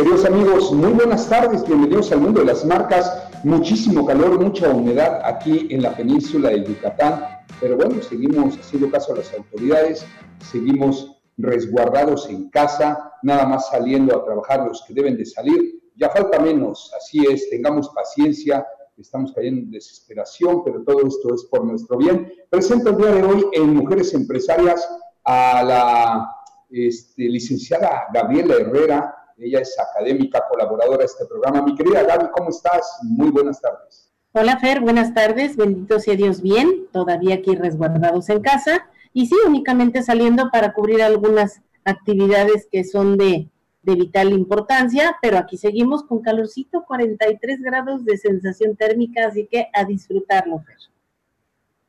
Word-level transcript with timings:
Queridos 0.00 0.24
amigos, 0.24 0.72
muy 0.72 0.92
buenas 0.94 1.28
tardes, 1.28 1.62
bienvenidos 1.66 2.10
al 2.10 2.22
mundo 2.22 2.40
de 2.40 2.46
las 2.46 2.64
marcas. 2.64 3.22
Muchísimo 3.44 4.06
calor, 4.06 4.40
mucha 4.40 4.70
humedad 4.70 5.20
aquí 5.22 5.68
en 5.68 5.82
la 5.82 5.94
península 5.94 6.48
de 6.48 6.64
Yucatán, 6.64 7.22
pero 7.60 7.76
bueno, 7.76 8.00
seguimos 8.00 8.56
haciendo 8.56 8.90
caso 8.90 9.12
a 9.12 9.18
las 9.18 9.34
autoridades, 9.34 10.06
seguimos 10.50 11.20
resguardados 11.36 12.30
en 12.30 12.48
casa, 12.48 13.12
nada 13.22 13.44
más 13.44 13.68
saliendo 13.68 14.16
a 14.16 14.24
trabajar 14.24 14.66
los 14.66 14.82
que 14.88 14.94
deben 14.94 15.18
de 15.18 15.26
salir. 15.26 15.82
Ya 15.96 16.08
falta 16.08 16.40
menos, 16.40 16.90
así 16.96 17.22
es, 17.30 17.50
tengamos 17.50 17.90
paciencia, 17.90 18.66
estamos 18.96 19.34
cayendo 19.34 19.60
en 19.64 19.70
desesperación, 19.70 20.64
pero 20.64 20.82
todo 20.82 21.06
esto 21.06 21.34
es 21.34 21.44
por 21.44 21.62
nuestro 21.66 21.98
bien. 21.98 22.32
Presento 22.48 22.88
el 22.88 22.96
día 22.96 23.10
de 23.16 23.22
hoy 23.22 23.46
en 23.52 23.74
Mujeres 23.74 24.14
Empresarias 24.14 24.82
a 25.26 25.62
la 25.62 26.36
este, 26.70 27.24
licenciada 27.24 28.06
Gabriela 28.14 28.54
Herrera, 28.54 29.19
ella 29.42 29.60
es 29.60 29.76
académica, 29.78 30.44
colaboradora 30.48 30.98
de 30.98 31.04
este 31.04 31.24
programa. 31.26 31.62
Mi 31.62 31.74
querida 31.74 32.02
Gaby, 32.02 32.26
¿cómo 32.36 32.50
estás? 32.50 32.98
Muy 33.02 33.30
buenas 33.30 33.60
tardes. 33.60 34.12
Hola 34.32 34.58
Fer, 34.58 34.80
buenas 34.80 35.14
tardes. 35.14 35.56
Bendito 35.56 35.98
sea 35.98 36.14
Dios 36.14 36.42
bien. 36.42 36.86
Todavía 36.92 37.36
aquí 37.36 37.56
resguardados 37.56 38.28
en 38.28 38.40
casa. 38.42 38.86
Y 39.12 39.26
sí, 39.26 39.34
únicamente 39.46 40.02
saliendo 40.02 40.50
para 40.52 40.72
cubrir 40.72 41.02
algunas 41.02 41.62
actividades 41.84 42.68
que 42.70 42.84
son 42.84 43.16
de, 43.16 43.48
de 43.82 43.94
vital 43.94 44.32
importancia, 44.32 45.16
pero 45.20 45.38
aquí 45.38 45.56
seguimos 45.56 46.04
con 46.04 46.20
calorcito, 46.20 46.84
43 46.86 47.62
grados 47.62 48.04
de 48.04 48.18
sensación 48.18 48.76
térmica, 48.76 49.26
así 49.26 49.48
que 49.50 49.68
a 49.72 49.84
disfrutarlo, 49.84 50.60
Fer. 50.60 50.76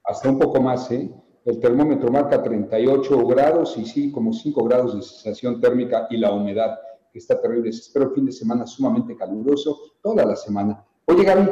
Hasta 0.03 0.29
un 0.29 0.39
poco 0.39 0.61
más, 0.61 0.89
¿eh? 0.91 1.11
El 1.45 1.59
termómetro 1.59 2.11
marca 2.11 2.41
38 2.41 3.25
grados 3.27 3.77
y 3.77 3.85
sí, 3.85 4.11
como 4.11 4.31
5 4.31 4.63
grados 4.63 4.95
de 4.95 5.01
sensación 5.01 5.59
térmica 5.59 6.07
y 6.09 6.17
la 6.17 6.31
humedad 6.31 6.79
que 7.11 7.19
está 7.19 7.39
terrible. 7.41 7.69
Espero 7.69 8.09
el 8.09 8.15
fin 8.15 8.25
de 8.25 8.31
semana 8.31 8.65
sumamente 8.65 9.15
caluroso, 9.15 9.93
toda 10.01 10.25
la 10.25 10.35
semana. 10.35 10.83
Oye, 11.05 11.23
Gaby, 11.23 11.49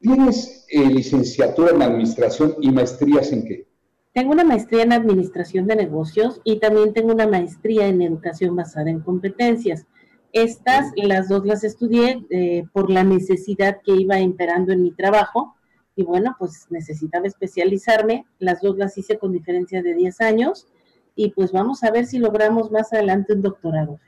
¿tienes 0.00 0.66
eh, 0.68 0.86
licenciatura 0.86 1.72
en 1.72 1.82
administración 1.82 2.54
y 2.60 2.70
maestrías 2.70 3.32
en 3.32 3.44
qué? 3.44 3.66
Tengo 4.12 4.32
una 4.32 4.44
maestría 4.44 4.82
en 4.82 4.92
administración 4.92 5.66
de 5.66 5.76
negocios 5.76 6.40
y 6.42 6.58
también 6.58 6.94
tengo 6.94 7.12
una 7.12 7.26
maestría 7.26 7.86
en 7.86 8.00
educación 8.00 8.56
basada 8.56 8.88
en 8.90 9.00
competencias. 9.00 9.86
Estas, 10.32 10.92
las 10.96 11.28
dos 11.28 11.44
las 11.44 11.64
estudié 11.64 12.24
eh, 12.30 12.64
por 12.72 12.90
la 12.90 13.04
necesidad 13.04 13.80
que 13.84 13.92
iba 13.92 14.18
imperando 14.18 14.72
en 14.72 14.82
mi 14.82 14.92
trabajo 14.92 15.54
y 15.94 16.02
bueno, 16.04 16.36
pues 16.38 16.66
necesitaba 16.70 17.26
especializarme. 17.26 18.26
Las 18.38 18.60
dos 18.60 18.76
las 18.76 18.96
hice 18.98 19.18
con 19.18 19.32
diferencia 19.32 19.82
de 19.82 19.94
10 19.94 20.20
años 20.20 20.66
y 21.14 21.30
pues 21.30 21.52
vamos 21.52 21.82
a 21.82 21.90
ver 21.90 22.06
si 22.06 22.18
logramos 22.18 22.70
más 22.70 22.92
adelante 22.92 23.32
un 23.32 23.42
doctorado. 23.42 23.98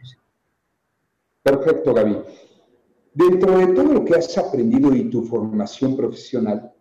Perfecto, 1.51 1.95
Gaby. 1.95 2.19
Dentro 3.15 3.57
de 3.57 3.69
todo 3.69 3.93
lo 3.95 4.05
que 4.05 4.15
has 4.15 4.37
aprendido 4.37 4.95
y 4.95 5.09
tu 5.09 5.23
formación 5.23 5.97
profesional, 5.97 6.73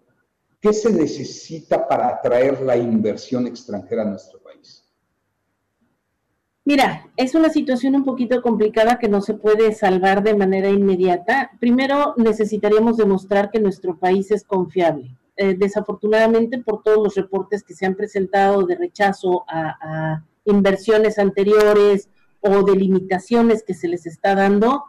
¿qué 0.59 0.73
se 0.73 0.91
necesita 0.91 1.87
para 1.87 2.09
atraer 2.09 2.61
la 2.61 2.75
inversión 2.75 3.47
extranjera 3.47 4.01
a 4.01 4.05
nuestro 4.05 4.39
país? 4.39 4.83
Mira, 6.65 7.09
es 7.15 7.33
una 7.33 7.49
situación 7.49 7.95
un 7.95 8.03
poquito 8.03 8.41
complicada 8.41 8.99
que 8.99 9.07
no 9.07 9.21
se 9.21 9.35
puede 9.35 9.71
salvar 9.71 10.21
de 10.21 10.35
manera 10.35 10.69
inmediata. 10.69 11.51
Primero, 11.61 12.13
necesitaríamos 12.17 12.97
demostrar 12.97 13.49
que 13.49 13.61
nuestro 13.61 13.97
país 13.97 14.31
es 14.31 14.43
confiable. 14.43 15.15
Eh, 15.37 15.55
desafortunadamente, 15.57 16.57
por 16.57 16.83
todos 16.83 17.01
los 17.01 17.15
reportes 17.15 17.63
que 17.63 17.73
se 17.73 17.85
han 17.85 17.95
presentado 17.95 18.65
de 18.65 18.75
rechazo 18.75 19.45
a, 19.47 19.77
a 19.79 20.25
inversiones 20.43 21.19
anteriores 21.19 22.09
o 22.41 22.63
de 22.63 22.75
limitaciones 22.75 23.63
que 23.63 23.73
se 23.73 23.87
les 23.87 24.05
está 24.05 24.35
dando, 24.35 24.85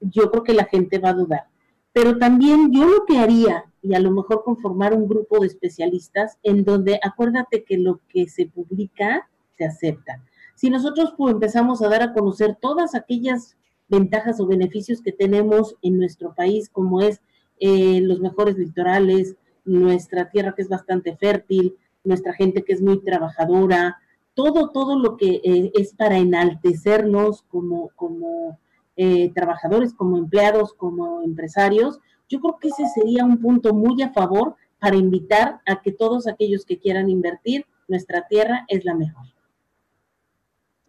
yo 0.00 0.30
creo 0.30 0.44
que 0.44 0.54
la 0.54 0.64
gente 0.64 0.98
va 0.98 1.10
a 1.10 1.14
dudar. 1.14 1.46
Pero 1.92 2.18
también 2.18 2.72
yo 2.72 2.84
lo 2.84 3.04
que 3.06 3.18
haría, 3.18 3.64
y 3.82 3.94
a 3.94 4.00
lo 4.00 4.10
mejor 4.10 4.44
conformar 4.44 4.94
un 4.94 5.08
grupo 5.08 5.40
de 5.40 5.46
especialistas 5.46 6.38
en 6.42 6.64
donde 6.64 7.00
acuérdate 7.02 7.64
que 7.64 7.78
lo 7.78 8.00
que 8.08 8.28
se 8.28 8.46
publica 8.46 9.28
se 9.56 9.64
acepta. 9.64 10.22
Si 10.54 10.70
nosotros 10.70 11.14
pues, 11.16 11.34
empezamos 11.34 11.82
a 11.82 11.88
dar 11.88 12.02
a 12.02 12.12
conocer 12.12 12.56
todas 12.60 12.94
aquellas 12.94 13.56
ventajas 13.88 14.40
o 14.40 14.46
beneficios 14.46 15.00
que 15.00 15.12
tenemos 15.12 15.76
en 15.82 15.98
nuestro 15.98 16.34
país, 16.34 16.68
como 16.68 17.00
es 17.00 17.20
eh, 17.60 18.00
los 18.02 18.20
mejores 18.20 18.58
litorales, 18.58 19.36
nuestra 19.64 20.30
tierra 20.30 20.54
que 20.54 20.62
es 20.62 20.68
bastante 20.68 21.16
fértil, 21.16 21.76
nuestra 22.04 22.32
gente 22.32 22.64
que 22.64 22.72
es 22.72 22.82
muy 22.82 23.02
trabajadora, 23.02 23.98
todo, 24.38 24.70
todo 24.70 24.96
lo 24.96 25.16
que 25.16 25.40
eh, 25.42 25.72
es 25.74 25.94
para 25.94 26.16
enaltecernos 26.16 27.42
como, 27.48 27.90
como 27.96 28.56
eh, 28.94 29.32
trabajadores, 29.34 29.92
como 29.92 30.16
empleados, 30.16 30.74
como 30.74 31.22
empresarios, 31.22 31.98
yo 32.28 32.38
creo 32.38 32.56
que 32.60 32.68
ese 32.68 32.86
sería 32.86 33.24
un 33.24 33.40
punto 33.40 33.74
muy 33.74 34.00
a 34.00 34.12
favor 34.12 34.54
para 34.78 34.94
invitar 34.94 35.60
a 35.66 35.82
que 35.82 35.90
todos 35.90 36.28
aquellos 36.28 36.64
que 36.64 36.78
quieran 36.78 37.10
invertir, 37.10 37.66
nuestra 37.88 38.28
tierra 38.28 38.64
es 38.68 38.84
la 38.84 38.94
mejor. 38.94 39.26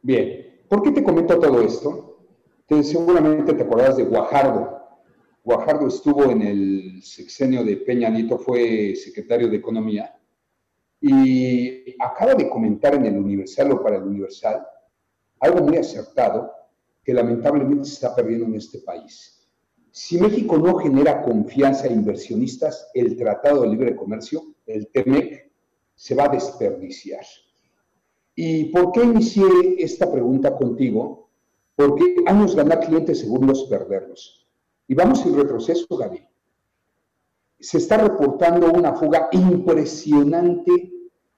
Bien, 0.03 0.61
¿por 0.69 0.83
qué 0.83 0.91
te 0.91 1.03
comento 1.03 1.39
todo 1.39 1.59
esto? 1.63 2.19
Te, 2.67 2.83
seguramente 2.83 3.55
te 3.55 3.63
acordarás 3.63 3.97
de 3.97 4.03
Guajardo. 4.03 4.77
Guajardo 5.43 5.88
estuvo 5.88 6.25
en 6.25 6.43
el 6.43 7.01
sexenio 7.01 7.63
de 7.63 7.77
Peña 7.77 8.09
Nieto, 8.09 8.38
fue 8.38 8.95
secretario 8.95 9.49
de 9.49 9.57
Economía, 9.57 10.19
y 11.01 11.95
acaba 11.99 12.35
de 12.35 12.49
comentar 12.49 12.95
en 12.95 13.05
el 13.05 13.17
Universal 13.17 13.71
o 13.71 13.81
para 13.81 13.97
el 13.97 14.03
Universal 14.03 14.65
algo 15.39 15.65
muy 15.65 15.77
acertado 15.77 16.51
que 17.03 17.13
lamentablemente 17.13 17.85
se 17.85 17.93
está 17.93 18.15
perdiendo 18.15 18.45
en 18.45 18.55
este 18.55 18.79
país. 18.79 19.47
Si 19.91 20.19
México 20.19 20.57
no 20.57 20.75
genera 20.77 21.23
confianza 21.23 21.85
a 21.88 21.91
inversionistas, 21.91 22.89
el 22.93 23.17
Tratado 23.17 23.61
de 23.61 23.69
Libre 23.69 23.95
Comercio, 23.95 24.43
el 24.65 24.88
TEMEC, 24.88 25.51
se 25.95 26.15
va 26.15 26.25
a 26.25 26.29
desperdiciar. 26.29 27.25
¿Y 28.35 28.65
por 28.65 28.91
qué 28.91 29.03
inicié 29.03 29.45
esta 29.79 30.09
pregunta 30.11 30.55
contigo? 30.55 31.29
Porque 31.75 32.15
años 32.25 32.55
ganar 32.55 32.79
clientes, 32.81 33.19
segundos 33.19 33.65
perderlos. 33.69 34.47
Y 34.88 34.93
vamos 34.93 35.25
en 35.25 35.35
retroceso, 35.35 35.85
Gaby. 35.97 36.28
Se 37.59 37.77
está 37.77 37.97
reportando 37.97 38.71
una 38.71 38.93
fuga 38.93 39.29
impresionante 39.31 40.91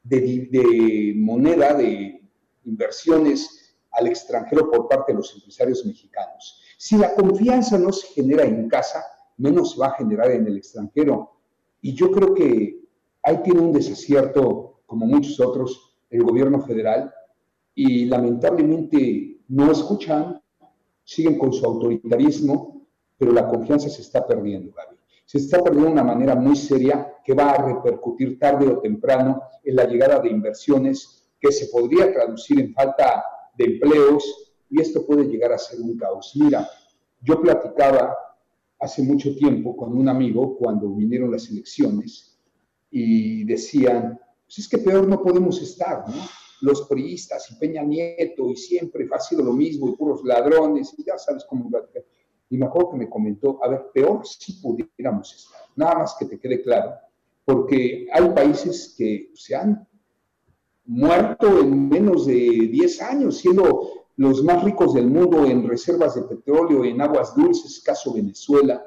de, 0.04 1.14
moneda, 1.18 1.74
de 1.74 2.30
inversiones 2.66 3.76
al 3.92 4.08
extranjero 4.08 4.70
por 4.70 4.88
parte 4.88 5.12
de 5.12 5.18
los 5.18 5.34
empresarios 5.36 5.86
mexicanos. 5.86 6.62
Si 6.78 6.98
la 6.98 7.14
confianza 7.16 7.78
no 7.78 7.92
se 7.92 8.08
genera 8.08 8.44
en 8.44 8.70
casa, 8.70 9.04
menos 9.38 9.72
se 9.72 9.80
va 9.80 9.88
a 9.88 9.98
generar 9.98 10.32
en 10.32 10.48
el 10.48 10.58
extranjero. 10.58 11.38
Y 11.82 11.94
yo 11.94 12.12
creo 12.12 12.34
que 12.34 12.82
ahí 13.24 13.42
tiene 13.44 13.60
un 13.60 13.74
desacierto, 13.74 14.82
como 14.86 15.06
muchos 15.06 15.40
otros, 15.40 15.98
el 16.10 16.24
gobierno 16.24 16.62
federal 16.62 17.14
y 17.74 18.06
lamentablemente 18.06 19.40
no 19.48 19.72
escuchan, 19.72 20.42
siguen 21.04 21.38
con 21.38 21.54
su 21.54 21.66
autoritarismo, 21.66 22.86
pero 23.18 23.32
la 23.32 23.48
confianza 23.48 23.90
se 23.90 24.02
está 24.02 24.26
perdiendo, 24.28 24.72
Gaby. 24.74 25.01
Se 25.32 25.38
está 25.38 25.64
perdiendo 25.64 25.88
de 25.88 25.94
una 25.94 26.04
manera 26.04 26.36
muy 26.36 26.58
seria 26.58 27.16
que 27.24 27.34
va 27.34 27.52
a 27.52 27.66
repercutir 27.66 28.38
tarde 28.38 28.68
o 28.68 28.82
temprano 28.82 29.42
en 29.64 29.78
la 29.78 29.86
llegada 29.86 30.20
de 30.20 30.30
inversiones 30.30 31.26
que 31.40 31.54
se 31.54 31.68
podría 31.68 32.12
traducir 32.12 32.60
en 32.60 32.74
falta 32.74 33.24
de 33.58 33.64
empleos 33.64 34.52
y 34.70 34.82
esto 34.82 35.06
puede 35.06 35.30
llegar 35.30 35.54
a 35.54 35.58
ser 35.58 35.80
un 35.80 35.96
caos. 35.96 36.34
Mira, 36.36 36.68
yo 37.22 37.40
platicaba 37.40 38.14
hace 38.78 39.04
mucho 39.04 39.34
tiempo 39.34 39.78
con 39.78 39.98
un 39.98 40.10
amigo 40.10 40.58
cuando 40.58 40.90
vinieron 40.90 41.32
las 41.32 41.50
elecciones 41.50 42.38
y 42.90 43.46
decían, 43.46 44.20
pues 44.44 44.58
es 44.58 44.68
que 44.68 44.80
peor 44.80 45.08
no 45.08 45.24
podemos 45.24 45.62
estar, 45.62 46.10
¿no? 46.10 46.26
Los 46.60 46.90
priistas 46.90 47.50
y 47.52 47.56
Peña 47.56 47.84
Nieto 47.84 48.50
y 48.50 48.58
siempre 48.58 49.08
ha 49.10 49.20
sido 49.22 49.44
lo 49.44 49.54
mismo 49.54 49.88
y 49.88 49.96
puros 49.96 50.26
ladrones 50.26 50.94
y 50.98 51.06
ya 51.06 51.18
sabes 51.18 51.46
cómo 51.46 51.70
Y 52.52 52.58
me 52.58 52.66
acuerdo 52.66 52.92
que 52.92 52.98
me 52.98 53.10
comentó, 53.10 53.64
a 53.64 53.70
ver, 53.70 53.92
peor 53.94 54.28
si 54.28 54.62
pudiéramos 54.62 55.34
estar, 55.34 55.62
nada 55.78 56.00
más 56.00 56.18
que 56.20 56.26
te 56.26 56.38
quede 56.38 56.62
claro, 56.62 56.92
porque 57.46 58.08
hay 58.12 58.30
países 58.32 58.94
que 58.98 59.32
se 59.34 59.56
han 59.56 59.88
muerto 60.84 61.62
en 61.62 61.88
menos 61.88 62.26
de 62.26 62.34
10 62.34 63.02
años, 63.04 63.38
siendo 63.38 63.88
los 64.18 64.44
más 64.44 64.66
ricos 64.66 64.94
del 64.94 65.08
mundo 65.08 65.46
en 65.46 65.66
reservas 65.66 66.16
de 66.16 66.24
petróleo, 66.24 66.84
en 66.84 67.00
aguas 67.02 67.34
dulces, 67.34 67.82
caso 67.84 68.14
Venezuela, 68.14 68.84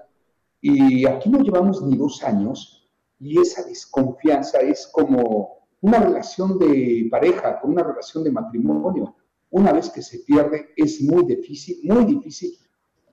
Y 0.60 1.06
aquí 1.06 1.30
no 1.30 1.40
llevamos 1.40 1.82
ni 1.82 1.96
dos 1.96 2.22
años 2.22 2.90
y 3.18 3.38
esa 3.38 3.62
desconfianza 3.64 4.60
es 4.60 4.86
como 4.86 5.66
una 5.80 6.00
relación 6.00 6.58
de 6.58 7.08
pareja, 7.10 7.60
como 7.60 7.74
una 7.74 7.82
relación 7.82 8.24
de 8.24 8.30
matrimonio. 8.30 9.14
Una 9.50 9.72
vez 9.72 9.90
que 9.90 10.02
se 10.02 10.18
pierde 10.20 10.70
es 10.76 11.00
muy 11.02 11.24
difícil, 11.24 11.80
muy 11.84 12.04
difícil 12.04 12.58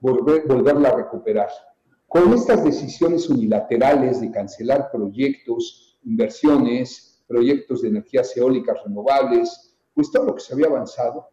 volver, 0.02 0.46
volverla 0.46 0.90
a 0.90 0.96
recuperar. 0.96 1.48
Con 2.08 2.34
estas 2.34 2.62
decisiones 2.62 3.30
unilaterales 3.30 4.20
de 4.20 4.30
cancelar 4.30 4.90
proyectos, 4.90 5.98
inversiones, 6.04 7.24
proyectos 7.26 7.80
de 7.80 7.88
energías 7.88 8.36
eólicas 8.36 8.76
renovables, 8.84 9.78
pues 9.94 10.10
todo 10.10 10.26
lo 10.26 10.34
que 10.34 10.42
se 10.42 10.52
había 10.52 10.66
avanzado, 10.66 11.28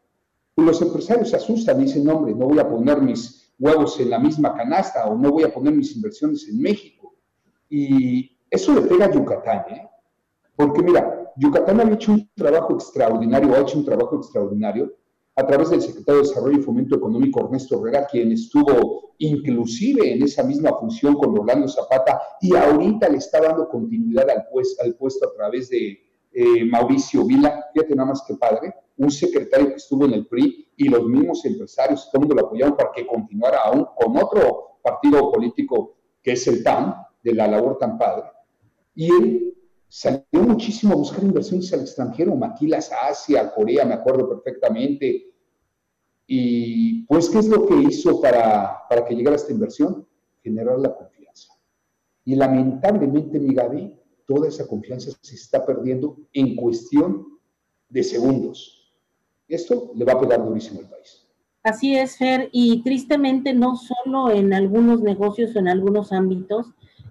pues 0.55 0.67
los 0.67 0.81
empresarios 0.81 1.29
se 1.29 1.35
asustan 1.35 1.81
y 1.81 1.85
dicen, 1.85 2.07
hombre, 2.07 2.33
no 2.33 2.47
voy 2.47 2.59
a 2.59 2.69
poner 2.69 3.01
mis 3.01 3.51
huevos 3.59 3.99
en 3.99 4.09
la 4.11 4.19
misma 4.19 4.55
canasta 4.55 5.05
o 5.05 5.17
no 5.17 5.31
voy 5.31 5.43
a 5.43 5.53
poner 5.53 5.73
mis 5.73 5.95
inversiones 5.95 6.47
en 6.47 6.61
México. 6.61 7.15
Y 7.69 8.37
eso 8.49 8.73
le 8.73 8.81
pega 8.81 9.05
a 9.05 9.11
Yucatán, 9.11 9.65
¿eh? 9.69 9.89
Porque 10.55 10.81
mira, 10.83 11.33
Yucatán 11.37 11.79
ha 11.79 11.91
hecho 11.91 12.13
un 12.13 12.29
trabajo 12.35 12.75
extraordinario, 12.75 13.53
ha 13.55 13.59
hecho 13.59 13.77
un 13.77 13.85
trabajo 13.85 14.17
extraordinario 14.17 14.93
a 15.39 15.47
través 15.47 15.69
del 15.69 15.81
secretario 15.81 16.21
de 16.21 16.27
Desarrollo 16.27 16.59
y 16.59 16.63
Fomento 16.63 16.97
Económico 16.97 17.45
Ernesto 17.45 17.79
Herrera, 17.79 18.05
quien 18.05 18.33
estuvo 18.33 19.13
inclusive 19.19 20.13
en 20.13 20.21
esa 20.21 20.43
misma 20.43 20.77
función 20.77 21.15
con 21.15 21.33
Rolando 21.33 21.67
Zapata 21.69 22.19
y 22.41 22.53
ahorita 22.55 23.07
le 23.07 23.19
está 23.19 23.39
dando 23.39 23.69
continuidad 23.69 24.29
al, 24.29 24.47
puesto, 24.51 24.83
al 24.83 24.95
puesto 24.95 25.29
a 25.29 25.33
través 25.33 25.69
de 25.69 25.97
eh, 26.33 26.65
Mauricio 26.65 27.25
Vila, 27.25 27.67
fíjate 27.73 27.95
nada 27.95 28.09
más 28.09 28.23
que 28.27 28.35
padre, 28.35 28.73
un 28.97 29.09
secretario 29.09 29.69
que 29.69 29.75
estuvo 29.75 30.03
en 30.05 30.13
el 30.13 30.27
PRI 30.27 30.67
y 30.75 30.89
los 30.89 31.05
mismos 31.05 31.45
empresarios, 31.45 32.09
todo 32.11 32.21
el 32.21 32.27
mundo 32.27 32.41
lo 32.41 32.47
apoyaron 32.47 32.75
para 32.75 32.91
que 32.91 33.07
continuara 33.07 33.59
aún 33.63 33.87
con 33.95 34.17
otro 34.17 34.79
partido 34.83 35.31
político 35.31 35.95
que 36.21 36.33
es 36.33 36.45
el 36.47 36.63
PAN, 36.63 36.95
de 37.23 37.33
la 37.33 37.47
labor 37.47 37.77
tan 37.77 37.97
padre. 37.97 38.25
Y 38.95 39.09
él 39.09 39.49
salió 39.89 40.23
muchísimo 40.33 40.93
a 40.93 40.97
buscar 40.97 41.23
inversiones 41.23 41.73
al 41.73 41.81
extranjero, 41.81 42.35
maquilas 42.35 42.91
a 42.91 43.07
Asia, 43.07 43.51
Corea, 43.51 43.85
me 43.85 43.95
acuerdo 43.95 44.29
perfectamente, 44.29 45.28
y 46.31 47.01
pues, 47.07 47.27
¿qué 47.27 47.39
es 47.39 47.47
lo 47.47 47.65
que 47.65 47.73
hizo 47.75 48.21
para, 48.21 48.87
para 48.87 49.03
que 49.03 49.15
llegara 49.15 49.35
esta 49.35 49.51
inversión? 49.51 50.07
Generar 50.43 50.77
la 50.77 50.95
confianza. 50.95 51.53
Y 52.23 52.35
lamentablemente, 52.35 53.39
mi 53.39 53.55
Gaby, 53.55 53.97
toda 54.27 54.47
esa 54.47 54.67
confianza 54.67 55.09
se 55.21 55.33
está 55.33 55.65
perdiendo 55.65 56.17
en 56.33 56.55
cuestión 56.55 57.39
de 57.89 58.03
segundos. 58.03 58.93
Esto 59.47 59.91
le 59.95 60.05
va 60.05 60.13
a 60.13 60.19
pegar 60.19 60.45
durísimo 60.45 60.81
al 60.81 60.89
país. 60.89 61.27
Así 61.63 61.95
es, 61.95 62.17
Fer, 62.17 62.49
y 62.51 62.83
tristemente 62.83 63.55
no 63.55 63.75
solo 63.75 64.29
en 64.29 64.53
algunos 64.53 65.01
negocios 65.01 65.55
o 65.55 65.59
en 65.59 65.67
algunos 65.67 66.11
ámbitos, 66.11 66.67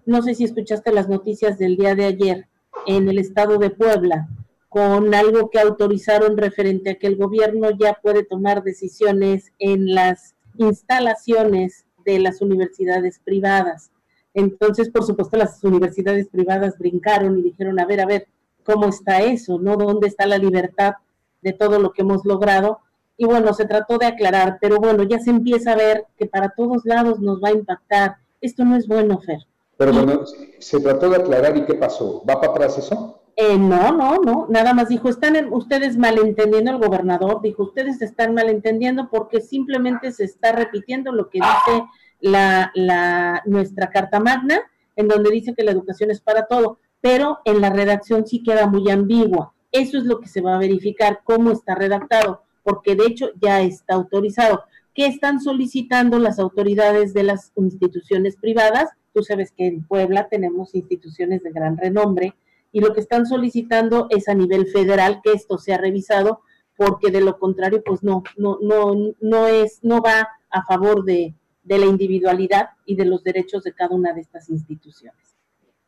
no 0.06 0.22
sé 0.22 0.36
si 0.36 0.44
escuchaste 0.44 0.92
las 0.92 1.08
noticias 1.08 1.58
del 1.58 1.76
día 1.76 1.96
de 1.96 2.04
ayer 2.04 2.48
en 2.86 3.08
el 3.08 3.18
estado 3.18 3.58
de 3.58 3.70
Puebla, 3.70 4.28
con 4.68 5.14
algo 5.14 5.48
que 5.50 5.60
autorizaron 5.60 6.36
referente 6.36 6.90
a 6.90 6.94
que 6.96 7.06
el 7.06 7.16
gobierno 7.16 7.70
ya 7.70 7.94
puede 8.02 8.24
tomar 8.24 8.62
decisiones 8.62 9.52
en 9.58 9.94
las 9.94 10.34
instalaciones 10.58 11.86
de 12.04 12.18
las 12.18 12.42
universidades 12.42 13.20
privadas. 13.24 13.90
Entonces, 14.34 14.90
por 14.90 15.04
supuesto, 15.04 15.36
las 15.36 15.62
universidades 15.64 16.28
privadas 16.28 16.78
brincaron 16.78 17.38
y 17.38 17.42
dijeron, 17.42 17.80
a 17.80 17.86
ver, 17.86 18.00
a 18.00 18.06
ver, 18.06 18.28
¿cómo 18.62 18.86
está 18.88 19.22
eso? 19.22 19.58
¿No? 19.58 19.76
¿Dónde 19.76 20.06
está 20.06 20.26
la 20.26 20.38
libertad 20.38 20.94
de 21.40 21.52
todo 21.52 21.78
lo 21.78 21.92
que 21.92 22.02
hemos 22.02 22.24
logrado? 22.24 22.80
Y 23.16 23.24
bueno, 23.24 23.52
se 23.54 23.64
trató 23.64 23.98
de 23.98 24.06
aclarar, 24.06 24.58
pero 24.60 24.76
bueno, 24.76 25.02
ya 25.02 25.18
se 25.18 25.30
empieza 25.30 25.72
a 25.72 25.76
ver 25.76 26.06
que 26.16 26.26
para 26.26 26.50
todos 26.50 26.84
lados 26.84 27.18
nos 27.18 27.42
va 27.42 27.48
a 27.48 27.52
impactar. 27.52 28.16
Esto 28.40 28.64
no 28.64 28.76
es 28.76 28.86
bueno, 28.86 29.18
Fer. 29.18 29.47
Pero 29.78 29.92
bueno, 29.92 30.24
se 30.58 30.80
trató 30.80 31.08
de 31.08 31.16
aclarar 31.18 31.56
y 31.56 31.64
¿qué 31.64 31.74
pasó? 31.74 32.22
¿Va 32.28 32.40
para 32.40 32.52
atrás 32.52 32.76
eso? 32.78 33.22
Eh, 33.36 33.56
no, 33.56 33.92
no, 33.92 34.16
no, 34.16 34.46
nada 34.50 34.74
más 34.74 34.88
dijo, 34.88 35.08
están 35.08 35.52
ustedes 35.52 35.96
malentendiendo 35.96 36.72
el 36.72 36.78
gobernador, 36.78 37.40
dijo, 37.40 37.62
ustedes 37.62 38.02
están 38.02 38.34
malentendiendo 38.34 39.08
porque 39.08 39.40
simplemente 39.40 40.10
se 40.10 40.24
está 40.24 40.50
repitiendo 40.50 41.12
lo 41.12 41.30
que 41.30 41.38
dice 41.38 41.84
la, 42.18 42.72
la, 42.74 43.40
nuestra 43.46 43.90
Carta 43.90 44.18
Magna, 44.18 44.60
en 44.96 45.06
donde 45.06 45.30
dice 45.30 45.54
que 45.54 45.62
la 45.62 45.70
educación 45.70 46.10
es 46.10 46.20
para 46.20 46.48
todo, 46.48 46.80
pero 47.00 47.38
en 47.44 47.60
la 47.60 47.70
redacción 47.70 48.26
sí 48.26 48.42
queda 48.42 48.66
muy 48.66 48.90
ambigua. 48.90 49.54
Eso 49.70 49.96
es 49.98 50.04
lo 50.04 50.18
que 50.18 50.26
se 50.26 50.40
va 50.40 50.56
a 50.56 50.58
verificar, 50.58 51.20
cómo 51.22 51.52
está 51.52 51.76
redactado, 51.76 52.42
porque 52.64 52.96
de 52.96 53.06
hecho 53.06 53.28
ya 53.40 53.60
está 53.60 53.94
autorizado. 53.94 54.64
¿Qué 54.92 55.06
están 55.06 55.38
solicitando 55.40 56.18
las 56.18 56.40
autoridades 56.40 57.14
de 57.14 57.22
las 57.22 57.52
instituciones 57.54 58.36
privadas? 58.36 58.90
Tú 59.18 59.24
sabes 59.24 59.50
que 59.50 59.66
en 59.66 59.82
Puebla 59.82 60.28
tenemos 60.28 60.76
instituciones 60.76 61.42
de 61.42 61.50
gran 61.50 61.76
renombre, 61.76 62.36
y 62.70 62.78
lo 62.78 62.94
que 62.94 63.00
están 63.00 63.26
solicitando 63.26 64.06
es 64.10 64.28
a 64.28 64.34
nivel 64.34 64.68
federal 64.68 65.18
que 65.24 65.32
esto 65.32 65.58
sea 65.58 65.76
revisado 65.76 66.42
porque 66.76 67.10
de 67.10 67.20
lo 67.20 67.36
contrario 67.36 67.82
pues 67.84 68.04
no 68.04 68.22
no 68.36 68.58
no 68.60 68.94
no 69.20 69.48
es 69.48 69.80
no 69.82 70.00
va 70.00 70.28
a 70.50 70.64
favor 70.66 71.04
de, 71.04 71.34
de 71.64 71.78
la 71.78 71.86
individualidad 71.86 72.68
y 72.86 72.94
de 72.94 73.06
los 73.06 73.24
derechos 73.24 73.64
de 73.64 73.72
cada 73.72 73.96
una 73.96 74.12
de 74.12 74.20
estas 74.20 74.48
instituciones. 74.50 75.34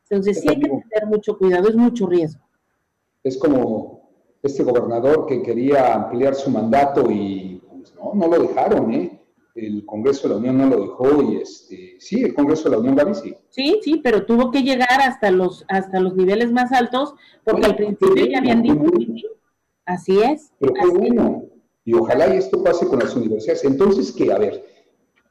Entonces 0.09 0.41
sí 0.41 0.49
hay 0.49 0.59
que 0.59 0.67
tener 0.67 1.07
mucho 1.07 1.37
cuidado, 1.37 1.69
es 1.69 1.75
mucho 1.77 2.07
riesgo. 2.07 2.43
Es 3.23 3.37
como 3.37 4.09
este 4.43 4.63
gobernador 4.63 5.25
que 5.25 5.41
quería 5.41 5.93
ampliar 5.93 6.35
su 6.35 6.51
mandato 6.51 7.09
y 7.09 7.63
pues 7.69 7.95
no, 7.95 8.11
no 8.13 8.27
lo 8.27 8.45
dejaron, 8.45 8.91
¿eh? 8.91 9.20
El 9.55 9.85
Congreso 9.85 10.27
de 10.27 10.33
la 10.33 10.39
Unión 10.39 10.57
no 10.57 10.67
lo 10.67 10.81
dejó 10.81 11.31
y 11.31 11.37
este, 11.37 11.95
sí, 11.99 12.23
el 12.23 12.33
Congreso 12.33 12.69
de 12.69 12.75
la 12.75 12.79
Unión, 12.79 12.95
Gaby, 12.95 13.15
sí. 13.15 13.35
Sí, 13.49 13.79
sí, 13.81 14.01
pero 14.03 14.25
tuvo 14.25 14.51
que 14.51 14.63
llegar 14.63 15.01
hasta 15.01 15.31
los, 15.31 15.65
hasta 15.67 15.99
los 15.99 16.15
niveles 16.15 16.51
más 16.51 16.71
altos 16.71 17.13
porque 17.43 17.65
al 17.65 17.75
principio 17.75 18.25
ya 18.25 18.39
habían 18.39 18.61
dicho, 18.61 19.27
así 19.85 20.19
es. 20.19 20.51
Pero 20.59 20.73
qué 20.73 20.87
bueno, 20.87 21.45
y 21.83 21.93
ojalá 21.93 22.33
y 22.33 22.37
esto 22.37 22.63
pase 22.63 22.87
con 22.87 22.99
las 22.99 23.15
universidades. 23.15 23.63
Entonces, 23.65 24.11
que, 24.11 24.31
a 24.31 24.37
ver, 24.37 24.63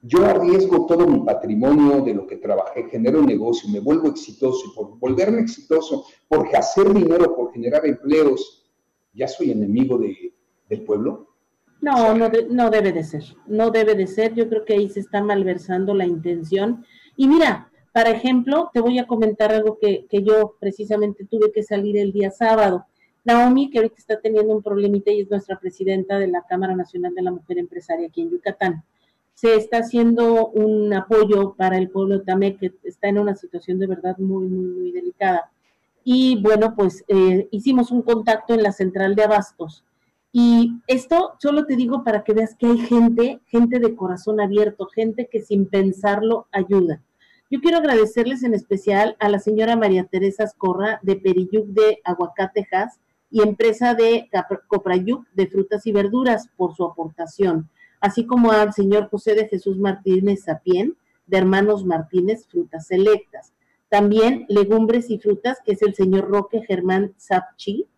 yo 0.02 0.25
arriesgo 0.25 0.87
todo 0.87 1.06
mi 1.06 1.20
patrimonio 1.20 2.02
de 2.02 2.14
lo 2.14 2.26
que 2.26 2.37
trabajé, 2.37 2.88
genero 2.90 3.20
un 3.20 3.26
negocio, 3.26 3.69
me 3.70 3.81
vuelvo 3.81 4.08
exitoso 4.08 4.66
y 4.66 4.75
por 4.75 4.99
volverme 4.99 5.43
exitoso, 5.43 6.06
por 6.28 6.55
hacer 6.55 6.93
dinero, 6.93 7.37
por 7.37 7.52
generar 7.52 7.87
empleos, 7.87 8.66
¿ya 9.12 9.28
soy 9.28 9.50
enemigo 9.50 9.99
de, 9.99 10.34
del 10.69 10.84
pueblo? 10.84 11.29
No, 11.80 12.14
no, 12.14 12.30
no 12.50 12.70
debe 12.70 12.92
de 12.92 13.04
ser, 13.04 13.24
no 13.46 13.70
debe 13.70 13.94
de 13.94 14.06
ser. 14.06 14.34
Yo 14.34 14.48
creo 14.48 14.64
que 14.64 14.74
ahí 14.74 14.88
se 14.88 15.00
está 15.00 15.22
malversando 15.22 15.94
la 15.94 16.06
intención. 16.06 16.84
Y 17.16 17.26
mira, 17.26 17.70
para 17.92 18.10
ejemplo, 18.10 18.70
te 18.72 18.80
voy 18.80 18.99
a 18.99 19.06
comentar 19.06 19.52
algo 19.52 19.78
que, 19.80 20.06
que 20.08 20.22
yo 20.22 20.56
precisamente 20.60 21.25
tuve 21.25 21.52
que 21.52 21.62
salir 21.62 21.96
el 21.96 22.12
día 22.12 22.30
sábado. 22.30 22.87
Naomi, 23.25 23.70
que 23.70 23.78
ahorita 23.78 23.96
está 23.99 24.20
teniendo 24.20 24.54
un 24.54 24.62
problemita 24.62 25.10
y 25.10 25.20
es 25.20 25.30
nuestra 25.30 25.58
presidenta 25.58 26.18
de 26.18 26.28
la 26.28 26.42
Cámara 26.42 26.75
Nacional 26.75 27.14
de 27.14 27.22
la 27.22 27.32
Mujer 27.32 27.58
Empresaria 27.58 28.08
aquí 28.08 28.22
en 28.22 28.30
Yucatán. 28.30 28.84
Se 29.34 29.56
está 29.56 29.78
haciendo 29.78 30.49
un 30.49 30.92
apoyo 30.92 31.54
para 31.54 31.78
el 31.78 31.88
pueblo 31.88 32.18
de 32.18 32.25
Tamé, 32.25 32.56
que 32.56 32.72
está 32.84 33.08
en 33.08 33.18
una 33.18 33.37
situación 33.37 33.78
de 33.78 33.87
verdad 33.87 34.18
muy, 34.18 34.46
muy, 34.49 34.66
muy 34.66 34.92
delicada. 34.92 35.50
Y 36.04 36.40
bueno, 36.42 36.75
pues 36.76 37.04
eh, 37.08 37.49
hicimos 37.50 37.90
un 37.90 38.02
contacto 38.02 38.54
en 38.54 38.62
la 38.62 38.72
central 38.72 39.14
de 39.14 39.25
abastos 39.25 39.84
y 40.32 40.80
esto 40.87 41.32
solo 41.38 41.66
te 41.66 41.76
digo 41.76 42.04
para 42.04 42.22
que 42.22 42.34
veas 42.34 42.54
que 42.54 42.66
hay 42.66 42.78
gente, 42.78 43.40
gente 43.46 43.80
de 43.80 43.96
corazón 43.96 44.40
abierto, 44.40 44.87
gente 44.87 45.28
que 45.30 45.42
sin 45.42 45.66
pensarlo 45.66 46.46
ayuda. 46.52 47.02
Yo 47.50 47.60
quiero 47.60 47.78
agradecerles 47.78 48.44
en 48.44 48.54
especial 48.54 49.16
a 49.18 49.28
la 49.28 49.40
señora 49.40 49.75
María 49.75 50.04
Teresa 50.04 50.44
Escorra 50.44 51.00
de 51.02 51.16
Periyuc 51.16 51.66
de 51.66 52.00
Aguacatejas 52.04 53.00
y 53.28 53.42
empresa 53.42 53.94
de 53.94 54.28
Coprayuc 54.68 55.26
de 55.32 55.49
frutas 55.49 55.84
y 55.87 55.92
verduras 55.92 56.49
por 56.56 56.76
su 56.76 56.84
aportación, 56.84 57.68
así 58.00 58.25
como 58.25 58.52
al 58.52 58.72
señor 58.72 59.08
José 59.10 59.34
de 59.34 59.49
Jesús 59.49 59.78
Martínez 59.78 60.44
Sapien 60.44 60.96
de 61.26 61.38
Hermanos 61.38 61.84
Martínez 61.84 62.46
Frutas 62.46 62.87
Selectas. 62.87 63.52
También 63.88 64.46
legumbres 64.49 65.10
y 65.10 65.18
frutas, 65.18 65.58
que 65.64 65.72
es 65.72 65.82
el 65.82 65.94
señor 65.96 66.28
Roque 66.28 66.62
Germán 66.62 67.14
Sapchi, 67.16 67.88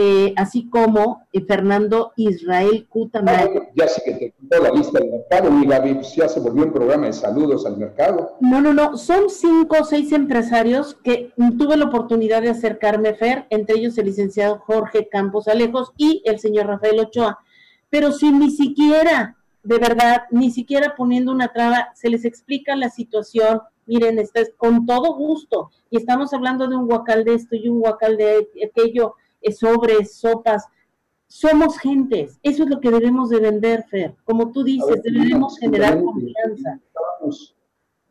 eh, 0.00 0.32
así 0.36 0.70
como 0.70 1.26
eh, 1.32 1.40
Fernando 1.40 2.12
Israel 2.14 2.86
Cutamayo. 2.88 3.64
ya 3.74 3.88
sí 3.88 4.00
que 4.04 4.12
te 4.12 4.30
quitó 4.30 4.62
la 4.62 4.70
lista 4.70 5.00
del 5.00 5.10
mercado, 5.10 5.50
mi 5.50 5.66
Gaby, 5.66 5.94
pues 5.94 6.14
ya 6.14 6.28
se 6.28 6.38
volvió 6.38 6.66
un 6.66 6.72
programa 6.72 7.06
de 7.06 7.12
saludos 7.12 7.66
al 7.66 7.78
mercado. 7.78 8.36
No, 8.38 8.60
no, 8.60 8.72
no, 8.72 8.96
son 8.96 9.28
cinco 9.28 9.78
o 9.80 9.84
seis 9.84 10.12
empresarios 10.12 10.96
que 11.02 11.32
tuve 11.58 11.76
la 11.76 11.86
oportunidad 11.86 12.42
de 12.42 12.50
acercarme, 12.50 13.14
Fer, 13.14 13.48
entre 13.50 13.74
ellos 13.74 13.98
el 13.98 14.06
licenciado 14.06 14.60
Jorge 14.60 15.08
Campos 15.08 15.48
Alejos 15.48 15.90
y 15.96 16.22
el 16.26 16.38
señor 16.38 16.66
Rafael 16.66 17.00
Ochoa, 17.00 17.40
pero 17.90 18.12
sin 18.12 18.38
ni 18.38 18.52
siquiera, 18.52 19.36
de 19.64 19.78
verdad, 19.78 20.26
ni 20.30 20.52
siquiera 20.52 20.94
poniendo 20.96 21.32
una 21.32 21.52
traba, 21.52 21.88
se 21.96 22.08
les 22.08 22.24
explica 22.24 22.76
la 22.76 22.90
situación, 22.90 23.62
miren, 23.86 24.20
está 24.20 24.42
con 24.56 24.86
todo 24.86 25.16
gusto, 25.16 25.72
y 25.90 25.96
estamos 25.96 26.32
hablando 26.32 26.68
de 26.68 26.76
un 26.76 26.86
guacal 26.86 27.24
de 27.24 27.34
esto 27.34 27.56
y 27.56 27.68
un 27.68 27.80
guacal 27.80 28.16
de 28.16 28.48
aquello, 28.64 29.16
sobres, 29.52 30.14
sopas. 30.14 30.66
Somos 31.26 31.78
gentes, 31.78 32.38
eso 32.42 32.62
es 32.62 32.70
lo 32.70 32.80
que 32.80 32.90
debemos 32.90 33.28
de 33.28 33.40
vender, 33.40 33.84
Fer. 33.90 34.16
Como 34.24 34.50
tú 34.50 34.64
dices, 34.64 35.02
debemos 35.02 35.58
generar 35.58 36.02
confianza. 36.02 36.80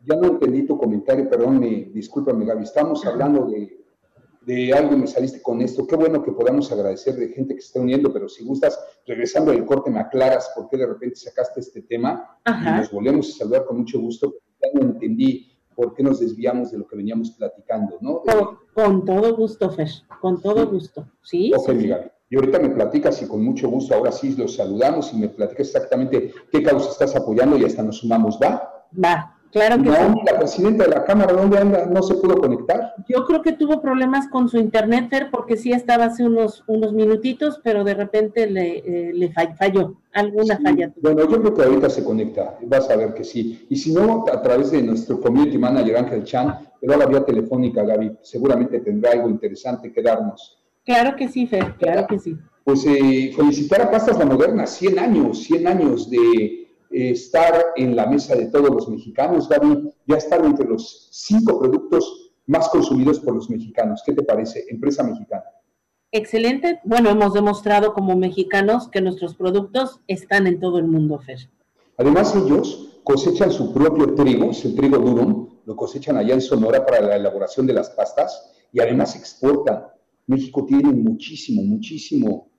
ya 0.03 0.15
no 0.15 0.27
entendí 0.27 0.67
tu 0.67 0.77
comentario, 0.77 1.27
perdón, 1.27 1.59
me, 1.59 1.85
discúlpame 1.85 2.45
Gaby, 2.45 2.63
estamos 2.63 3.03
hablando 3.07 3.47
de, 3.47 3.83
de 4.47 4.71
algo 4.71 4.93
y 4.93 4.99
me 4.99 5.07
saliste 5.07 5.41
con 5.41 5.61
esto. 5.61 5.85
Qué 5.85 5.95
bueno 5.95 6.23
que 6.23 6.31
podamos 6.31 6.71
agradecer 6.71 7.15
de 7.15 7.29
gente 7.29 7.53
que 7.53 7.61
se 7.61 7.67
está 7.67 7.81
uniendo, 7.81 8.13
pero 8.13 8.29
si 8.29 8.45
gustas, 8.45 8.79
regresando 9.05 9.51
del 9.51 9.65
corte, 9.65 9.91
me 9.91 9.99
aclaras 9.99 10.51
por 10.55 10.69
qué 10.69 10.77
de 10.77 10.85
repente 10.87 11.17
sacaste 11.17 11.59
este 11.59 11.81
tema 11.81 12.39
y 12.45 12.77
nos 12.77 12.91
volvemos 12.91 13.29
a 13.29 13.37
saludar 13.39 13.65
con 13.65 13.79
mucho 13.79 13.99
gusto. 13.99 14.35
Ya 14.61 14.69
no 14.79 14.91
entendí 14.91 15.56
por 15.77 15.93
qué 15.93 16.01
nos 16.01 16.19
desviamos 16.19 16.71
de 16.71 16.79
lo 16.79 16.87
que 16.87 16.95
veníamos 16.95 17.29
platicando, 17.31 17.99
¿no? 18.01 18.23
Con, 18.73 19.05
todo 19.05 19.35
gusto, 19.35 19.69
Fer, 19.69 19.87
con 20.19 20.41
todo 20.41 20.65
gusto. 20.65 21.07
Sí. 21.21 21.51
Ok, 21.55 21.69
mi 21.69 21.87
Gaby. 21.87 22.07
Y 22.29 22.35
ahorita 22.35 22.59
me 22.59 22.71
platicas 22.71 23.21
y 23.21 23.27
con 23.27 23.43
mucho 23.43 23.69
gusto, 23.69 23.93
ahora 23.93 24.11
sí 24.11 24.35
los 24.35 24.55
saludamos 24.55 25.13
y 25.13 25.17
me 25.17 25.29
platicas 25.29 25.67
exactamente 25.67 26.33
qué 26.51 26.63
causa 26.63 26.89
estás 26.89 27.15
apoyando 27.15 27.57
y 27.57 27.63
hasta 27.63 27.83
nos 27.83 27.99
sumamos, 27.99 28.39
¿va? 28.41 28.85
Va, 29.01 29.36
claro 29.51 29.81
que 29.81 29.89
no, 29.89 30.21
la 30.25 30.39
presidenta 30.39 30.83
de 30.83 30.89
la 30.89 31.03
Cámara, 31.03 31.33
¿dónde 31.33 31.57
anda? 31.57 31.85
¿No 31.85 32.01
se 32.01 32.15
pudo 32.15 32.37
conectar? 32.37 32.93
Yo 33.07 33.25
creo 33.25 33.41
que 33.41 33.53
tuvo 33.53 33.81
problemas 33.81 34.27
con 34.29 34.49
su 34.49 34.57
internet, 34.57 35.07
Fer, 35.09 35.29
porque 35.31 35.57
sí 35.57 35.71
estaba 35.71 36.05
hace 36.05 36.23
unos, 36.23 36.63
unos 36.67 36.93
minutitos, 36.93 37.59
pero 37.63 37.83
de 37.83 37.93
repente 37.93 38.47
le, 38.47 38.77
eh, 38.77 39.13
le 39.13 39.31
falló, 39.31 39.95
alguna 40.13 40.59
falla. 40.59 40.91
Bueno, 41.01 41.29
yo 41.29 41.41
creo 41.41 41.53
que 41.53 41.63
ahorita 41.63 41.89
se 41.89 42.03
conecta, 42.03 42.57
vas 42.63 42.89
a 42.89 42.95
ver 42.95 43.13
que 43.13 43.23
sí. 43.23 43.65
Y 43.69 43.75
si 43.75 43.93
no, 43.93 44.25
a 44.31 44.41
través 44.41 44.71
de 44.71 44.81
nuestro 44.81 45.19
community 45.19 45.57
manager 45.57 45.97
Ángel 45.97 46.23
Chan, 46.23 46.59
pero 46.79 46.93
a 46.93 46.97
la 46.97 47.05
vía 47.05 47.25
telefónica, 47.25 47.83
Gaby, 47.83 48.17
seguramente 48.21 48.79
tendrá 48.79 49.11
algo 49.11 49.29
interesante 49.29 49.91
que 49.91 50.01
darnos. 50.01 50.57
Claro 50.85 51.15
que 51.15 51.27
sí, 51.27 51.47
Fer, 51.47 51.75
claro 51.75 52.07
que 52.07 52.17
sí. 52.17 52.37
Pues 52.63 52.85
eh, 52.85 53.31
felicitar 53.35 53.81
a 53.81 53.91
Pastas 53.91 54.17
La 54.17 54.25
Moderna, 54.25 54.65
100 54.65 54.99
años, 54.99 55.43
100 55.43 55.67
años 55.67 56.09
de 56.09 56.56
estar 56.97 57.73
en 57.75 57.95
la 57.95 58.05
mesa 58.07 58.35
de 58.35 58.47
todos 58.47 58.69
los 58.69 58.89
mexicanos, 58.89 59.47
Gaby, 59.47 59.93
ya 60.05 60.17
estar 60.17 60.43
entre 60.43 60.67
los 60.67 61.09
cinco 61.11 61.59
productos 61.59 62.31
más 62.47 62.69
consumidos 62.69 63.19
por 63.19 63.35
los 63.35 63.49
mexicanos. 63.49 64.01
¿Qué 64.05 64.13
te 64.13 64.23
parece, 64.23 64.65
empresa 64.69 65.03
mexicana? 65.03 65.43
Excelente. 66.11 66.79
Bueno, 66.83 67.09
hemos 67.09 67.33
demostrado 67.33 67.93
como 67.93 68.15
mexicanos 68.15 68.87
que 68.87 69.01
nuestros 69.01 69.35
productos 69.35 69.99
están 70.07 70.47
en 70.47 70.59
todo 70.59 70.79
el 70.79 70.87
mundo, 70.87 71.19
Fer. 71.19 71.49
Además, 71.97 72.35
ellos 72.35 72.99
cosechan 73.03 73.51
su 73.51 73.73
propio 73.73 74.15
trigo, 74.15 74.51
el 74.51 74.75
trigo 74.75 74.97
durum, 74.97 75.49
lo 75.65 75.75
cosechan 75.75 76.17
allá 76.17 76.33
en 76.33 76.41
Sonora 76.41 76.85
para 76.85 77.01
la 77.01 77.15
elaboración 77.15 77.67
de 77.67 77.73
las 77.73 77.89
pastas 77.89 78.53
y 78.71 78.79
además 78.79 79.15
exportan. 79.15 79.87
México 80.27 80.65
tiene 80.65 80.91
muchísimo, 80.93 81.61
muchísimo 81.63 82.49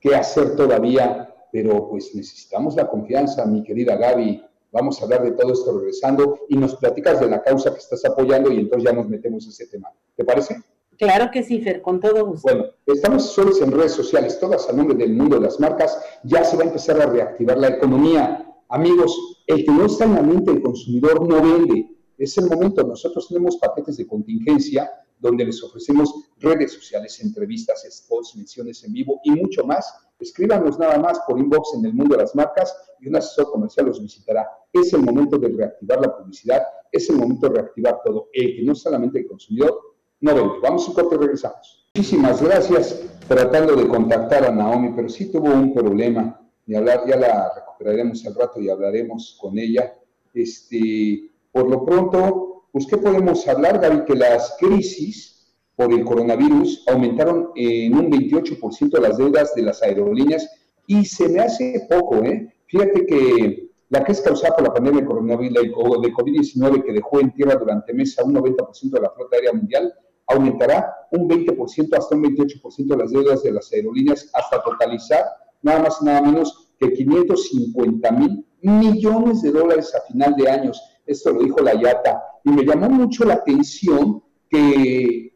que 0.00 0.14
hacer 0.14 0.56
todavía, 0.56 1.33
pero 1.54 1.88
pues 1.88 2.12
necesitamos 2.16 2.74
la 2.74 2.90
confianza, 2.90 3.46
mi 3.46 3.62
querida 3.62 3.94
Gaby. 3.94 4.42
Vamos 4.72 5.00
a 5.00 5.04
hablar 5.04 5.22
de 5.22 5.30
todo 5.30 5.52
esto 5.52 5.78
regresando 5.78 6.40
y 6.48 6.56
nos 6.56 6.74
platicas 6.74 7.20
de 7.20 7.28
la 7.28 7.40
causa 7.44 7.72
que 7.72 7.78
estás 7.78 8.04
apoyando 8.04 8.50
y 8.50 8.58
entonces 8.58 8.90
ya 8.90 8.92
nos 8.92 9.08
metemos 9.08 9.44
en 9.44 9.50
ese 9.50 9.68
tema. 9.68 9.88
¿Te 10.16 10.24
parece? 10.24 10.56
Claro 10.98 11.30
que 11.32 11.44
sí, 11.44 11.60
Fer, 11.60 11.80
con 11.80 12.00
todo 12.00 12.26
gusto. 12.26 12.42
Bueno, 12.42 12.64
estamos 12.86 13.30
solos 13.30 13.62
en 13.62 13.70
redes 13.70 13.92
sociales, 13.92 14.40
todas 14.40 14.68
a 14.68 14.72
nombre 14.72 14.96
del 14.96 15.14
mundo 15.14 15.36
de 15.36 15.42
las 15.42 15.60
marcas. 15.60 15.96
Ya 16.24 16.42
se 16.42 16.56
va 16.56 16.64
a 16.64 16.66
empezar 16.66 17.00
a 17.00 17.06
reactivar 17.06 17.56
la 17.56 17.68
economía. 17.68 18.52
Amigos, 18.68 19.16
el 19.46 19.64
que 19.64 19.70
no 19.70 19.86
está 19.86 20.06
en 20.06 20.14
la 20.16 20.22
mente 20.22 20.50
del 20.50 20.60
consumidor 20.60 21.24
no 21.24 21.40
vende. 21.40 21.86
Es 22.16 22.38
el 22.38 22.46
momento. 22.46 22.84
Nosotros 22.84 23.28
tenemos 23.28 23.56
paquetes 23.56 23.96
de 23.96 24.06
contingencia 24.06 24.90
donde 25.18 25.44
les 25.44 25.62
ofrecemos 25.62 26.14
redes 26.38 26.72
sociales, 26.72 27.18
entrevistas, 27.20 27.86
spots, 27.90 28.36
menciones 28.36 28.84
en 28.84 28.92
vivo 28.92 29.20
y 29.24 29.30
mucho 29.30 29.64
más. 29.64 29.94
Escríbanos 30.18 30.78
nada 30.78 30.98
más 30.98 31.20
por 31.26 31.38
inbox 31.38 31.74
en 31.74 31.86
el 31.86 31.94
mundo 31.94 32.16
de 32.16 32.22
las 32.22 32.34
marcas 32.34 32.74
y 33.00 33.08
un 33.08 33.16
asesor 33.16 33.50
comercial 33.50 33.86
los 33.86 34.02
visitará. 34.02 34.48
Es 34.72 34.92
el 34.92 35.02
momento 35.02 35.38
de 35.38 35.48
reactivar 35.48 36.00
la 36.00 36.16
publicidad, 36.16 36.62
es 36.92 37.08
el 37.10 37.16
momento 37.16 37.48
de 37.48 37.54
reactivar 37.54 38.00
todo. 38.04 38.28
El 38.32 38.56
que 38.56 38.62
no 38.62 38.74
solamente 38.74 39.18
el 39.20 39.26
consumidor, 39.26 39.80
no 40.20 40.34
vende. 40.34 40.54
Vamos 40.62 40.88
un 40.88 40.94
corte 40.94 41.14
y 41.16 41.18
regresamos. 41.18 41.88
Muchísimas 41.94 42.42
gracias 42.42 43.02
tratando 43.28 43.76
de 43.76 43.88
contactar 43.88 44.44
a 44.44 44.50
Naomi, 44.50 44.92
pero 44.94 45.08
sí 45.08 45.30
tuvo 45.30 45.52
un 45.52 45.72
problema. 45.72 46.40
Y 46.66 46.74
hablar, 46.74 47.04
ya 47.06 47.16
la 47.16 47.52
recuperaremos 47.54 48.24
al 48.26 48.34
rato 48.34 48.60
y 48.60 48.68
hablaremos 48.68 49.38
con 49.40 49.58
ella. 49.58 49.94
Este, 50.32 51.30
por 51.54 51.70
lo 51.70 51.84
pronto, 51.84 52.66
pues, 52.72 52.84
¿qué 52.88 52.96
podemos 52.96 53.46
hablar, 53.46 53.78
Gaby? 53.78 54.04
Que 54.06 54.16
las 54.16 54.56
crisis 54.58 55.54
por 55.76 55.92
el 55.92 56.04
coronavirus 56.04 56.82
aumentaron 56.88 57.50
en 57.54 57.96
un 57.96 58.10
28% 58.10 58.98
las 58.98 59.18
deudas 59.18 59.54
de 59.54 59.62
las 59.62 59.80
aerolíneas 59.80 60.50
y 60.88 61.04
se 61.04 61.28
me 61.28 61.38
hace 61.40 61.86
poco, 61.88 62.16
¿eh? 62.24 62.52
Fíjate 62.66 63.06
que 63.06 63.70
la 63.88 64.02
que 64.02 64.10
es 64.10 64.20
causada 64.20 64.56
por 64.56 64.64
la 64.64 64.74
pandemia 64.74 65.02
de 65.02 65.06
coronavirus 65.06 65.54
de 65.54 66.12
COVID-19 66.12 66.84
que 66.84 66.92
dejó 66.92 67.20
en 67.20 67.32
tierra 67.32 67.54
durante 67.54 67.94
meses 67.94 68.18
a 68.18 68.24
un 68.24 68.34
90% 68.34 68.90
de 68.90 69.00
la 69.00 69.10
flota 69.10 69.36
aérea 69.36 69.52
mundial, 69.52 69.94
aumentará 70.26 70.92
un 71.12 71.28
20% 71.28 71.96
hasta 71.96 72.16
un 72.16 72.24
28% 72.24 72.98
las 72.98 73.12
deudas 73.12 73.44
de 73.44 73.52
las 73.52 73.72
aerolíneas 73.72 74.28
hasta 74.34 74.60
totalizar 74.60 75.24
nada 75.62 75.84
más 75.84 75.98
y 76.00 76.04
nada 76.04 76.20
menos 76.20 76.72
que 76.80 76.92
550 76.92 78.10
mil 78.10 78.44
millones 78.60 79.42
de 79.42 79.52
dólares 79.52 79.94
a 79.94 80.00
final 80.10 80.34
de 80.34 80.50
años. 80.50 80.82
Esto 81.06 81.32
lo 81.32 81.42
dijo 81.42 81.60
la 81.60 81.74
IATA 81.74 82.22
y 82.44 82.50
me 82.50 82.64
llamó 82.64 82.88
mucho 82.88 83.24
la 83.24 83.34
atención 83.34 84.22
que 84.48 85.34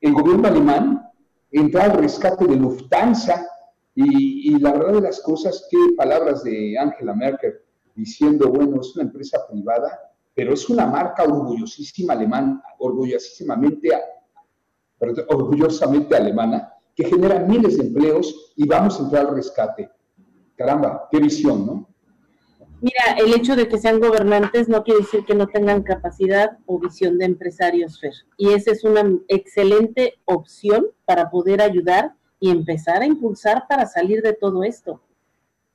el 0.00 0.12
gobierno 0.12 0.48
alemán 0.48 1.10
entró 1.50 1.82
al 1.82 1.92
rescate 1.92 2.46
de 2.46 2.56
Lufthansa 2.56 3.46
y, 3.94 4.58
la 4.58 4.72
verdad 4.72 4.94
de 4.94 5.00
las 5.02 5.20
cosas, 5.20 5.66
qué 5.70 5.76
palabras 5.96 6.42
de 6.42 6.78
Angela 6.78 7.14
Merkel 7.14 7.54
diciendo, 7.94 8.48
bueno, 8.48 8.80
es 8.80 8.94
una 8.96 9.04
empresa 9.04 9.38
privada, 9.50 9.98
pero 10.34 10.54
es 10.54 10.68
una 10.70 10.86
marca 10.86 11.24
orgullosísima 11.24 12.14
alemana, 12.14 12.62
orgullosísimamente, 12.78 13.90
orgullosamente 15.28 16.16
alemana, 16.16 16.72
que 16.94 17.04
genera 17.04 17.40
miles 17.40 17.76
de 17.76 17.88
empleos 17.88 18.52
y 18.56 18.66
vamos 18.66 18.98
a 18.98 19.02
entrar 19.02 19.26
al 19.26 19.34
rescate. 19.34 19.90
Caramba, 20.56 21.08
qué 21.10 21.18
visión, 21.18 21.66
¿no? 21.66 21.89
Mira, 22.80 23.18
el 23.18 23.34
hecho 23.34 23.56
de 23.56 23.68
que 23.68 23.78
sean 23.78 24.00
gobernantes 24.00 24.68
no 24.68 24.82
quiere 24.84 25.00
decir 25.00 25.24
que 25.26 25.34
no 25.34 25.46
tengan 25.46 25.82
capacidad 25.82 26.58
o 26.64 26.78
visión 26.78 27.18
de 27.18 27.26
empresarios, 27.26 28.00
Fer. 28.00 28.14
Y 28.38 28.54
esa 28.54 28.70
es 28.70 28.84
una 28.84 29.04
excelente 29.28 30.18
opción 30.24 30.86
para 31.04 31.30
poder 31.30 31.60
ayudar 31.60 32.14
y 32.38 32.50
empezar 32.50 33.02
a 33.02 33.06
impulsar 33.06 33.66
para 33.68 33.86
salir 33.86 34.22
de 34.22 34.32
todo 34.32 34.64
esto. 34.64 35.02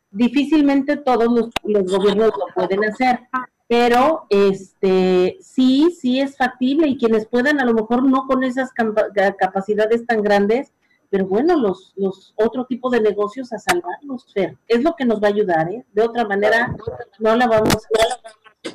Difícilmente 0.09 0.97
todos 0.97 1.27
los, 1.27 1.50
gobiernos 1.63 2.31
lo 2.31 2.53
pueden 2.55 2.85
hacer, 2.85 3.19
pero 3.67 4.25
este 4.29 5.38
sí, 5.41 5.95
sí 6.00 6.19
es 6.19 6.35
factible 6.38 6.88
y 6.88 6.97
quienes 6.97 7.27
puedan, 7.27 7.59
a 7.59 7.65
lo 7.65 7.74
mejor 7.74 8.03
no 8.03 8.25
con 8.25 8.43
esas 8.43 8.71
capacidades 9.38 10.07
tan 10.07 10.24
grandes, 10.24 10.74
pero 11.09 11.27
bueno, 11.27 11.55
los, 11.55 11.93
los 11.95 12.33
otro 12.38 12.65
tipo 12.65 12.89
de 12.89 13.01
negocios 13.01 13.51
a 13.53 13.59
salvarlos, 13.59 14.31
Fer. 14.33 14.57
Es 14.67 14.83
lo 14.83 14.95
que 14.95 15.05
nos 15.05 15.21
va 15.21 15.27
a 15.27 15.31
ayudar, 15.31 15.69
¿eh? 15.71 15.85
De 15.93 16.03
otra 16.03 16.25
manera, 16.25 16.75
no 17.19 17.35
la 17.35 17.47
vamos 17.47 17.75
a... 17.75 18.69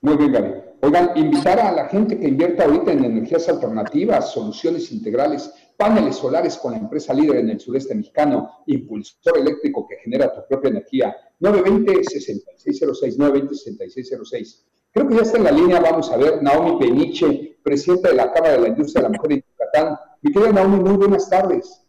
Muy 0.00 0.16
bien, 0.16 0.32
Gaby. 0.32 0.54
Oigan, 0.80 1.10
invitar 1.16 1.58
a 1.58 1.72
la 1.72 1.88
gente 1.88 2.18
que 2.18 2.28
invierta 2.28 2.64
ahorita 2.64 2.92
en 2.92 3.04
energías 3.04 3.48
alternativas, 3.48 4.32
soluciones 4.32 4.92
integrales, 4.92 5.52
paneles 5.76 6.16
solares 6.16 6.56
con 6.56 6.72
la 6.72 6.78
empresa 6.78 7.12
líder 7.12 7.38
en 7.38 7.50
el 7.50 7.60
sureste 7.60 7.94
mexicano, 7.96 8.50
impulsor 8.66 9.38
eléctrico 9.38 9.86
que 9.88 9.96
genera 9.96 10.32
tu 10.32 10.40
propia 10.48 10.70
energía, 10.70 11.16
920-6606, 11.40 13.16
920-6606. 13.16 14.64
Creo 14.92 15.08
que 15.08 15.16
ya 15.16 15.22
está 15.22 15.38
en 15.38 15.44
la 15.44 15.50
línea, 15.50 15.80
vamos 15.80 16.10
a 16.10 16.16
ver, 16.16 16.42
Naomi 16.42 16.78
Peniche, 16.78 17.58
presidenta 17.62 18.08
de 18.08 18.14
la 18.14 18.32
Cámara 18.32 18.54
de 18.54 18.60
la 18.60 18.68
Industria 18.68 19.02
de 19.02 19.08
la 19.08 19.16
Mujer 19.16 19.28
de 19.30 19.44
Yucatán. 19.48 19.98
Mi 20.22 20.32
querida 20.32 20.52
Naomi, 20.52 20.76
muy 20.80 20.96
buenas 20.96 21.28
tardes. 21.28 21.82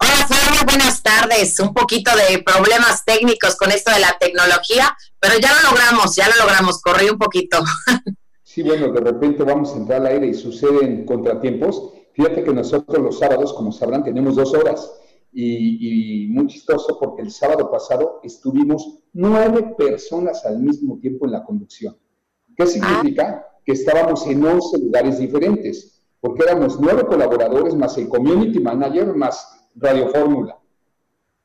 Hola, 0.00 0.26
Flor, 0.26 0.66
buenas 0.66 1.02
tardes. 1.02 1.58
Un 1.58 1.74
poquito 1.74 2.10
de 2.16 2.42
problemas 2.42 3.04
técnicos 3.04 3.56
con 3.56 3.70
esto 3.72 3.90
de 3.92 3.98
la 4.00 4.16
tecnología, 4.18 4.96
pero 5.18 5.38
ya 5.38 5.50
lo 5.54 5.70
logramos, 5.70 6.14
ya 6.14 6.28
lo 6.28 6.36
logramos, 6.36 6.80
corrí 6.80 7.08
un 7.10 7.18
poquito. 7.18 7.58
Sí, 8.44 8.62
bueno, 8.62 8.88
de 8.88 9.00
repente 9.00 9.44
vamos 9.44 9.72
a 9.72 9.76
entrar 9.76 10.00
al 10.00 10.06
aire 10.06 10.26
y 10.28 10.34
suceden 10.34 11.04
contratiempos. 11.04 11.92
Fíjate 12.14 12.42
que 12.42 12.52
nosotros 12.52 12.98
los 12.98 13.18
sábados, 13.18 13.52
como 13.52 13.70
sabrán, 13.70 14.02
tenemos 14.02 14.36
dos 14.36 14.54
horas. 14.54 14.90
Y, 15.32 16.24
y, 16.24 16.28
muy 16.28 16.46
chistoso 16.46 16.98
porque 16.98 17.22
el 17.22 17.30
sábado 17.30 17.70
pasado 17.70 18.20
estuvimos 18.22 19.00
nueve 19.12 19.74
personas 19.76 20.44
al 20.46 20.58
mismo 20.58 20.98
tiempo 20.98 21.26
en 21.26 21.32
la 21.32 21.44
conducción. 21.44 21.96
¿Qué 22.56 22.66
significa? 22.66 23.46
Que 23.64 23.72
estábamos 23.72 24.26
en 24.26 24.44
once 24.44 24.78
lugares 24.78 25.18
diferentes 25.18 25.98
porque 26.20 26.44
éramos 26.44 26.80
nueve 26.80 27.04
colaboradores 27.06 27.74
más 27.74 27.96
el 27.98 28.08
community 28.08 28.58
manager 28.58 29.14
más 29.14 29.70
Radio 29.76 30.08
Fórmula. 30.08 30.58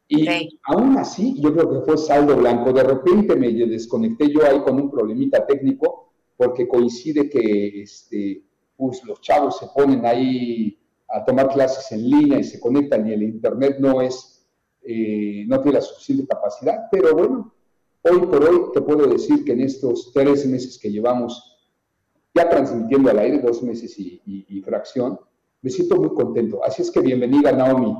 Y 0.07 0.27
aún 0.65 0.97
así, 0.97 1.39
yo 1.39 1.53
creo 1.53 1.71
que 1.71 1.85
fue 1.85 1.97
saldo 1.97 2.35
blanco. 2.35 2.73
De 2.73 2.83
repente 2.83 3.35
me 3.35 3.51
desconecté 3.51 4.31
yo 4.31 4.45
ahí 4.45 4.61
con 4.61 4.79
un 4.79 4.91
problemita 4.91 5.45
técnico, 5.45 6.13
porque 6.37 6.67
coincide 6.67 7.29
que 7.29 7.81
este, 7.81 8.43
pues, 8.75 9.03
los 9.05 9.21
chavos 9.21 9.57
se 9.57 9.67
ponen 9.73 10.05
ahí 10.05 10.77
a 11.13 11.23
tomar 11.23 11.49
clases 11.49 11.91
en 11.91 12.09
línea 12.09 12.39
y 12.39 12.43
se 12.43 12.59
conectan 12.59 13.07
y 13.07 13.13
el 13.13 13.23
internet 13.23 13.77
no 13.79 14.01
es, 14.01 14.45
eh, 14.81 15.45
no 15.47 15.61
tiene 15.61 15.77
la 15.77 15.81
suficiente 15.81 16.27
capacidad. 16.27 16.87
Pero 16.91 17.15
bueno, 17.15 17.53
Hoy 18.05 18.19
por 18.19 18.43
hoy 18.43 18.71
te 18.73 18.81
puedo 18.81 19.07
decir 19.07 19.45
que 19.45 19.53
en 19.53 19.61
estos 19.61 20.11
tres 20.13 20.45
meses 20.45 20.77
que 20.77 20.91
llevamos 20.91 21.57
ya 22.35 22.49
transmitiendo 22.49 23.09
al 23.09 23.19
aire, 23.19 23.39
dos 23.39 23.63
meses 23.63 23.95
y, 23.97 24.61
fracción, 24.65 25.17
me 25.61 25.69
siento 25.69 25.95
muy 25.95 26.13
contento. 26.13 26.61
Así 26.65 26.81
es 26.81 26.91
que 26.91 26.99
bienvenida, 26.99 27.53
Naomi. 27.53 27.95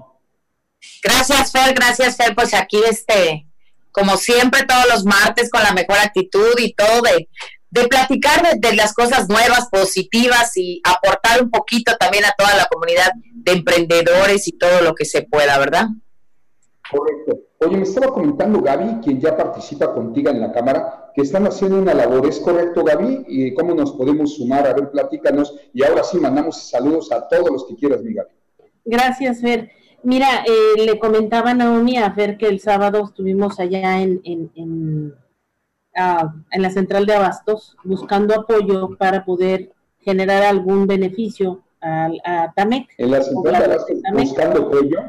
Gracias, 1.02 1.54
Fer, 1.54 1.74
gracias, 1.74 2.18
Fer. 2.18 2.36
Pues 2.36 2.54
aquí, 2.54 2.82
este, 2.90 3.48
como 3.92 4.18
siempre, 4.18 4.66
todos 4.68 4.86
los 4.92 5.06
martes 5.06 5.50
con 5.50 5.64
la 5.64 5.72
mejor 5.72 5.98
actitud 6.00 6.54
y 6.58 6.74
todo 6.74 7.02
de, 7.04 7.30
de 7.74 7.88
platicar 7.88 8.60
de, 8.60 8.76
las 8.76 8.94
cosas 8.94 9.28
nuevas, 9.28 9.68
positivas 9.72 10.56
y 10.58 10.80
aportar 10.84 11.42
un 11.42 11.50
poquito 11.50 11.94
también 12.00 12.24
a 12.24 12.34
toda 12.38 12.56
la 12.56 12.68
comunidad 12.72 13.12
de 13.34 13.52
emprendedores 13.52 14.48
y 14.48 14.52
todo 14.52 14.82
lo 14.82 14.94
que 14.94 15.06
se 15.06 15.24
pueda, 15.24 15.58
¿verdad? 15.58 15.88
Correcto. 16.92 17.40
Oye, 17.62 17.78
me 17.78 17.84
estaba 17.84 18.14
comentando 18.14 18.62
Gaby, 18.62 19.02
quien 19.04 19.20
ya 19.20 19.36
participa 19.36 19.92
contigo 19.92 20.30
en 20.30 20.42
la 20.42 20.52
cámara, 20.52 21.12
que 21.16 21.24
están 21.24 21.48
haciendo 21.48 21.80
una 21.80 21.96
labor. 21.96 22.28
¿Es 22.28 22.40
correcto, 22.40 22.84
Gaby? 22.84 23.26
¿Y 23.28 23.54
cómo 23.56 23.74
nos 23.74 23.94
podemos 23.94 24.36
sumar? 24.36 24.68
A 24.68 24.74
ver, 24.74 24.92
platícanos. 24.92 25.56
Y 25.74 25.84
ahora 25.84 26.04
sí, 26.04 26.20
mandamos 26.20 26.70
saludos 26.70 27.12
a 27.12 27.28
todos 27.28 27.50
los 27.50 27.66
que 27.66 27.76
quieras, 27.76 28.04
mi 28.04 28.14
Gaby. 28.14 28.30
Gracias, 28.86 29.42
Fer. 29.42 29.72
Mira, 30.04 30.44
eh, 30.46 30.86
le 30.86 31.00
comentaba 31.00 31.52
a 31.52 31.54
Naomi 31.56 31.98
a 31.98 32.12
Fer 32.14 32.38
que 32.38 32.48
el 32.48 32.60
sábado 32.60 33.04
estuvimos 33.04 33.60
allá 33.60 34.00
en, 34.02 34.22
en, 34.26 34.52
en, 34.56 35.16
ah, 35.96 36.34
en 36.52 36.62
la 36.62 36.70
central 36.70 37.06
de 37.06 37.16
Abastos 37.16 37.76
buscando 37.84 38.36
apoyo 38.36 38.96
para 38.98 39.26
poder 39.26 39.72
generar 40.00 40.44
algún 40.44 40.88
beneficio 40.88 41.62
a, 41.82 42.10
a 42.26 42.54
Tamec. 42.54 42.88
En 42.98 43.12
la 43.12 43.22
central 43.22 43.60
de 43.60 43.66
Abastos 43.66 43.98
buscando 44.14 44.68
apoyo. 44.68 45.00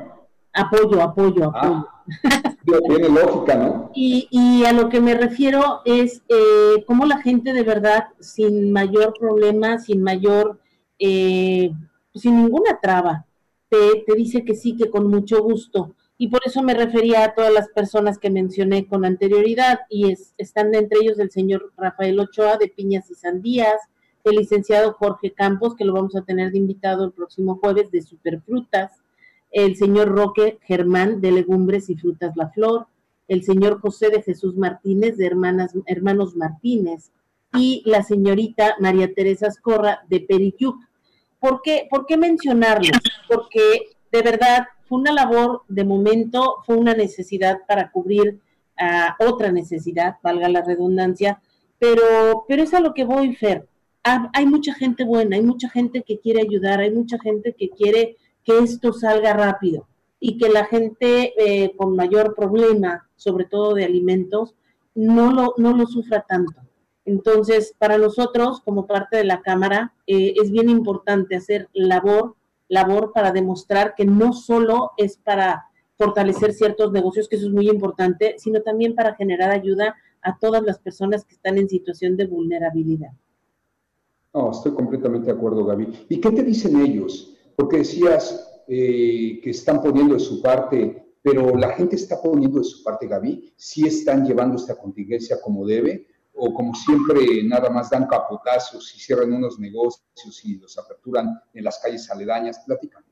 Apoyo, 0.52 1.02
apoyo, 1.02 1.52
ah. 1.54 1.58
apoyo. 1.58 1.94
tiene 2.88 3.08
lógica, 3.08 3.56
¿no? 3.56 3.90
Y, 3.94 4.28
y, 4.30 4.64
a 4.64 4.72
lo 4.72 4.88
que 4.88 5.00
me 5.00 5.14
refiero 5.14 5.80
es 5.84 6.22
eh, 6.28 6.84
cómo 6.86 7.06
la 7.06 7.18
gente 7.18 7.52
de 7.52 7.62
verdad, 7.62 8.08
sin 8.20 8.72
mayor 8.72 9.14
problema, 9.18 9.78
sin 9.78 10.02
mayor, 10.02 10.60
eh, 10.98 11.72
sin 12.14 12.36
ninguna 12.36 12.78
traba, 12.80 13.26
te, 13.68 14.04
te 14.06 14.14
dice 14.14 14.44
que 14.44 14.54
sí, 14.54 14.76
que 14.76 14.90
con 14.90 15.08
mucho 15.08 15.42
gusto. 15.42 15.94
Y 16.16 16.28
por 16.28 16.40
eso 16.44 16.62
me 16.62 16.75
refería 16.75 17.25
a 17.25 17.35
todas 17.35 17.52
las 17.52 17.68
personas 17.68 18.18
que 18.18 18.30
mencioné 18.30 18.87
con 18.87 19.04
anterioridad, 19.04 19.80
y 19.90 20.12
es, 20.12 20.35
están 20.38 20.75
entre 20.75 21.00
ellos 21.00 21.18
el 21.18 21.30
señor 21.30 21.73
Rafael 21.76 22.21
Ochoa 22.21 22.56
de 22.56 22.68
Piñas 22.68 23.11
y 23.11 23.14
Sandías, 23.14 23.80
el 24.25 24.37
licenciado 24.37 24.94
Jorge 24.94 25.33
Campos, 25.33 25.75
que 25.75 25.85
lo 25.85 25.92
vamos 25.92 26.16
a 26.16 26.23
tener 26.23 26.52
de 26.52 26.59
invitado 26.59 27.04
el 27.04 27.12
próximo 27.12 27.56
jueves 27.56 27.90
de 27.90 28.02
Superfrutas, 28.02 29.02
el 29.50 29.76
señor 29.76 30.09
Roque 30.09 30.59
Germán 30.62 31.21
de 31.21 31.33
Legumbres 31.33 31.90
y 31.90 31.97
Frutas 31.97 32.37
La 32.37 32.49
Flor, 32.49 32.87
el 33.28 33.42
señor 33.42 33.80
José 33.80 34.11
de 34.11 34.23
Jesús 34.23 34.56
Martínez 34.56 35.16
de 35.16 35.26
Hermanas, 35.26 35.73
Hermanos 35.87 36.37
Martínez 36.37 37.11
y 37.54 37.83
la 37.87 38.02
señorita 38.02 38.76
María 38.80 39.12
Teresa 39.14 39.47
Escorra 39.47 40.00
de 40.09 40.21
Periyuc. 40.21 40.76
¿Por 41.38 41.62
qué, 41.62 41.87
¿Por 41.90 42.06
qué 42.06 42.16
mencionarlos? 42.16 42.99
Porque 43.28 43.93
de 44.14 44.23
verdad 44.23 44.68
fue 44.88 45.00
una 45.00 45.11
labor, 45.12 45.62
de 45.66 45.85
momento 45.85 46.59
fue 46.64 46.76
una 46.76 46.94
necesidad 46.94 47.59
para 47.66 47.90
cubrir 47.90 48.38
a 48.78 49.16
otra 49.18 49.50
necesidad, 49.50 50.18
valga 50.23 50.49
la 50.49 50.62
redundancia, 50.62 51.42
pero, 51.80 52.44
pero 52.47 52.62
es 52.62 52.73
a 52.75 52.80
lo 52.80 52.94
que 52.94 53.04
voy, 53.04 53.35
Fer. 53.35 53.66
hay 54.04 54.47
mucha 54.47 54.73
gente 54.73 55.04
buena, 55.04 55.35
hay 55.35 55.42
mucha 55.42 55.68
gente 55.68 56.04
que 56.04 56.21
quiere 56.21 56.42
ayudar, 56.42 56.78
hay 56.78 56.92
mucha 56.92 57.18
gente 57.18 57.54
que 57.54 57.71
quiere 57.71 58.16
que 58.44 58.56
esto 58.61 58.92
salga 58.92 59.33
rápido 59.33 59.88
y 60.21 60.38
que 60.38 60.49
la 60.49 60.66
gente 60.66 61.33
eh, 61.37 61.75
con 61.76 61.97
mayor 61.97 62.37
problema, 62.37 63.09
sobre 63.16 63.47
todo 63.47 63.75
de 63.75 63.85
alimentos, 63.85 64.54
no 64.94 65.33
lo, 65.33 65.54
no 65.56 65.76
lo 65.76 65.87
sufra 65.88 66.25
tanto. 66.28 66.61
Entonces, 67.04 67.75
para 67.78 67.99
nosotros, 67.99 68.61
como 68.61 68.87
parte 68.87 69.16
de 69.16 69.25
la 69.25 69.42
Cámara, 69.42 69.93
eh, 70.06 70.34
es 70.41 70.52
bien 70.52 70.69
importante 70.69 71.34
hacer 71.34 71.69
labor, 71.73 72.36
labor 72.68 73.12
para 73.12 73.32
demostrar 73.32 73.94
que 73.96 74.04
no 74.04 74.32
solo 74.32 74.92
es 74.96 75.16
para 75.16 75.64
fortalecer 75.96 76.52
ciertos 76.52 76.92
negocios, 76.92 77.28
que 77.28 77.36
eso 77.36 77.46
es 77.46 77.52
muy 77.52 77.68
importante, 77.68 78.34
sino 78.38 78.62
también 78.62 78.94
para 78.94 79.14
generar 79.14 79.50
ayuda 79.50 79.96
a 80.22 80.38
todas 80.38 80.62
las 80.62 80.78
personas 80.78 81.24
que 81.24 81.34
están 81.34 81.58
en 81.58 81.68
situación 81.68 82.16
de 82.16 82.26
vulnerabilidad. 82.26 83.12
No, 84.32 84.50
estoy 84.50 84.72
completamente 84.72 85.26
de 85.26 85.32
acuerdo, 85.32 85.64
Gaby. 85.64 86.06
¿Y 86.08 86.20
qué 86.20 86.30
te 86.32 86.42
dicen 86.42 86.80
ellos? 86.80 87.34
porque 87.56 87.78
decías 87.78 88.62
eh, 88.66 89.40
que 89.42 89.50
están 89.50 89.82
poniendo 89.82 90.14
de 90.14 90.20
su 90.20 90.42
parte, 90.42 91.16
pero 91.22 91.56
la 91.56 91.70
gente 91.70 91.96
está 91.96 92.20
poniendo 92.20 92.58
de 92.58 92.64
su 92.64 92.82
parte, 92.82 93.06
Gaby, 93.06 93.52
si 93.56 93.86
están 93.86 94.26
llevando 94.26 94.56
esta 94.56 94.76
contingencia 94.76 95.40
como 95.40 95.66
debe, 95.66 96.06
o 96.34 96.52
como 96.52 96.75
siempre 96.75 97.42
nada 97.44 97.70
más 97.70 97.90
dan 97.90 98.06
capotazos 98.06 98.94
y 98.94 99.00
cierran 99.00 99.32
unos 99.32 99.58
negocios 99.58 100.44
y 100.44 100.56
los 100.58 100.76
aperturan 100.78 101.40
en 101.52 101.64
las 101.64 101.78
calles 101.78 102.10
aledañas, 102.10 102.60
platican. 102.66 103.04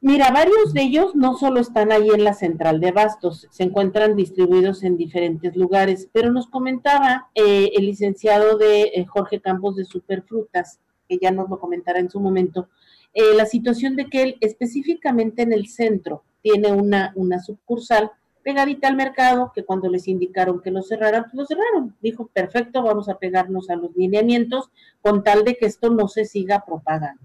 Mira, 0.00 0.30
varios 0.30 0.74
de 0.74 0.82
ellos 0.82 1.14
no 1.14 1.36
solo 1.36 1.58
están 1.58 1.90
ahí 1.90 2.10
en 2.10 2.22
la 2.22 2.34
central 2.34 2.80
de 2.80 2.92
Bastos, 2.92 3.48
se 3.50 3.62
encuentran 3.62 4.14
distribuidos 4.14 4.82
en 4.82 4.96
diferentes 4.96 5.56
lugares, 5.56 6.08
pero 6.12 6.30
nos 6.30 6.48
comentaba 6.48 7.30
eh, 7.34 7.70
el 7.74 7.86
licenciado 7.86 8.58
de 8.58 8.82
eh, 8.82 9.06
Jorge 9.06 9.40
Campos 9.40 9.74
de 9.76 9.84
Superfrutas, 9.84 10.80
que 11.08 11.18
ya 11.20 11.30
nos 11.30 11.48
lo 11.48 11.58
comentará 11.58 11.98
en 11.98 12.10
su 12.10 12.20
momento, 12.20 12.68
eh, 13.14 13.34
la 13.34 13.46
situación 13.46 13.96
de 13.96 14.06
que 14.10 14.22
él 14.22 14.36
específicamente 14.42 15.42
en 15.42 15.52
el 15.52 15.68
centro 15.68 16.24
tiene 16.42 16.70
una, 16.72 17.12
una 17.16 17.40
sucursal 17.40 18.12
pegadita 18.46 18.86
al 18.86 18.94
mercado, 18.94 19.50
que 19.52 19.64
cuando 19.64 19.88
les 19.88 20.06
indicaron 20.06 20.62
que 20.62 20.70
lo 20.70 20.80
cerraran, 20.80 21.24
pues 21.24 21.34
lo 21.34 21.44
cerraron. 21.46 21.96
Dijo, 22.00 22.28
perfecto, 22.28 22.80
vamos 22.80 23.08
a 23.08 23.18
pegarnos 23.18 23.70
a 23.70 23.74
los 23.74 23.96
lineamientos 23.96 24.70
con 25.02 25.24
tal 25.24 25.42
de 25.42 25.56
que 25.56 25.66
esto 25.66 25.90
no 25.90 26.06
se 26.06 26.24
siga 26.24 26.64
propagando. 26.64 27.20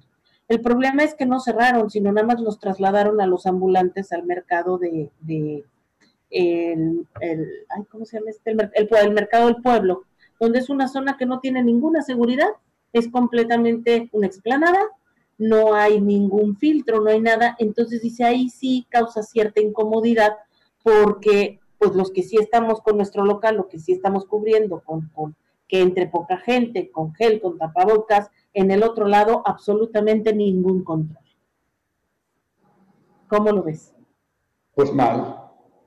El 0.47 0.61
problema 0.61 1.03
es 1.03 1.13
que 1.13 1.27
no 1.27 1.39
cerraron, 1.39 1.91
sino 1.91 2.11
nada 2.11 2.25
más 2.25 2.41
los 2.41 2.57
trasladaron 2.57 3.21
a 3.21 3.27
los 3.27 3.45
ambulantes 3.45 4.11
al 4.13 4.23
mercado 4.23 4.79
de, 4.79 5.11
el, 6.31 7.05
el, 7.19 7.47
ay, 7.69 7.83
¿cómo 7.91 8.05
se 8.05 8.17
llama 8.17 8.31
este? 8.31 8.49
El, 8.53 8.71
el, 8.73 8.89
el 8.91 9.13
mercado 9.13 9.45
del 9.45 9.61
pueblo, 9.61 10.05
donde 10.39 10.57
es 10.57 10.71
una 10.71 10.87
zona 10.87 11.17
que 11.17 11.27
no 11.27 11.39
tiene 11.39 11.63
ninguna 11.63 12.01
seguridad, 12.01 12.49
es 12.93 13.07
completamente 13.09 14.09
una 14.11 14.25
explanada, 14.25 14.79
no 15.37 15.75
hay 15.75 16.01
ningún 16.01 16.57
filtro, 16.57 16.99
no 16.99 17.11
hay 17.11 17.21
nada, 17.21 17.55
entonces 17.59 18.01
dice 18.01 18.23
ahí 18.23 18.49
sí 18.49 18.87
causa 18.89 19.21
cierta 19.21 19.61
incomodidad 19.61 20.31
porque 20.83 21.59
pues 21.77 21.95
los 21.95 22.11
que 22.11 22.23
sí 22.23 22.37
estamos 22.37 22.81
con 22.81 22.97
nuestro 22.97 23.25
local, 23.25 23.55
lo 23.55 23.67
que 23.67 23.79
sí 23.79 23.91
estamos 23.91 24.25
cubriendo 24.25 24.81
con, 24.81 25.09
con 25.15 25.35
que 25.67 25.81
entre 25.81 26.07
poca 26.07 26.37
gente, 26.37 26.91
con 26.91 27.13
gel, 27.13 27.41
con 27.41 27.57
tapabocas, 27.57 28.29
en 28.53 28.71
el 28.71 28.83
otro 28.83 29.07
lado 29.07 29.41
absolutamente 29.45 30.33
ningún 30.33 30.83
control. 30.83 31.23
¿Cómo 33.27 33.51
lo 33.51 33.63
ves? 33.63 33.93
Pues 34.75 34.93
mal. 34.93 35.37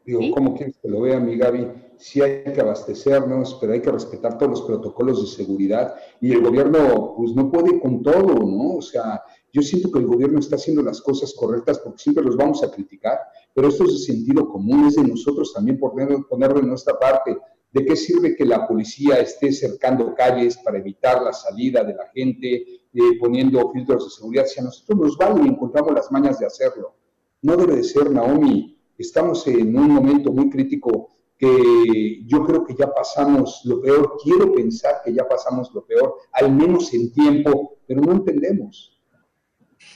Digo, 0.05 0.21
¿cómo 0.35 0.55
quieres 0.55 0.79
que 0.79 0.89
lo 0.89 1.03
vea, 1.03 1.21
mi 1.21 1.37
Gaby? 1.37 1.71
Sí 1.97 2.21
hay 2.21 2.43
que 2.43 2.61
abastecernos, 2.61 3.59
pero 3.61 3.73
hay 3.73 3.81
que 3.81 3.93
respetar 3.93 4.37
todos 4.37 4.51
los 4.51 4.63
protocolos 4.63 5.21
de 5.23 5.45
seguridad 5.45 5.95
y 6.21 6.33
el 6.33 6.43
gobierno 6.43 7.15
pues 7.17 7.35
no 7.35 7.51
puede 7.51 7.81
con 7.81 8.03
todo, 8.03 8.35
¿no? 8.35 8.77
O 8.77 8.83
sea, 8.83 9.23
yo 9.55 9.63
siento 9.63 9.89
que 9.93 10.01
el 10.01 10.07
gobierno 10.07 10.41
está 10.41 10.57
haciendo 10.57 10.83
las 10.83 11.01
cosas 11.01 11.33
correctas 11.33 11.79
porque 11.79 12.03
siempre 12.03 12.25
los 12.25 12.37
vamos 12.37 12.65
a 12.65 12.73
criticar, 12.73 13.21
pero 13.55 13.69
esto 13.69 13.85
es 13.85 13.93
de 13.93 13.99
sentido 13.99 14.49
común, 14.49 14.89
es 14.89 14.97
de 14.97 15.05
nosotros 15.05 15.53
también 15.55 15.79
poner, 15.79 16.09
ponerlo 16.29 16.59
en 16.59 16.71
nuestra 16.71 16.99
parte. 16.99 17.39
¿De 17.71 17.85
qué 17.85 17.95
sirve 17.95 18.35
que 18.35 18.45
la 18.45 18.67
policía 18.67 19.21
esté 19.21 19.53
cercando 19.53 20.13
calles 20.13 20.59
para 20.59 20.79
evitar 20.79 21.23
la 21.23 21.33
salida 21.33 21.85
de 21.85 21.95
la 21.95 22.09
gente, 22.13 22.49
eh, 22.93 23.19
poniendo 23.21 23.71
filtros 23.71 24.05
de 24.05 24.11
seguridad? 24.11 24.47
Si 24.47 24.59
a 24.59 24.65
nosotros 24.65 24.99
nos 24.99 25.17
vale 25.17 25.45
y 25.45 25.49
encontramos 25.49 25.95
las 25.95 26.11
mañas 26.11 26.41
de 26.41 26.47
hacerlo. 26.47 26.97
No 27.43 27.57
debe 27.57 27.77
de 27.77 27.85
ser, 27.85 28.11
Naomi. 28.11 28.77
Estamos 28.99 29.47
en 29.47 29.77
un 29.77 29.89
momento 29.89 30.33
muy 30.33 30.51
crítico 30.51 31.11
que 31.39 32.25
yo 32.27 32.45
creo 32.45 32.65
que 32.65 32.75
ya 32.75 32.93
pasamos 32.93 33.61
lo 33.65 33.81
peor. 33.81 34.17
Quiero 34.21 34.53
pensar 34.53 34.97
que 35.05 35.15
ya 35.15 35.29
pasamos 35.29 35.73
lo 35.73 35.87
peor, 35.87 36.17
al 36.33 36.53
menos 36.53 36.93
en 36.93 37.13
tiempo, 37.13 37.77
pero 37.87 38.01
no 38.01 38.13
entendemos. 38.13 38.94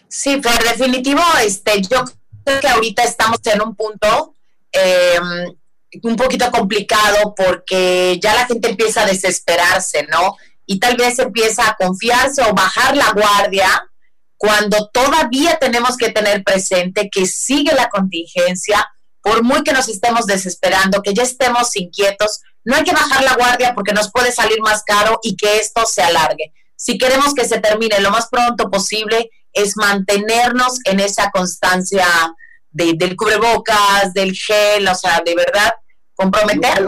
Sí, 0.09 0.38
por 0.38 0.62
definitivo, 0.62 1.22
este, 1.44 1.83
yo 1.83 2.05
creo 2.44 2.61
que 2.61 2.68
ahorita 2.68 3.03
estamos 3.05 3.38
en 3.44 3.61
un 3.61 3.77
punto 3.77 4.35
em, 4.72 5.55
un 6.03 6.16
poquito 6.16 6.51
complicado 6.51 7.35
porque 7.37 8.18
ya 8.22 8.35
la 8.35 8.46
gente 8.46 8.70
empieza 8.70 9.03
a 9.03 9.07
desesperarse, 9.07 10.07
¿no? 10.11 10.37
Y 10.66 10.79
tal 10.79 10.96
vez 10.96 11.18
empieza 11.18 11.68
a 11.68 11.77
confiarse 11.77 12.42
o 12.42 12.55
bajar 12.55 12.96
la 12.96 13.12
guardia 13.12 13.88
cuando 14.37 14.88
todavía 14.92 15.59
tenemos 15.59 15.96
que 15.96 16.11
tener 16.11 16.44
presente 16.44 17.11
que 17.11 17.27
sigue 17.27 17.74
la 17.74 17.88
contingencia, 17.88 18.87
por 19.20 19.42
muy 19.42 19.62
que 19.64 19.72
nos 19.72 19.88
estemos 19.88 20.27
desesperando, 20.27 21.03
que 21.03 21.12
ya 21.12 21.24
estemos 21.24 21.74
inquietos, 21.77 22.40
no 22.64 22.77
hay 22.77 22.85
que 22.85 22.92
bajar 22.92 23.24
la 23.24 23.35
guardia 23.35 23.74
porque 23.74 23.92
nos 23.92 24.11
puede 24.11 24.31
salir 24.31 24.61
más 24.61 24.85
caro 24.85 25.18
y 25.22 25.37
que 25.37 25.59
esto 25.59 25.85
se 25.87 26.03
alargue. 26.03 26.53
Si 26.77 26.98
queremos 26.98 27.35
que 27.35 27.44
se 27.44 27.61
termine 27.61 27.98
lo 28.01 28.11
más 28.11 28.29
pronto 28.29 28.70
posible, 28.70 29.29
es 29.59 29.77
mantenernos 29.77 30.81
en 30.85 31.01
esa 31.01 31.31
constancia 31.31 32.07
del 32.71 33.16
cubrebocas, 33.16 34.12
del 34.14 34.33
gel, 34.33 34.87
o 34.88 34.94
sea, 34.94 35.23
de 35.25 35.35
verdad, 35.35 35.73
comprometer. 36.14 36.83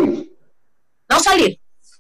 no 1.09 1.21
salir. 1.21 1.59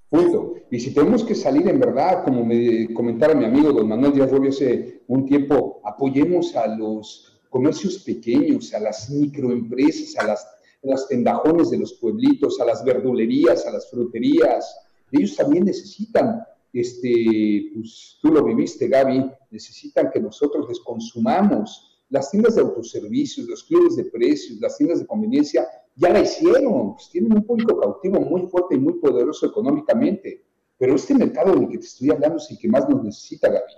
Punto. 0.09 0.55
Y 0.71 0.81
si 0.81 0.93
tenemos 0.93 1.25
que 1.25 1.35
salir 1.35 1.69
en 1.69 1.81
verdad, 1.81 2.25
como 2.25 2.45
me 2.45 2.93
comentaba 2.95 3.35
mi 3.35 3.45
amigo 3.45 3.73
don 3.73 3.89
Manuel 3.89 4.13
Díaz 4.13 4.31
Rubio 4.31 4.51
hace 4.51 5.03
un 5.09 5.27
tiempo, 5.27 5.81
apoyemos 5.85 6.55
a 6.57 6.67
los 6.67 7.41
comercios 7.49 7.99
pequeños, 7.99 8.73
a 8.75 8.81
las 8.81 9.11
microempresas, 9.11 10.17
a 10.17 10.27
las, 10.29 10.45
a 10.45 10.87
las 10.87 11.09
tendajones 11.09 11.71
de 11.71 11.79
los 11.79 11.95
pueblitos, 11.95 12.61
a 12.61 12.65
las 12.65 12.85
verdulerías, 12.85 13.67
a 13.67 13.73
las 13.73 13.91
fruterías. 13.91 14.77
Ellos 15.11 15.37
también 15.37 15.65
necesitan 15.65 16.45
este, 16.73 17.71
pues 17.75 18.19
tú 18.23 18.29
lo 18.29 18.45
viviste, 18.45 18.89
Gaby, 18.89 19.31
necesitan 19.51 20.11
que 20.11 20.21
nosotros 20.21 20.67
les 20.69 20.81
consumamos. 20.81 22.03
Las 22.09 22.31
tiendas 22.31 22.57
de 22.57 22.63
autoservicios, 22.63 23.47
los 23.47 23.65
clubes 23.65 23.97
de 23.97 24.05
precios, 24.05 24.59
las 24.61 24.77
tiendas 24.77 25.01
de 25.01 25.07
conveniencia, 25.07 25.67
ya 25.95 26.09
la 26.11 26.21
hicieron, 26.21 26.95
pues 26.95 27.11
tienen 27.11 27.33
un 27.33 27.45
público 27.45 27.79
cautivo 27.79 28.21
muy 28.21 28.43
fuerte 28.49 28.75
y 28.75 28.79
muy 28.79 28.95
poderoso 28.95 29.47
económicamente. 29.47 30.45
Pero 30.79 30.95
este 30.95 31.15
mercado 31.15 31.55
del 31.55 31.69
que 31.69 31.79
te 31.79 31.85
estoy 31.85 32.11
hablando 32.11 32.39
es 32.39 32.51
el 32.51 32.59
que 32.59 32.69
más 32.69 32.89
nos 32.89 33.05
necesita, 33.05 33.49
Gaby. 33.49 33.73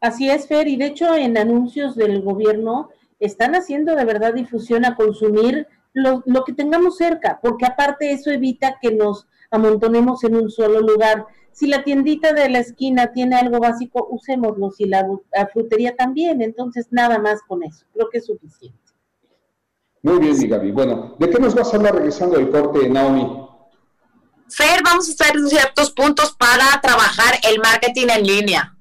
Así 0.00 0.28
es, 0.28 0.48
Fer, 0.48 0.66
y 0.66 0.76
de 0.76 0.86
hecho 0.86 1.14
en 1.14 1.38
anuncios 1.38 1.94
del 1.94 2.22
gobierno 2.22 2.88
están 3.20 3.54
haciendo 3.54 3.94
de 3.94 4.04
verdad 4.04 4.34
difusión 4.34 4.84
a 4.84 4.96
consumir 4.96 5.68
lo, 5.92 6.24
lo 6.26 6.42
que 6.42 6.52
tengamos 6.52 6.96
cerca, 6.96 7.38
porque 7.40 7.66
aparte 7.66 8.10
eso 8.10 8.32
evita 8.32 8.78
que 8.82 8.90
nos 8.90 9.28
amontonemos 9.52 10.24
en 10.24 10.34
un 10.34 10.50
solo 10.50 10.80
lugar 10.80 11.26
si 11.52 11.66
la 11.66 11.84
tiendita 11.84 12.32
de 12.32 12.48
la 12.48 12.58
esquina 12.58 13.12
tiene 13.12 13.36
algo 13.36 13.58
básico, 13.60 14.08
usémoslo, 14.10 14.70
si 14.70 14.86
la, 14.86 15.06
frutería 15.52 15.94
también, 15.96 16.42
entonces 16.42 16.88
nada 16.90 17.18
más 17.18 17.40
con 17.46 17.62
eso, 17.62 17.84
creo 17.92 18.08
que 18.10 18.18
es 18.18 18.26
suficiente. 18.26 18.78
Muy 20.02 20.18
bien, 20.18 20.36
mi 20.38 20.48
Gaby. 20.48 20.72
Bueno, 20.72 21.14
¿de 21.18 21.30
qué 21.30 21.38
nos 21.38 21.54
vas 21.54 21.72
a 21.72 21.76
hablar 21.76 21.94
regresando 21.94 22.36
del 22.36 22.50
corte, 22.50 22.88
Naomi? 22.88 23.46
Fer, 24.48 24.82
vamos 24.84 25.08
a 25.08 25.12
hacer 25.12 25.40
ciertos 25.48 25.92
puntos 25.92 26.34
para 26.36 26.80
trabajar 26.82 27.34
el 27.48 27.60
marketing 27.60 28.08
en 28.18 28.26
línea. 28.26 28.76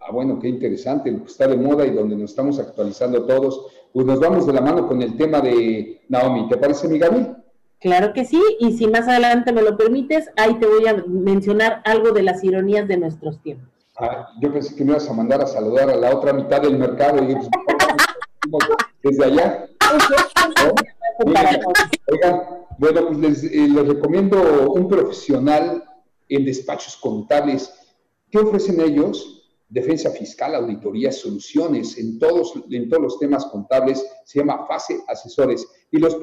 Ah, 0.00 0.12
bueno, 0.12 0.38
qué 0.38 0.48
interesante, 0.48 1.10
lo 1.10 1.24
que 1.24 1.30
está 1.30 1.48
de 1.48 1.56
moda 1.56 1.86
y 1.86 1.90
donde 1.90 2.14
nos 2.14 2.30
estamos 2.30 2.58
actualizando 2.58 3.24
todos. 3.24 3.66
Pues 3.92 4.04
nos 4.04 4.20
vamos 4.20 4.46
de 4.46 4.52
la 4.52 4.60
mano 4.60 4.86
con 4.86 5.00
el 5.00 5.16
tema 5.16 5.40
de 5.40 6.04
Naomi. 6.08 6.48
¿Te 6.48 6.58
parece, 6.58 6.86
mi 6.86 6.98
Gaby? 6.98 7.26
Claro 7.86 8.12
que 8.12 8.24
sí, 8.24 8.42
y 8.58 8.76
si 8.76 8.88
más 8.88 9.06
adelante 9.06 9.52
me 9.52 9.62
lo 9.62 9.76
permites, 9.76 10.28
ahí 10.36 10.58
te 10.58 10.66
voy 10.66 10.88
a 10.88 11.04
mencionar 11.06 11.82
algo 11.84 12.10
de 12.10 12.24
las 12.24 12.42
ironías 12.42 12.88
de 12.88 12.96
nuestros 12.96 13.40
tiempos. 13.42 13.68
Ah, 13.96 14.26
yo 14.40 14.52
pensé 14.52 14.74
que 14.74 14.84
me 14.84 14.90
ibas 14.90 15.08
a 15.08 15.12
mandar 15.12 15.40
a 15.40 15.46
saludar 15.46 15.90
a 15.90 15.94
la 15.94 16.12
otra 16.12 16.32
mitad 16.32 16.62
del 16.62 16.76
mercado 16.78 17.22
y 17.22 17.32
pues, 17.32 18.64
desde 19.04 19.24
allá. 19.26 19.68
Oigan, 22.08 22.42
bueno, 22.76 23.06
pues 23.06 23.18
les, 23.18 23.44
eh, 23.44 23.68
les 23.68 23.86
recomiendo 23.86 24.72
un 24.72 24.88
profesional 24.88 25.84
en 26.28 26.44
despachos 26.44 26.96
contables. 26.96 27.72
¿Qué 28.32 28.38
ofrecen 28.38 28.80
ellos? 28.80 29.35
Defensa 29.68 30.10
fiscal, 30.10 30.54
auditoría, 30.54 31.12
soluciones 31.12 31.98
en 31.98 32.18
todos, 32.18 32.54
en 32.70 32.88
todos 32.88 33.02
los 33.02 33.18
temas 33.18 33.44
contables, 33.46 34.06
se 34.24 34.38
llama 34.38 34.64
Fase 34.66 35.02
Asesores 35.08 35.66
y 35.90 35.98
los, 35.98 36.16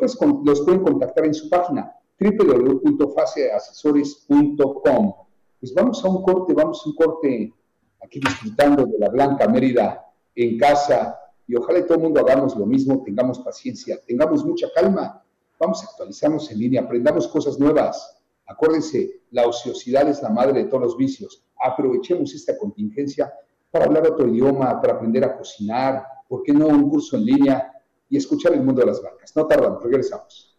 los 0.44 0.62
pueden 0.62 0.84
contactar 0.84 1.26
en 1.26 1.34
su 1.34 1.50
página 1.50 1.94
www.faseasesores.com. 2.20 5.14
Pues 5.60 5.74
vamos 5.74 6.04
a 6.04 6.10
un 6.10 6.24
corte, 6.24 6.54
vamos 6.54 6.82
a 6.86 6.90
un 6.90 6.96
corte 6.96 7.54
aquí 8.02 8.20
disfrutando 8.20 8.86
de 8.86 9.00
la 9.00 9.10
Blanca 9.10 9.48
Mérida 9.48 10.06
en 10.36 10.58
casa 10.58 11.18
y 11.48 11.56
ojalá 11.56 11.86
todo 11.86 11.98
el 11.98 12.04
mundo 12.04 12.20
hagamos 12.22 12.56
lo 12.56 12.66
mismo, 12.66 13.04
tengamos 13.04 13.40
paciencia, 13.40 14.00
tengamos 14.06 14.46
mucha 14.46 14.68
calma, 14.74 15.22
vamos 15.60 15.84
a 15.84 15.88
actualizarnos 15.88 16.50
en 16.52 16.60
línea, 16.60 16.82
aprendamos 16.82 17.28
cosas 17.28 17.60
nuevas. 17.60 18.18
Acuérdense, 18.46 19.22
la 19.32 19.48
ociosidad 19.48 20.08
es 20.10 20.22
la 20.22 20.30
madre 20.30 20.64
de 20.64 20.70
todos 20.70 20.84
los 20.84 20.98
vicios. 20.98 21.44
Aprovechemos 21.64 22.34
esta 22.36 22.58
contingencia 22.58 23.34
para 23.72 23.86
hablar 23.86 24.06
otro 24.06 24.28
idioma, 24.28 24.82
para 24.82 24.94
aprender 24.94 25.24
a 25.24 25.38
cocinar, 25.38 26.04
¿por 26.28 26.44
qué 26.44 26.54
no 26.54 26.68
un 26.68 26.90
curso 26.90 27.16
en 27.16 27.26
línea 27.26 27.72
y 28.10 28.18
escuchar 28.18 28.54
el 28.54 28.62
mundo 28.62 28.82
de 28.82 28.88
las 28.88 29.02
marcas? 29.02 29.36
No 29.36 29.48
tardan, 29.48 29.80
regresamos. 29.82 30.58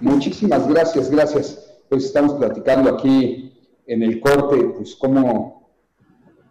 Muchísimas 0.00 0.68
gracias, 0.68 1.10
gracias. 1.10 1.82
Pues 1.88 2.04
estamos 2.04 2.34
platicando 2.34 2.90
aquí 2.90 3.52
en 3.86 4.02
el 4.02 4.20
corte, 4.20 4.64
pues 4.76 4.94
cómo 4.96 5.70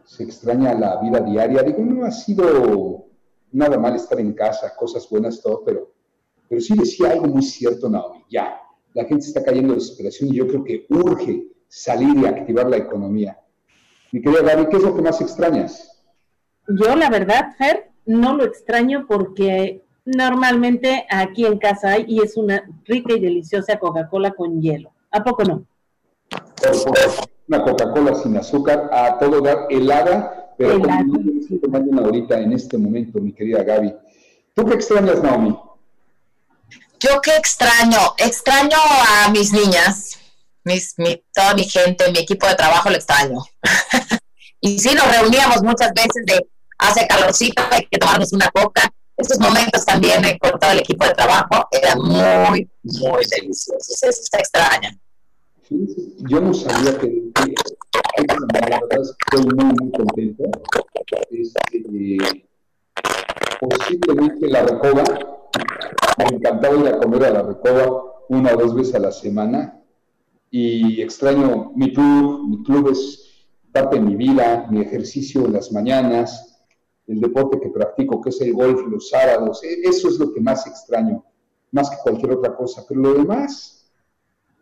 se 0.05 0.23
extraña 0.23 0.73
la 0.73 1.01
vida 1.01 1.21
diaria. 1.21 1.63
Digo, 1.63 1.83
no 1.83 2.05
ha 2.05 2.11
sido 2.11 3.05
nada 3.51 3.77
mal 3.79 3.95
estar 3.95 4.19
en 4.19 4.33
casa, 4.33 4.75
cosas 4.75 5.09
buenas, 5.09 5.41
todo, 5.41 5.63
pero 5.63 5.91
pero 6.51 6.59
sí 6.59 6.75
decía 6.77 7.11
algo 7.11 7.27
muy 7.27 7.43
cierto, 7.43 7.87
Naomi. 7.89 8.25
Ya, 8.29 8.59
la 8.93 9.05
gente 9.05 9.25
está 9.25 9.43
cayendo 9.43 9.73
de 9.73 9.79
desesperación 9.79 10.29
y 10.29 10.37
yo 10.37 10.47
creo 10.47 10.63
que 10.63 10.85
urge 10.89 11.45
salir 11.67 12.17
y 12.17 12.25
activar 12.25 12.69
la 12.69 12.77
economía. 12.77 13.39
Mi 14.11 14.21
querida 14.21 14.41
Gaby, 14.41 14.67
¿qué 14.67 14.77
es 14.77 14.83
lo 14.83 14.95
que 14.95 15.01
más 15.01 15.21
extrañas? 15.21 16.03
Yo, 16.67 16.95
la 16.95 17.09
verdad, 17.09 17.53
Fer, 17.57 17.91
no 18.05 18.35
lo 18.35 18.43
extraño 18.43 19.05
porque 19.07 19.83
normalmente 20.05 21.05
aquí 21.09 21.45
en 21.45 21.57
casa 21.57 21.91
hay 21.91 22.05
y 22.07 22.21
es 22.21 22.35
una 22.35 22.63
rica 22.85 23.13
y 23.13 23.19
deliciosa 23.19 23.79
Coca-Cola 23.79 24.31
con 24.31 24.61
hielo. 24.61 24.91
¿A 25.11 25.23
poco 25.23 25.43
no? 25.43 25.65
Una 27.47 27.63
Coca-Cola 27.63 28.15
sin 28.15 28.37
azúcar, 28.37 28.89
a 28.91 29.17
todo 29.17 29.41
dar 29.41 29.67
helada, 29.69 30.53
pero 30.57 30.73
helada, 30.73 31.05
tomando 31.61 31.91
una 31.91 32.01
ahorita 32.03 32.39
en 32.39 32.53
este 32.53 32.77
momento, 32.77 33.19
mi 33.19 33.33
querida 33.33 33.63
Gaby. 33.63 33.93
¿Tú 34.53 34.65
qué 34.65 34.73
extrañas, 34.73 35.23
Naomi? 35.23 35.57
Yo 37.01 37.19
qué 37.19 37.35
extraño, 37.35 38.13
extraño 38.17 38.77
a 38.77 39.29
mis 39.31 39.51
niñas, 39.51 40.19
mis, 40.63 40.93
toda 41.33 41.55
mi 41.55 41.63
gente, 41.63 42.11
mi 42.11 42.19
equipo 42.19 42.45
de 42.45 42.53
trabajo 42.53 42.91
lo 42.91 42.95
extraño. 42.95 43.39
y 44.61 44.77
sí, 44.77 44.93
nos 44.93 45.11
reuníamos 45.11 45.63
muchas 45.63 45.91
veces 45.95 46.23
de 46.27 46.47
hace 46.77 47.07
calorcito, 47.07 47.63
hay 47.71 47.87
que 47.89 47.97
tomarnos 47.97 48.31
una 48.33 48.51
coca. 48.51 48.87
Esos 49.17 49.39
momentos 49.39 49.83
también 49.83 50.21
con 50.37 50.59
todo 50.59 50.71
el 50.71 50.79
equipo 50.79 51.03
de 51.05 51.13
trabajo 51.15 51.67
eran 51.71 51.97
muy, 51.97 52.69
muy 52.83 53.25
deliciosos. 53.31 54.03
Eso 54.03 54.21
está 54.21 54.37
extraño. 54.37 54.91
Yo 55.69 56.39
no 56.39 56.53
sabía 56.53 56.95
que, 56.99 57.31
verdad 58.53 58.79
estoy 58.91 59.55
muy, 59.55 59.73
muy 59.73 59.91
contento. 59.91 60.43
Este, 61.31 62.17
posiblemente 63.59 64.47
la 64.49 64.63
recoba 64.63 65.30
me 66.17 66.37
encantaba 66.37 66.75
ir 66.75 66.87
a 66.87 66.99
comer 66.99 67.25
a 67.25 67.29
la 67.29 67.41
Recoba 67.43 68.03
una 68.29 68.53
o 68.53 68.57
dos 68.57 68.75
veces 68.75 68.95
a 68.95 68.99
la 68.99 69.11
semana. 69.11 69.81
Y 70.49 71.01
extraño 71.01 71.71
mi 71.75 71.93
club, 71.93 72.47
mi 72.47 72.63
club 72.63 72.89
es 72.91 73.31
parte 73.71 73.97
de 73.97 74.01
mi 74.01 74.15
vida, 74.15 74.67
mi 74.69 74.81
ejercicio 74.81 75.45
en 75.45 75.53
las 75.53 75.71
mañanas, 75.71 76.51
el 77.07 77.19
deporte 77.19 77.59
que 77.59 77.69
practico, 77.69 78.21
que 78.21 78.29
es 78.29 78.41
el 78.41 78.53
golf 78.53 78.81
los 78.87 79.09
sábados, 79.09 79.63
e, 79.63 79.81
eso 79.83 80.09
es 80.09 80.19
lo 80.19 80.33
que 80.33 80.41
más 80.41 80.67
extraño, 80.67 81.23
más 81.71 81.89
que 81.89 81.97
cualquier 82.03 82.33
otra 82.33 82.55
cosa, 82.55 82.83
pero 82.87 83.01
lo 83.01 83.13
demás, 83.13 83.89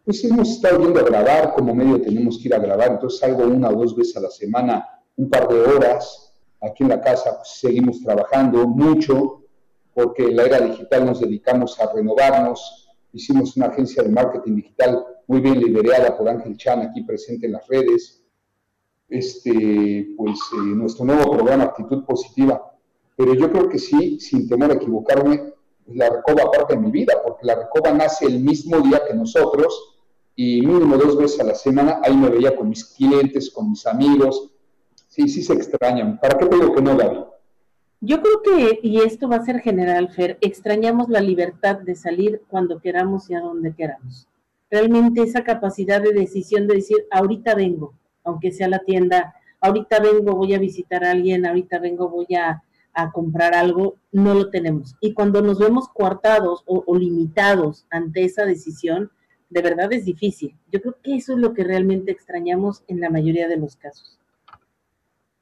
pues 0.06 0.24
hemos 0.24 0.50
estado 0.50 0.80
viendo 0.80 1.00
a 1.00 1.04
grabar, 1.04 1.54
como 1.54 1.74
medio 1.74 2.02
tenemos 2.02 2.38
que 2.38 2.48
ir 2.48 2.56
a 2.56 2.60
grabar, 2.60 2.92
entonces 2.92 3.20
salgo 3.20 3.46
una 3.46 3.70
o 3.70 3.76
dos 3.76 3.96
veces 3.96 4.18
a 4.18 4.22
la 4.22 4.30
semana, 4.30 4.88
un 5.15 5.30
par 5.30 5.48
de 5.48 5.60
horas, 5.60 6.34
aquí 6.62 6.84
en 6.84 6.89
la 6.89 7.02
casa 7.02 7.36
pues, 7.38 7.50
seguimos 7.60 8.02
trabajando 8.02 8.68
mucho, 8.68 9.38
porque 9.93 10.23
en 10.23 10.36
la 10.36 10.43
era 10.43 10.60
digital 10.62 11.06
nos 11.06 11.19
dedicamos 11.19 11.80
a 11.80 11.91
renovarnos. 11.93 12.89
Hicimos 13.12 13.58
una 13.58 13.67
agencia 13.67 14.04
de 14.04 14.10
marketing 14.10 14.56
digital 14.56 15.06
muy 15.28 15.41
bien 15.41 15.60
liderada 15.60 16.17
por 16.17 16.28
Ángel 16.30 16.58
Chan, 16.58 16.82
aquí 16.82 17.04
presente 17.04 17.45
en 17.45 17.54
las 17.54 17.67
redes. 17.67 18.23
Este, 19.08 20.13
pues 20.15 20.39
eh, 20.54 20.75
nuestro 20.75 21.06
nuevo 21.06 21.32
programa 21.32 21.65
Actitud 21.65 22.04
Positiva. 22.06 22.75
Pero 23.15 23.34
yo 23.34 23.52
creo 23.52 23.67
que 23.67 23.80
sí, 23.80 24.19
sin 24.19 24.47
temor 24.47 24.71
a 24.71 24.75
equivocarme, 24.75 25.54
la 25.88 26.10
Recoba 26.10 26.52
parte 26.52 26.75
de 26.75 26.82
mi 26.82 26.91
vida, 26.91 27.13
porque 27.23 27.45
la 27.45 27.56
Recoba 27.56 27.91
nace 27.91 28.25
el 28.25 28.39
mismo 28.39 28.80
día 28.82 29.02
que 29.08 29.13
nosotros 29.13 29.97
y 30.36 30.62
mínimo 30.65 30.95
dos 30.95 31.17
veces 31.17 31.39
a 31.41 31.43
la 31.43 31.56
semana 31.56 31.99
ahí 32.02 32.15
me 32.15 32.30
veía 32.30 32.56
con 32.56 32.69
mis 32.69 32.86
clientes, 32.86 33.49
con 33.49 33.71
mis 33.71 33.86
amigos. 33.86 34.52
Sí, 35.08 35.28
sí 35.28 35.43
se 35.43 35.54
extrañan. 35.54 36.19
¿Para 36.19 36.38
qué 36.38 36.45
tengo 36.45 36.73
que 36.73 36.82
no, 36.82 36.95
David? 36.95 37.19
Yo 38.02 38.22
creo 38.22 38.42
que, 38.42 38.80
y 38.82 39.02
esto 39.02 39.28
va 39.28 39.38
a 39.38 39.46
ser 39.46 39.60
general, 39.60 40.10
Fer, 40.10 40.38
extrañamos 40.40 41.10
la 41.10 41.20
libertad 41.20 41.80
de 41.80 41.96
salir 41.96 42.42
cuando 42.48 42.80
queramos 42.80 43.30
y 43.30 43.34
a 43.34 43.42
donde 43.42 43.74
queramos. 43.74 44.28
Realmente 44.72 45.22
esa 45.22 45.44
capacidad 45.44 46.02
de 46.02 46.14
decisión 46.14 46.66
de 46.68 46.76
decir, 46.76 46.98
ahorita 47.12 47.56
vengo, 47.56 47.94
aunque 48.24 48.52
sea 48.52 48.70
la 48.70 48.80
tienda, 48.80 49.36
ahorita 49.60 50.00
vengo, 50.00 50.34
voy 50.36 50.54
a 50.54 50.60
visitar 50.60 51.04
a 51.04 51.12
alguien, 51.12 51.46
ahorita 51.46 51.80
vengo, 51.80 52.10
voy 52.10 52.28
a, 52.36 52.64
comprar 53.14 53.54
algo, 53.54 53.96
no 54.12 54.34
lo 54.34 54.50
tenemos. 54.50 54.94
Y 55.00 55.14
cuando 55.14 55.42
nos 55.42 55.58
vemos 55.58 55.88
coartados 55.88 56.64
o, 56.66 56.98
limitados 56.98 57.86
ante 57.90 58.26
esa 58.26 58.44
decisión, 58.44 59.10
de 59.50 59.62
verdad 59.62 59.94
es 59.94 60.04
difícil. 60.04 60.54
Yo 60.70 60.82
creo 60.82 60.98
que 61.02 61.16
eso 61.16 61.32
es 61.32 61.40
lo 61.40 61.54
que 61.54 61.64
realmente 61.64 62.12
extrañamos 62.12 62.84
en 62.88 63.00
la 63.00 63.10
mayoría 63.10 63.48
de 63.48 63.56
los 63.56 63.78
casos. 63.78 64.20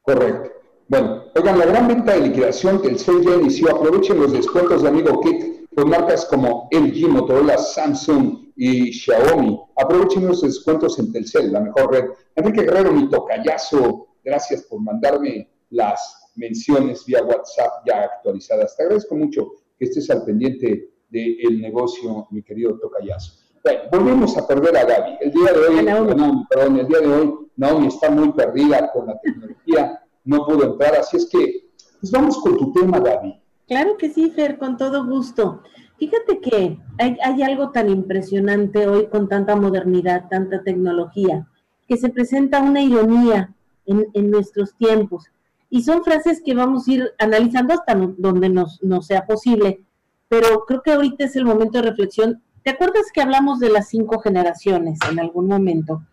Correcto. 0.04 0.57
Bueno, 0.90 1.24
oigan, 1.36 1.60
la 1.60 1.66
gran 1.66 1.88
venta 1.88 2.14
de 2.14 2.28
liquidación 2.28 2.82
que 2.82 2.88
el 2.88 3.00
CEL 3.00 3.22
ya 3.24 3.36
inició, 3.36 3.76
aprovechen 3.76 4.20
los 4.20 4.32
descuentos 4.32 4.84
de 4.84 4.88
Amigo 4.88 5.20
Kit 5.22 5.68
con 5.76 5.90
marcas 5.90 6.26
como 6.26 6.70
LG, 6.72 7.08
Motorola, 7.10 7.58
Samsung, 7.58 8.48
y 8.58 8.92
Xiaomi. 8.92 9.60
Aprovechen 9.78 10.28
los 10.28 10.42
descuentos 10.42 10.98
en 11.00 11.14
Telcel, 11.14 11.54
la 11.54 11.62
mejor 11.62 11.92
red. 11.92 12.06
Enrique 12.36 12.64
Guerrero, 12.64 12.92
mi 12.92 13.10
tocayazo, 13.10 14.08
gracias 14.24 14.64
por 14.64 14.82
mandarme 14.82 15.50
las 15.70 16.32
menciones 16.36 17.06
vía 17.06 17.24
WhatsApp 17.24 17.86
ya 17.86 18.04
actualizadas. 18.04 18.76
Te 18.76 18.84
agradezco 18.84 19.16
mucho 19.16 19.52
que 19.78 19.86
estés 19.86 20.10
al 20.10 20.26
pendiente 20.26 20.90
del 21.10 21.62
negocio, 21.62 22.28
mi 22.32 22.42
querido 22.44 22.78
tocayazo. 22.80 23.34
Bueno, 23.64 23.82
volvemos 23.92 24.38
a 24.38 24.48
perder 24.48 24.76
a 24.78 24.86
Gaby. 24.86 25.18
El 25.22 25.32
día 25.32 25.54
de 25.54 25.60
hoy, 25.60 25.86
Naomi. 25.86 26.46
perdón, 26.50 26.80
el 26.80 26.88
día 26.88 27.00
de 27.00 27.08
hoy 27.08 27.34
Naomi 27.56 27.88
está 27.88 28.10
muy 28.10 28.32
perdida 28.34 28.92
con 28.92 29.08
la 29.08 29.20
tecnología, 29.20 30.02
no 30.28 30.46
pudo 30.46 30.72
entrar, 30.72 30.96
así 30.96 31.18
es 31.18 31.26
que, 31.26 31.70
pues 32.00 32.12
vamos 32.12 32.38
con 32.40 32.58
tu 32.58 32.72
tema, 32.74 33.00
Gaby. 33.00 33.40
Claro 33.68 33.98
que 33.98 34.10
sí, 34.10 34.30
Fer, 34.30 34.58
con 34.58 34.78
todo 34.78 35.06
gusto. 35.06 35.62
Fíjate 35.98 36.40
que 36.40 36.78
hay, 37.00 37.42
algo 37.42 37.72
tan 37.72 37.90
impresionante 37.90 38.88
hoy 38.88 39.08
con 39.08 39.28
tanta 39.28 39.56
modernidad, 39.56 40.28
tanta 40.30 40.64
tecnología, 40.64 41.48
que 41.88 41.98
se 41.98 42.10
presenta 42.10 42.62
una 42.62 42.82
ironía 42.82 43.56
en, 43.86 44.30
nuestros 44.30 44.76
tiempos. 44.76 45.26
Y 45.70 45.82
son 45.84 46.04
frases 46.04 46.42
que 46.46 46.54
vamos 46.54 46.88
a 46.88 46.92
ir 46.92 47.12
analizando 47.20 47.74
hasta 47.74 47.96
donde 47.96 48.50
nos, 48.50 48.80
sea 49.02 49.26
posible. 49.26 49.84
Pero 50.28 50.66
creo 50.66 50.82
que 50.84 50.92
ahorita 50.92 51.26
es 51.26 51.36
el 51.36 51.46
momento 51.46 51.82
de 51.82 51.90
reflexión. 51.90 52.44
¿Te 52.64 52.72
acuerdas 52.72 53.12
que 53.14 53.22
hablamos 53.22 53.60
de 53.60 53.70
las 53.70 53.90
cinco 53.90 54.20
generaciones 54.20 55.00
en 55.10 55.20
algún 55.20 55.48
momento? 55.48 56.04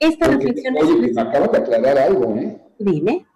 Esta 0.00 0.28
reflexión 0.28 0.76
oye, 0.76 1.12
me 1.12 1.20
acabo 1.20 1.50
de 1.50 1.58
aclarar 1.58 1.98
algo, 1.98 2.34
¿eh? 2.34 2.60
Dime. 2.78 3.26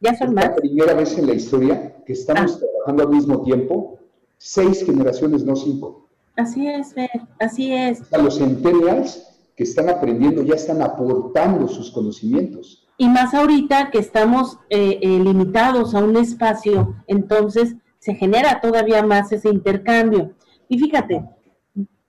Ya 0.00 0.16
son 0.16 0.28
es 0.28 0.34
más. 0.34 0.44
la 0.46 0.56
primera 0.56 0.94
vez 0.94 1.16
en 1.18 1.26
la 1.26 1.34
historia 1.34 1.96
que 2.04 2.12
estamos 2.12 2.56
ah. 2.56 2.58
trabajando 2.58 3.02
al 3.04 3.08
mismo 3.10 3.42
tiempo 3.42 3.98
seis 4.38 4.84
generaciones, 4.84 5.44
no 5.44 5.56
cinco. 5.56 6.08
Así 6.36 6.68
es, 6.68 6.92
Fer, 6.92 7.22
así 7.40 7.72
es. 7.72 8.12
A 8.12 8.18
los 8.18 8.38
centennials 8.38 9.26
que 9.56 9.64
están 9.64 9.88
aprendiendo 9.88 10.42
ya 10.42 10.54
están 10.54 10.82
aportando 10.82 11.66
sus 11.66 11.90
conocimientos. 11.90 12.86
Y 12.98 13.08
más 13.08 13.34
ahorita 13.34 13.90
que 13.90 13.98
estamos 13.98 14.58
eh, 14.68 14.98
eh, 15.00 15.18
limitados 15.18 15.94
a 15.94 16.04
un 16.04 16.16
espacio, 16.16 16.94
entonces 17.06 17.74
se 17.98 18.14
genera 18.14 18.60
todavía 18.60 19.02
más 19.02 19.32
ese 19.32 19.48
intercambio. 19.48 20.34
Y 20.68 20.78
fíjate, 20.78 21.24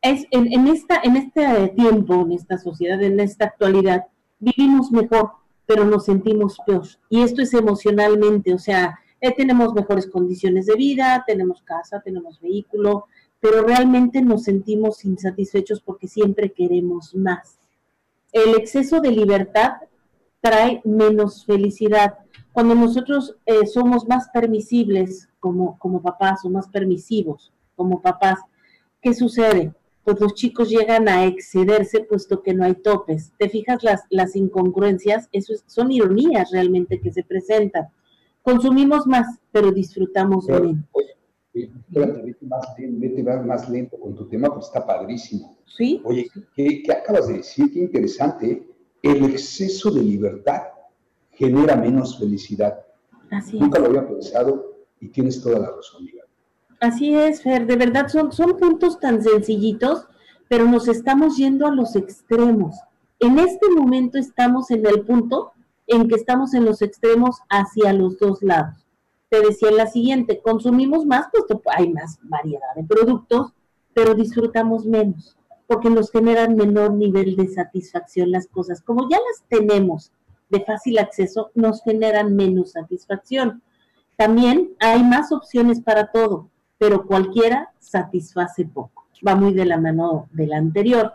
es 0.02 0.26
en, 0.32 0.68
esta, 0.68 1.02
en 1.04 1.18
este 1.18 1.70
tiempo, 1.70 2.22
en 2.22 2.34
esta 2.34 2.58
sociedad, 2.58 3.02
en 3.02 3.20
esta 3.20 3.46
actualidad, 3.46 4.06
vivimos 4.40 4.92
mejor, 4.92 5.32
pero 5.68 5.86
nos 5.86 6.06
sentimos 6.06 6.58
peor. 6.66 6.88
Y 7.10 7.22
esto 7.22 7.44
es 7.44 7.54
emocionalmente, 7.54 8.54
o 8.54 8.58
sea, 8.58 8.98
eh, 9.20 9.34
tenemos 9.36 9.74
mejores 9.74 10.08
condiciones 10.08 10.66
de 10.66 10.76
vida, 10.76 11.24
tenemos 11.28 11.62
casa, 11.62 12.02
tenemos 12.02 12.40
vehículo, 12.40 13.06
pero 13.40 13.62
realmente 13.62 14.22
nos 14.22 14.44
sentimos 14.44 15.06
insatisfechos 15.06 15.82
porque 15.82 16.08
siempre 16.08 16.52
queremos 16.52 17.14
más. 17.14 17.60
El 18.32 18.56
exceso 18.56 19.02
de 19.02 19.12
libertad 19.12 19.74
trae 20.42 20.82
menos 20.86 21.46
felicidad. 21.46 22.18
Cuando 22.54 22.74
nosotros 22.74 23.36
eh, 23.46 23.66
somos 23.68 24.08
más 24.08 24.30
permisibles 24.30 25.30
como, 25.40 25.78
como 25.80 26.02
papás 26.02 26.46
o 26.46 26.50
más 26.50 26.68
permisivos 26.70 27.52
como 27.76 28.02
papás, 28.02 28.40
¿qué 29.02 29.14
sucede? 29.14 29.74
Pues 30.08 30.22
los 30.22 30.36
chicos 30.36 30.70
llegan 30.70 31.10
a 31.10 31.26
excederse 31.26 32.00
puesto 32.00 32.42
que 32.42 32.54
no 32.54 32.64
hay 32.64 32.76
topes. 32.76 33.34
¿Te 33.38 33.50
fijas 33.50 33.84
las, 33.84 34.04
las 34.10 34.38
incongruencias? 34.38 35.28
Eso 35.34 35.54
son 35.66 35.92
ironías 35.92 36.50
realmente 36.52 37.02
que 37.02 37.12
se 37.12 37.24
presentan 37.24 37.90
consumimos 38.48 39.06
más, 39.06 39.28
pero 39.52 39.74
disfrutamos 39.74 40.48
menos. 40.48 40.78
Oye, 40.94 41.18
vete 41.54 42.46
más, 42.46 42.66
vete 42.78 43.22
más 43.22 43.70
lento 43.70 44.00
con 44.00 44.16
tu 44.16 44.26
tema, 44.30 44.54
pues 44.54 44.68
está 44.68 44.86
padrísimo. 44.86 45.58
Sí. 45.66 46.02
Oye, 46.06 46.30
¿qué, 46.56 46.84
acabas 46.90 47.28
de 47.28 47.34
decir? 47.40 47.74
Qué 47.74 47.80
interesante. 47.80 48.66
El 49.04 49.26
exceso 49.26 49.92
de 49.92 50.02
libertad 50.02 50.62
genera 51.32 51.76
menos 51.76 52.18
felicidad. 52.18 52.86
Así 53.30 53.60
Nunca 53.60 53.80
lo 53.80 53.88
había 53.88 54.08
pensado 54.08 54.78
y 55.02 55.10
tienes 55.10 55.42
toda 55.42 55.60
la 55.60 55.72
razón, 55.72 56.06
Miguel. 56.06 56.24
Así 56.80 57.16
es, 57.16 57.42
Fer. 57.42 57.66
De 57.66 57.76
verdad, 57.76 58.08
son, 58.08 58.32
son 58.32 58.58
puntos 58.58 59.00
tan 59.00 59.24
sencillitos, 59.24 60.08
pero 60.48 60.66
nos 60.66 60.88
estamos 60.88 61.38
yendo 61.38 61.66
a 61.66 61.72
los 61.72 61.96
extremos. 61.96 62.76
En 63.20 63.40
este 63.40 63.70
momento 63.70 64.20
estamos 64.20 64.70
en 64.70 64.86
el 64.86 65.02
punto 65.02 65.54
en 65.88 66.08
que 66.08 66.16
estamos 66.16 66.54
en 66.54 66.66
los 66.66 66.82
extremos 66.82 67.40
hacia 67.50 67.94
los 67.94 68.20
dos 68.20 68.44
lados. 68.44 68.86
Te 69.30 69.42
decía 69.42 69.72
la 69.72 69.88
siguiente, 69.88 70.40
consumimos 70.42 71.06
más, 71.06 71.28
puesto 71.32 71.62
hay 71.76 71.92
más 71.92 72.20
variedad 72.22 72.76
de 72.76 72.84
productos, 72.84 73.54
pero 73.94 74.14
disfrutamos 74.14 74.86
menos, 74.86 75.36
porque 75.66 75.90
nos 75.90 76.12
generan 76.12 76.56
menor 76.56 76.94
nivel 76.94 77.36
de 77.36 77.48
satisfacción 77.48 78.32
las 78.32 78.48
cosas. 78.48 78.82
Como 78.82 79.10
ya 79.10 79.18
las 79.18 79.44
tenemos 79.50 80.12
de 80.50 80.64
fácil 80.64 81.00
acceso, 81.00 81.52
nos 81.56 81.82
generan 81.82 82.36
menos 82.36 82.74
satisfacción. 82.74 83.62
También 84.16 84.76
hay 84.80 85.04
más 85.04 85.32
opciones 85.32 85.82
para 85.82 86.12
todo, 86.12 86.50
pero 86.78 87.06
cualquiera 87.06 87.72
satisface 87.80 88.66
poco. 88.66 89.08
Va 89.26 89.36
muy 89.36 89.54
de 89.54 89.66
la 89.66 89.78
mano 89.78 90.30
de 90.32 90.48
la 90.48 90.58
anterior. 90.58 91.14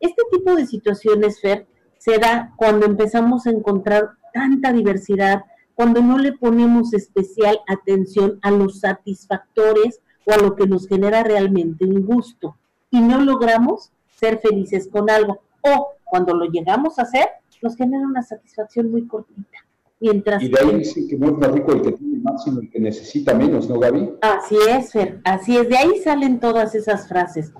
Este 0.00 0.22
tipo 0.30 0.54
de 0.54 0.66
situaciones, 0.66 1.40
Fer, 1.40 1.66
se 1.98 2.18
da 2.18 2.52
cuando 2.56 2.86
empezamos 2.86 3.46
a 3.46 3.50
encontrar 3.50 4.10
tanta 4.32 4.72
diversidad, 4.72 5.44
cuando 5.74 6.00
no 6.02 6.18
le 6.18 6.32
ponemos 6.32 6.92
especial 6.92 7.60
atención 7.66 8.38
a 8.42 8.50
los 8.50 8.80
satisfactores 8.80 10.00
o 10.26 10.32
a 10.32 10.38
lo 10.38 10.54
que 10.54 10.66
nos 10.66 10.86
genera 10.86 11.22
realmente 11.22 11.84
un 11.84 12.04
gusto 12.04 12.56
y 12.90 13.00
no 13.00 13.20
logramos 13.20 13.90
ser 14.16 14.38
felices 14.38 14.88
con 14.90 15.10
algo 15.10 15.40
o 15.62 15.88
cuando 16.04 16.34
lo 16.34 16.46
llegamos 16.46 16.98
a 16.98 17.02
hacer 17.02 17.28
nos 17.62 17.76
genera 17.76 18.06
una 18.06 18.22
satisfacción 18.22 18.90
muy 18.90 19.06
cortita. 19.06 19.58
Mientras 20.00 20.42
y 20.42 20.48
de 20.48 20.60
ahí 20.60 20.78
dicen 20.78 21.08
que 21.08 21.16
no 21.16 21.26
es 21.26 21.38
más 21.38 21.50
rico 21.50 21.72
el 21.72 21.82
que 21.82 21.92
tiene 21.92 22.17
más, 22.22 22.44
sino 22.44 22.60
el 22.60 22.70
que 22.70 22.80
necesita 22.80 23.34
menos, 23.34 23.68
¿no, 23.68 23.78
Gaby? 23.78 24.10
Así 24.20 24.56
es, 24.68 24.92
Fer, 24.92 25.20
así 25.24 25.56
es. 25.56 25.68
De 25.68 25.76
ahí 25.76 25.98
salen 26.02 26.40
todas 26.40 26.74
esas 26.74 27.08
frases. 27.08 27.52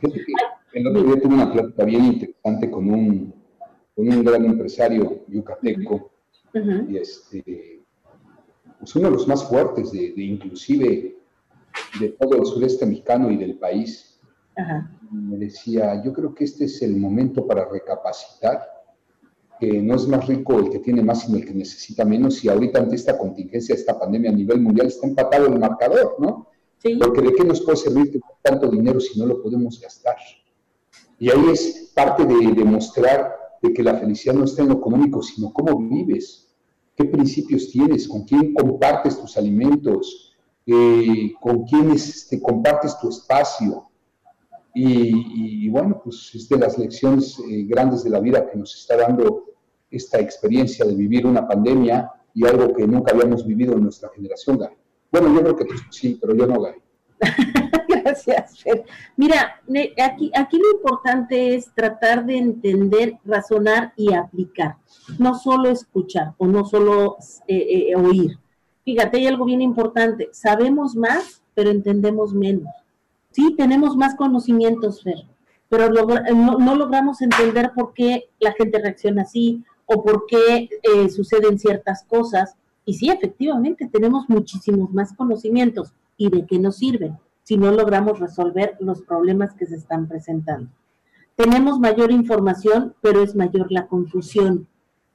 el 0.73 0.87
otro 0.87 1.03
día 1.03 1.21
tuve 1.21 1.35
una 1.35 1.53
plática 1.53 1.85
bien 1.85 2.05
interesante 2.05 2.71
con 2.71 2.91
un 2.91 3.39
con 3.99 4.09
un 4.09 4.23
gran 4.23 4.45
empresario 4.45 5.25
yucateco, 5.27 6.13
y 6.89 6.99
este, 6.99 7.83
pues 8.79 8.95
uno 8.95 9.07
de 9.07 9.15
los 9.15 9.27
más 9.27 9.45
fuertes 9.49 9.91
de, 9.91 10.13
inclusive 10.17 11.17
de 11.99 12.09
todo 12.11 12.37
el 12.37 12.47
sureste 12.47 12.87
mexicano 12.87 13.29
y 13.29 13.37
del 13.37 13.59
país. 13.59 14.21
Me 15.11 15.37
decía, 15.37 16.01
yo 16.05 16.13
creo 16.13 16.33
que 16.33 16.45
este 16.45 16.67
es 16.67 16.81
el 16.83 16.97
momento 16.97 17.45
para 17.45 17.69
recapacitar, 17.69 18.61
que 19.59 19.83
no 19.83 19.97
es 19.97 20.07
más 20.07 20.27
rico 20.27 20.59
el 20.59 20.71
que 20.71 20.79
tiene 20.79 21.03
más, 21.03 21.23
sino 21.23 21.39
el 21.39 21.45
que 21.45 21.55
necesita 21.55 22.05
menos, 22.05 22.45
y 22.45 22.49
ahorita 22.49 22.79
ante 22.79 22.97
esta 22.97 23.19
contingencia, 23.19 23.75
esta 23.75 23.99
pandemia 23.99 24.31
a 24.31 24.35
nivel 24.35 24.61
mundial, 24.61 24.87
está 24.87 25.07
empatado 25.07 25.47
el 25.47 25.59
marcador, 25.59 26.17
¿no? 26.19 26.49
Porque 27.01 27.23
de 27.23 27.35
qué 27.35 27.45
nos 27.45 27.61
puede 27.61 27.77
servir 27.77 28.21
tanto 28.43 28.69
dinero 28.69 29.01
si 29.01 29.19
no 29.19 29.27
lo 29.27 29.43
podemos 29.43 29.81
gastar. 29.81 30.17
Y 31.19 31.31
ahí 31.31 31.45
es 31.53 31.91
parte 31.95 32.25
de 32.25 32.53
demostrar 32.55 33.35
de 33.61 33.73
que 33.73 33.83
la 33.83 33.97
felicidad 33.97 34.35
no 34.35 34.45
está 34.45 34.63
en 34.63 34.69
lo 34.69 34.75
económico, 34.75 35.21
sino 35.23 35.53
cómo 35.53 35.77
vives, 35.89 36.55
qué 36.95 37.05
principios 37.05 37.71
tienes, 37.71 38.07
con 38.07 38.23
quién 38.23 38.55
compartes 38.55 39.21
tus 39.21 39.37
alimentos, 39.37 40.37
eh, 40.67 41.33
con 41.41 41.65
quiénes 41.65 42.29
te 42.29 42.41
compartes 42.41 42.99
tu 43.01 43.09
espacio. 43.09 43.88
Y, 44.81 45.69
bueno, 45.71 46.01
pues 46.05 46.33
es 46.37 46.49
de 46.49 46.57
las 46.57 46.79
lecciones 46.79 47.37
eh, 47.41 47.65
grandes 47.65 48.05
de 48.05 48.11
la 48.11 48.21
vida 48.21 48.49
que 48.49 48.57
nos 48.57 48.77
está 48.77 48.97
dando 48.97 49.45
esta 49.91 50.21
experiencia 50.21 50.85
de 50.85 50.95
vivir 50.95 51.27
una 51.27 51.49
pandemia 51.49 52.13
y 52.33 52.47
algo 52.47 52.73
que 52.73 52.87
nunca 52.87 53.13
habíamos 53.13 53.45
vivido 53.45 53.73
en 53.73 53.83
nuestra 53.83 54.09
generación, 54.15 54.57
Gary. 54.57 54.77
Bueno, 55.11 55.35
yo 55.35 55.43
creo 55.43 55.57
que 55.57 55.67
sí, 55.91 56.17
pero 56.21 56.37
yo 56.37 56.47
no, 56.47 56.61
Gary. 56.63 56.79
Gracias, 57.89 58.63
Fer. 58.63 58.85
Mira, 59.17 59.61
aquí, 60.01 60.31
aquí 60.33 60.59
lo 60.59 60.71
importante 60.77 61.57
es 61.57 61.75
tratar 61.75 62.25
de 62.25 62.37
entender, 62.37 63.19
razonar 63.25 63.93
y 63.97 64.15
aplicar, 64.15 64.77
no 65.19 65.37
solo 65.37 65.71
escuchar 65.71 66.35
o 66.39 66.47
no 66.47 66.65
solo 66.65 67.17
eh, 67.49 67.89
eh, 67.91 67.97
oír. 67.97 68.39
Fíjate, 68.85 69.17
hay 69.17 69.27
algo 69.27 69.45
bien 69.45 69.61
importante, 69.61 70.29
sabemos 70.31 70.95
más, 70.95 71.43
pero 71.55 71.71
entendemos 71.71 72.33
menos. 72.33 72.69
Sí, 73.31 73.55
tenemos 73.57 73.97
más 73.97 74.15
conocimientos, 74.17 75.03
Fer, 75.03 75.27
pero 75.69 75.91
no, 75.91 76.75
logramos 76.75 77.21
entender 77.21 77.73
por 77.75 77.93
qué 77.93 78.31
la 78.41 78.53
gente 78.53 78.79
reacciona 78.79 79.23
así 79.23 79.65
o 79.87 80.03
por 80.03 80.27
qué 80.27 80.69
eh, 80.83 81.09
suceden 81.11 81.59
ciertas 81.59 82.05
cosas. 82.05 82.57
Y 82.85 82.95
sí, 82.95 83.11
efectivamente, 83.11 83.89
tenemos 83.93 84.29
muchísimos 84.29 84.91
más 84.93 85.13
conocimientos. 85.15 85.93
¿Y 86.17 86.31
de 86.31 86.47
qué 86.47 86.59
nos 86.59 86.79
sirven? 86.79 87.17
si 87.49 87.57
no 87.57 87.73
logramos 87.73 88.21
resolver 88.21 88.77
los 88.79 89.01
problemas 89.01 89.55
que 89.55 89.65
se 89.65 89.77
están 89.77 90.07
presentando. 90.07 90.69
Tenemos 91.35 91.81
mayor 91.81 92.11
información, 92.13 92.95
pero 93.01 93.23
es 93.23 93.35
mayor 93.35 93.73
la 93.73 93.87
confusión. 93.87 94.69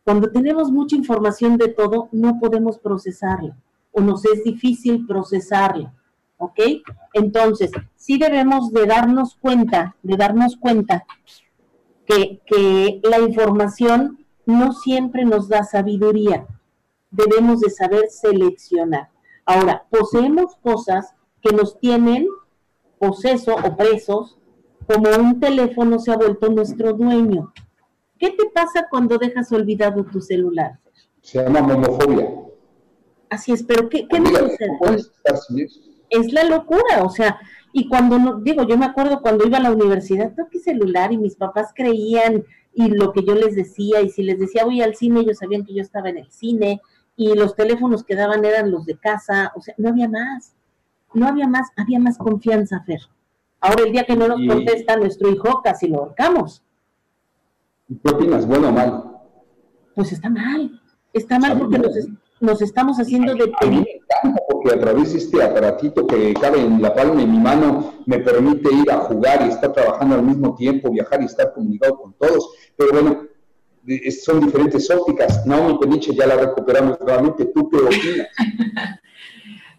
Cuando 0.04 0.32
tenemos 0.32 0.71
mucha 0.71 0.95
información 0.95 1.58
de 1.58 1.67
todo, 1.67 2.10
no 2.12 2.39
podemos 2.39 2.80
procesarla 2.80 3.56
o 3.91 4.02
nos 4.02 4.26
es 4.26 4.43
difícil 4.43 5.06
procesarla. 5.06 5.93
¿Ok? 6.43 6.60
Entonces, 7.13 7.71
sí 7.95 8.17
debemos 8.17 8.73
de 8.73 8.86
darnos 8.86 9.36
cuenta, 9.36 9.95
de 10.03 10.17
darnos 10.17 10.58
cuenta 10.58 11.06
que, 12.06 12.41
que 12.45 12.99
la 13.03 13.19
información 13.19 14.25
no 14.45 14.73
siempre 14.73 15.23
nos 15.23 15.47
da 15.47 15.63
sabiduría. 15.63 16.45
Debemos 17.12 17.62
de 17.62 17.69
saber 17.69 18.10
seleccionar. 18.10 19.10
Ahora, 19.45 19.86
poseemos 19.89 20.58
cosas 20.58 21.13
que 21.41 21.56
nos 21.56 21.79
tienen 21.79 22.27
poseso 22.99 23.56
o 23.56 23.77
presos, 23.77 24.38
como 24.86 25.10
un 25.17 25.39
teléfono 25.39 25.97
se 25.97 26.12
ha 26.12 26.17
vuelto 26.17 26.49
nuestro 26.49 26.91
dueño. 26.91 27.53
¿Qué 28.19 28.32
te 28.32 28.49
pasa 28.53 28.88
cuando 28.89 29.17
dejas 29.17 29.49
olvidado 29.53 30.03
tu 30.03 30.19
celular? 30.19 30.79
Se 31.21 31.41
llama 31.41 31.62
homofobia. 31.62 32.29
Así 33.29 33.53
es, 33.53 33.63
pero 33.63 33.88
¿qué, 33.88 34.08
qué 34.10 34.19
nos 34.19 34.38
sucede? 34.38 34.77
Es 36.13 36.32
la 36.32 36.43
locura, 36.43 37.04
o 37.04 37.10
sea, 37.10 37.39
y 37.71 37.88
cuando 37.88 38.19
no, 38.19 38.39
digo, 38.39 38.63
yo 38.63 38.78
me 38.78 38.86
acuerdo 38.86 39.21
cuando 39.21 39.47
iba 39.47 39.58
a 39.58 39.62
la 39.62 39.71
universidad, 39.71 40.34
toqué 40.36 40.60
celular 40.60 41.12
y 41.12 41.17
mis 41.17 41.36
papás 41.36 41.71
creían 41.76 42.43
y 42.73 42.89
lo 42.89 43.12
que 43.12 43.23
yo 43.23 43.36
les 43.36 43.56
decía, 43.56 44.02
y 44.02 44.10
si 44.10 44.23
les 44.23 44.39
decía 44.39 44.65
voy 44.65 44.82
al 44.82 44.95
cine, 44.95 45.21
ellos 45.21 45.39
sabían 45.39 45.65
que 45.65 45.73
yo 45.73 45.82
estaba 45.82 46.10
en 46.10 46.17
el 46.17 46.32
cine, 46.32 46.82
y 47.15 47.36
los 47.36 47.56
teléfonos 47.56 48.04
que 48.04 48.15
daban 48.15 48.43
eran 48.45 48.71
los 48.71 48.86
de 48.86 48.97
casa, 48.97 49.52
o 49.56 49.62
sea, 49.62 49.76
no 49.78 49.89
había 49.89 50.08
más, 50.08 50.56
no 51.13 51.28
había 51.28 51.47
más, 51.47 51.69
había 51.76 51.99
más 51.99 52.17
confianza, 52.17 52.84
Fer. 52.86 53.02
Ahora 53.60 53.84
el 53.86 53.91
día 53.91 54.04
que 54.04 54.15
no 54.15 54.28
nos 54.28 54.39
contesta 54.47 54.97
nuestro 54.97 55.30
hijo, 55.30 55.62
casi 55.63 55.88
lo 55.88 55.99
ahorcamos. 55.99 56.63
¿Qué 57.88 58.12
opinas, 58.12 58.45
bueno 58.47 58.69
o 58.69 58.71
mal? 58.71 59.04
Pues 59.95 60.12
está 60.12 60.30
mal, 60.30 60.82
está 61.13 61.39
mal 61.39 61.58
porque 61.58 61.78
nos, 61.78 61.95
nos 62.39 62.62
estamos 62.62 62.97
haciendo 62.97 63.36
de 63.36 63.52
porque 64.63 64.78
a 64.78 64.82
través 64.82 65.12
de 65.12 65.19
este 65.19 65.43
aparatito 65.43 66.08
que 66.08 66.34
cabe 66.34 66.62
en 66.62 66.82
la 66.82 66.95
palma 66.95 67.15
de 67.15 67.28
mi 67.28 67.38
mano 67.38 67.95
me 68.06 68.19
permite 68.19 68.73
ir 68.73 68.89
a 68.89 68.99
jugar 68.99 69.45
y 69.45 69.49
estar 69.49 69.73
trabajando 69.73 70.15
al 70.15 70.23
mismo 70.23 70.56
tiempo, 70.56 70.89
viajar 70.89 71.21
y 71.21 71.26
estar 71.26 71.54
comunicado 71.54 71.97
con 71.97 72.13
todos. 72.13 72.49
Pero 72.78 72.93
bueno, 72.93 73.28
son 74.23 74.45
diferentes 74.45 74.89
ópticas. 74.89 75.45
Naomi 75.45 75.78
Peniche 75.80 76.15
ya 76.15 76.28
la 76.28 76.38
recuperamos 76.38 76.97
nuevamente. 76.99 77.45
¿Tú 77.45 77.69
qué 77.69 77.78
opinas? 77.78 78.28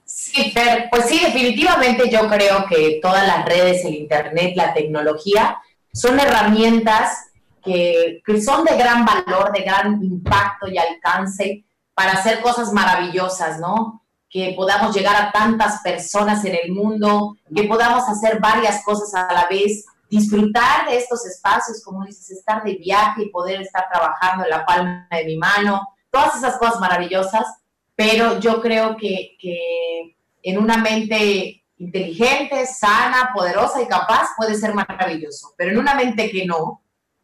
Sí, 0.06 0.52
pues 0.90 1.06
sí, 1.06 1.18
definitivamente 1.18 2.08
yo 2.08 2.28
creo 2.28 2.66
que 2.68 3.00
todas 3.02 3.26
las 3.26 3.44
redes, 3.46 3.84
el 3.84 3.94
Internet, 3.94 4.52
la 4.54 4.72
tecnología, 4.72 5.58
son 5.92 6.20
herramientas 6.20 7.30
que, 7.62 8.20
que 8.24 8.40
son 8.40 8.64
de 8.64 8.76
gran 8.76 9.04
valor, 9.04 9.52
de 9.52 9.62
gran 9.62 10.02
impacto 10.04 10.68
y 10.68 10.78
alcance 10.78 11.64
para 11.94 12.12
hacer 12.12 12.40
cosas 12.42 12.72
maravillosas, 12.72 13.58
¿no? 13.58 14.03
Que 14.34 14.52
podamos 14.56 14.94
llegar 14.94 15.14
a 15.14 15.30
tantas 15.30 15.80
personas 15.82 16.44
en 16.44 16.58
el 16.60 16.72
mundo, 16.72 17.36
que 17.54 17.64
podamos 17.64 18.02
hacer 18.08 18.40
varias 18.40 18.84
cosas 18.84 19.14
a 19.14 19.32
la 19.32 19.46
vez, 19.48 19.86
disfrutar 20.10 20.88
de 20.88 20.96
estos 20.96 21.24
espacios, 21.24 21.82
como 21.84 22.04
dices, 22.04 22.30
estar 22.32 22.64
de 22.64 22.74
viaje 22.74 23.22
y 23.22 23.30
poder 23.30 23.62
estar 23.62 23.86
trabajando 23.88 24.42
en 24.42 24.50
la 24.50 24.66
palma 24.66 25.06
de 25.10 25.24
mi 25.24 25.36
mano, 25.36 25.86
todas 26.10 26.34
esas 26.36 26.58
cosas 26.58 26.80
maravillosas, 26.80 27.46
pero 27.94 28.40
yo 28.40 28.60
creo 28.60 28.96
que, 28.96 29.36
que 29.38 30.16
en 30.42 30.58
una 30.58 30.78
mente 30.78 31.62
inteligente, 31.78 32.66
sana, 32.66 33.30
poderosa 33.34 33.82
y 33.82 33.86
capaz 33.86 34.30
puede 34.36 34.56
ser 34.56 34.74
maravilloso, 34.74 35.54
pero 35.56 35.70
en 35.70 35.78
una 35.78 35.94
mente 35.94 36.28
que 36.30 36.44
no, 36.44 36.82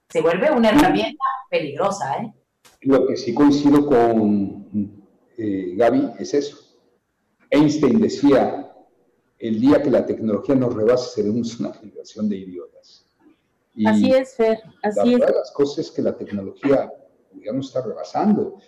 se 0.09 0.21
vuelve 0.21 0.51
una 0.51 0.71
herramienta 0.71 1.25
peligrosa, 1.51 2.19
¿eh? 2.19 2.33
Lo 2.83 3.07
que 3.07 3.17
sí 3.17 3.35
coincido 3.35 3.87
con 3.87 4.67
eh, 5.37 5.75
Gaby 5.77 6.13
es 6.19 6.35
eso. 6.35 6.57
Einstein 7.51 8.01
decía, 8.01 8.73
el 9.39 9.61
día 9.61 9.83
que 9.83 9.91
la 9.91 10.07
tecnología 10.07 10.55
nos 10.55 10.75
rebase 10.75 11.23
seremos 11.23 11.59
una 11.59 11.73
generación 11.73 12.29
de 12.29 12.37
idiotas. 12.37 13.07
así 13.87 14.11
es, 14.11 14.35
Fer, 14.35 14.61
así 14.83 15.17
la 15.17 15.27
es. 15.27 15.35
las 15.35 15.51
cosas 15.53 15.87
es 15.87 15.91
que 15.91 16.03
la 16.03 16.17
tecnología 16.17 16.93
ya 17.45 17.53
nos 17.53 17.69
está 17.69 17.83
rebasando. 17.83 18.59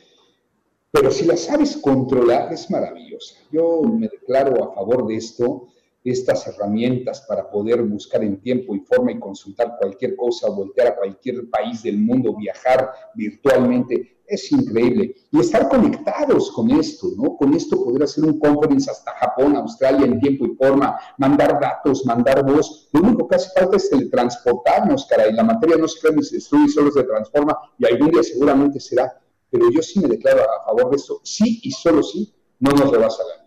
Pero 0.90 1.10
si 1.10 1.24
la 1.24 1.36
sabes 1.36 1.76
controlar, 1.78 2.52
es 2.52 2.70
maravillosa. 2.70 3.36
Yo 3.50 3.82
me 3.82 4.08
declaro 4.08 4.64
a 4.64 4.74
favor 4.74 5.06
de 5.06 5.16
esto 5.16 5.68
estas 6.04 6.46
herramientas 6.46 7.24
para 7.28 7.48
poder 7.48 7.82
buscar 7.82 8.24
en 8.24 8.40
tiempo 8.40 8.74
y 8.74 8.80
forma 8.80 9.12
y 9.12 9.20
consultar 9.20 9.76
cualquier 9.78 10.16
cosa, 10.16 10.50
voltear 10.50 10.88
a 10.88 10.96
cualquier 10.96 11.48
país 11.48 11.82
del 11.82 11.98
mundo, 11.98 12.36
viajar 12.36 12.90
virtualmente, 13.14 14.22
es 14.26 14.50
increíble. 14.50 15.14
Y 15.30 15.40
estar 15.40 15.68
conectados 15.68 16.50
con 16.52 16.70
esto, 16.70 17.08
¿no? 17.16 17.36
Con 17.36 17.54
esto 17.54 17.84
poder 17.84 18.04
hacer 18.04 18.24
un 18.24 18.38
conference 18.38 18.90
hasta 18.90 19.12
Japón, 19.12 19.56
Australia 19.56 20.06
en 20.06 20.20
tiempo 20.20 20.46
y 20.46 20.54
forma, 20.56 20.98
mandar 21.18 21.60
datos, 21.60 22.04
mandar 22.06 22.44
voz. 22.44 22.88
Lo 22.92 23.02
único 23.02 23.28
que 23.28 23.36
hace 23.36 23.50
falta 23.58 23.76
es 23.76 23.90
transportarnos, 24.10 25.06
caray. 25.06 25.32
La 25.32 25.44
materia 25.44 25.76
no 25.76 25.86
se 25.86 26.00
crea 26.00 26.14
ni 26.16 26.22
se 26.22 26.36
destruye, 26.36 26.68
solo 26.68 26.90
se 26.90 27.04
transforma 27.04 27.58
y 27.78 27.86
algún 27.86 28.10
día 28.10 28.22
seguramente 28.22 28.80
será. 28.80 29.20
Pero 29.50 29.70
yo 29.70 29.82
sí 29.82 30.00
me 30.00 30.08
declaro 30.08 30.42
a 30.42 30.64
favor 30.64 30.90
de 30.90 30.96
esto, 30.96 31.20
sí 31.22 31.60
y 31.62 31.70
solo 31.70 32.02
sí, 32.02 32.34
no 32.58 32.70
nos 32.70 32.90
rebasa 32.90 33.22
la 33.22 33.42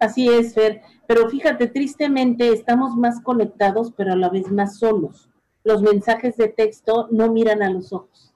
Así 0.00 0.28
es, 0.28 0.54
Fer. 0.54 0.80
Pero 1.10 1.28
fíjate, 1.28 1.66
tristemente 1.66 2.52
estamos 2.52 2.94
más 2.94 3.20
conectados, 3.20 3.92
pero 3.96 4.12
a 4.12 4.16
la 4.16 4.28
vez 4.28 4.48
más 4.52 4.78
solos. 4.78 5.28
Los 5.64 5.82
mensajes 5.82 6.36
de 6.36 6.46
texto 6.46 7.08
no 7.10 7.32
miran 7.32 7.64
a 7.64 7.70
los 7.70 7.92
ojos. 7.92 8.32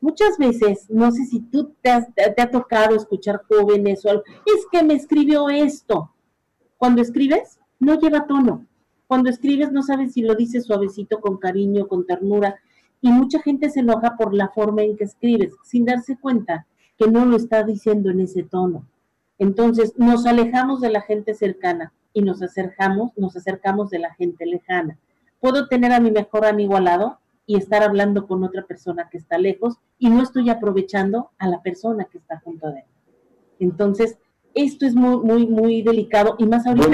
Muchas 0.00 0.36
veces, 0.36 0.90
no 0.90 1.12
sé 1.12 1.24
si 1.26 1.38
tú 1.38 1.76
te, 1.80 1.88
ha 1.88 2.50
tocado 2.50 2.96
escuchar 2.96 3.42
jóvenes 3.48 4.04
o 4.04 4.10
algo, 4.10 4.24
es 4.44 4.66
que 4.72 4.82
me 4.82 4.94
escribió 4.94 5.48
esto. 5.48 6.10
Cuando 6.76 7.00
escribes, 7.00 7.60
no 7.78 7.96
lleva 7.96 8.26
tono. 8.26 8.66
Cuando 9.06 9.30
escribes, 9.30 9.70
no 9.70 9.84
sabes 9.84 10.12
si 10.12 10.22
lo 10.22 10.34
dices 10.34 10.64
suavecito, 10.64 11.20
con 11.20 11.36
cariño, 11.36 11.86
con 11.86 12.06
ternura. 12.06 12.56
Y 13.02 13.12
mucha 13.12 13.40
gente 13.40 13.70
se 13.70 13.78
enoja 13.78 14.16
por 14.16 14.34
la 14.34 14.48
forma 14.48 14.82
en 14.82 14.96
que 14.96 15.04
escribes, 15.04 15.54
sin 15.62 15.84
darse 15.84 16.18
cuenta 16.18 16.66
que 16.98 17.06
no 17.06 17.24
lo 17.24 17.36
está 17.36 17.62
diciendo 17.62 18.10
en 18.10 18.18
ese 18.18 18.42
tono. 18.42 18.84
Entonces 19.38 19.94
nos 19.96 20.26
alejamos 20.26 20.80
de 20.80 20.90
la 20.90 21.02
gente 21.02 21.32
cercana 21.32 21.92
y 22.16 22.22
nos 22.22 22.40
acercamos, 22.40 23.12
nos 23.18 23.36
acercamos 23.36 23.90
de 23.90 23.98
la 23.98 24.14
gente 24.14 24.46
lejana. 24.46 24.98
Puedo 25.38 25.68
tener 25.68 25.92
a 25.92 26.00
mi 26.00 26.10
mejor 26.10 26.46
amigo 26.46 26.74
al 26.74 26.84
lado 26.84 27.18
y 27.44 27.58
estar 27.58 27.82
hablando 27.82 28.26
con 28.26 28.42
otra 28.42 28.66
persona 28.66 29.10
que 29.10 29.18
está 29.18 29.36
lejos 29.36 29.74
y 29.98 30.08
no 30.08 30.22
estoy 30.22 30.48
aprovechando 30.48 31.28
a 31.36 31.46
la 31.46 31.60
persona 31.60 32.06
que 32.10 32.16
está 32.16 32.40
junto 32.40 32.68
de 32.68 32.78
él. 32.78 32.84
Entonces, 33.60 34.16
esto 34.54 34.86
es 34.86 34.94
muy, 34.94 35.18
muy, 35.18 35.46
muy 35.46 35.82
delicado 35.82 36.36
y 36.38 36.46
más 36.46 36.66
ahorita. 36.66 36.88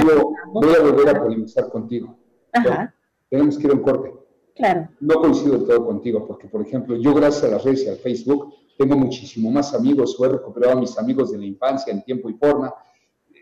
Voy, 0.52 0.74
a 0.74 0.82
volver 0.82 1.16
a 1.16 1.22
polemizar 1.22 1.68
contigo. 1.68 2.16
Ajá. 2.52 2.92
Tenemos 3.30 3.56
que 3.56 3.68
ir 3.68 3.72
a 3.72 3.76
un 3.76 3.82
corte. 3.82 4.12
Claro. 4.56 4.88
No 4.98 5.20
coincido 5.20 5.62
todo 5.62 5.87
contigo, 5.87 6.26
porque, 6.26 6.48
por 6.48 6.62
ejemplo, 6.62 6.96
yo 6.96 7.14
gracias 7.14 7.44
a 7.44 7.54
las 7.54 7.62
redes 7.62 7.85
y 7.85 7.88
al 7.90 7.96
Facebook 7.98 8.52
tengo 8.76 8.96
muchísimo 8.96 9.52
más 9.52 9.72
amigos 9.72 10.18
o 10.18 10.26
he 10.26 10.30
recuperado 10.30 10.76
a 10.76 10.80
mis 10.80 10.98
amigos 10.98 11.30
de 11.30 11.38
la 11.38 11.46
infancia 11.46 11.92
en 11.92 12.02
tiempo 12.02 12.28
y 12.28 12.35
forma. 12.35 12.74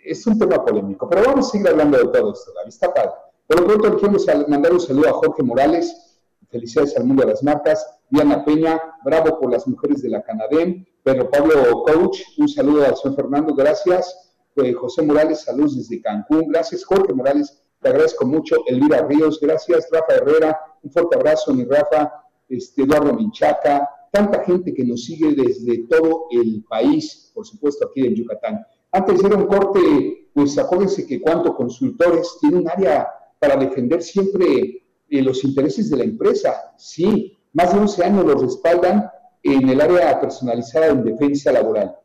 Es 0.04 0.26
un 0.26 0.38
tema 0.38 0.64
polémico, 0.64 1.08
pero 1.08 1.22
vamos 1.24 1.48
a 1.48 1.50
seguir 1.50 1.68
hablando 1.68 1.98
de 1.98 2.08
todo 2.08 2.32
esto, 2.32 2.52
David. 2.54 2.68
Está 2.68 2.92
padre. 2.92 3.10
Por 3.46 3.60
lo 3.60 3.66
pronto, 3.66 3.98
quiero 3.98 4.48
mandar 4.48 4.72
un 4.72 4.80
saludo 4.80 5.08
a 5.08 5.12
Jorge 5.12 5.42
Morales. 5.42 6.18
Felicidades 6.48 6.96
al 6.96 7.04
mundo 7.04 7.24
de 7.24 7.30
las 7.30 7.42
marcas. 7.42 7.86
Diana 8.08 8.44
Peña, 8.44 8.80
bravo 9.04 9.38
por 9.38 9.50
las 9.50 9.66
mujeres 9.66 10.02
de 10.02 10.08
la 10.08 10.22
Canadén. 10.22 10.86
Pedro 11.02 11.30
Pablo 11.30 11.82
Coach, 11.84 12.20
un 12.38 12.48
saludo 12.48 12.84
al 12.84 12.96
señor 12.96 13.16
Fernando, 13.16 13.54
gracias. 13.54 14.32
Eh, 14.56 14.72
José 14.72 15.02
Morales, 15.02 15.42
saludos 15.42 15.76
desde 15.76 16.02
Cancún. 16.02 16.48
Gracias, 16.48 16.84
Jorge 16.84 17.14
Morales, 17.14 17.62
te 17.80 17.88
agradezco 17.88 18.26
mucho. 18.26 18.56
Elvira 18.66 19.06
Ríos, 19.06 19.40
gracias. 19.40 19.88
Rafa 19.90 20.14
Herrera, 20.14 20.58
un 20.82 20.90
fuerte 20.90 21.16
abrazo, 21.16 21.54
mi 21.54 21.64
Rafa. 21.64 22.24
Este, 22.48 22.82
Eduardo 22.82 23.12
Minchaca, 23.12 23.88
tanta 24.12 24.42
gente 24.42 24.74
que 24.74 24.84
nos 24.84 25.04
sigue 25.04 25.34
desde 25.34 25.86
todo 25.86 26.26
el 26.32 26.64
país, 26.68 27.30
por 27.32 27.46
supuesto 27.46 27.86
aquí 27.86 28.04
en 28.04 28.14
Yucatán. 28.14 28.60
Antes 28.92 29.20
de 29.20 29.28
ir 29.28 29.34
a 29.34 29.36
un 29.36 29.46
corte, 29.46 30.30
pues 30.34 30.58
acuérdense 30.58 31.06
que 31.06 31.20
Cuanto 31.20 31.54
Consultores 31.54 32.38
tiene 32.40 32.58
un 32.58 32.68
área 32.68 33.08
para 33.38 33.56
defender 33.56 34.02
siempre 34.02 34.84
eh, 35.08 35.22
los 35.22 35.44
intereses 35.44 35.90
de 35.90 35.96
la 35.96 36.04
empresa. 36.04 36.74
Sí, 36.76 37.38
más 37.52 37.72
de 37.72 37.78
11 37.78 38.04
años 38.04 38.24
los 38.24 38.42
respaldan 38.42 39.08
en 39.42 39.68
el 39.68 39.80
área 39.80 40.20
personalizada 40.20 40.88
en 40.88 41.04
defensa 41.04 41.52
laboral. 41.52 41.96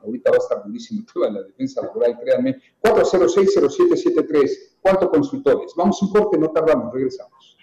Ahorita 0.00 0.30
va 0.30 0.36
a 0.36 0.40
estar 0.40 0.64
durísimo 0.64 1.04
toda 1.14 1.30
la 1.30 1.42
defensa 1.42 1.82
laboral, 1.82 2.18
créanme. 2.18 2.56
406-0773, 2.82 4.78
Cuanto 4.80 5.10
Consultores. 5.10 5.72
Vamos 5.76 6.02
un 6.02 6.10
corte, 6.10 6.36
no 6.36 6.50
tardamos, 6.50 6.92
regresamos. 6.92 7.56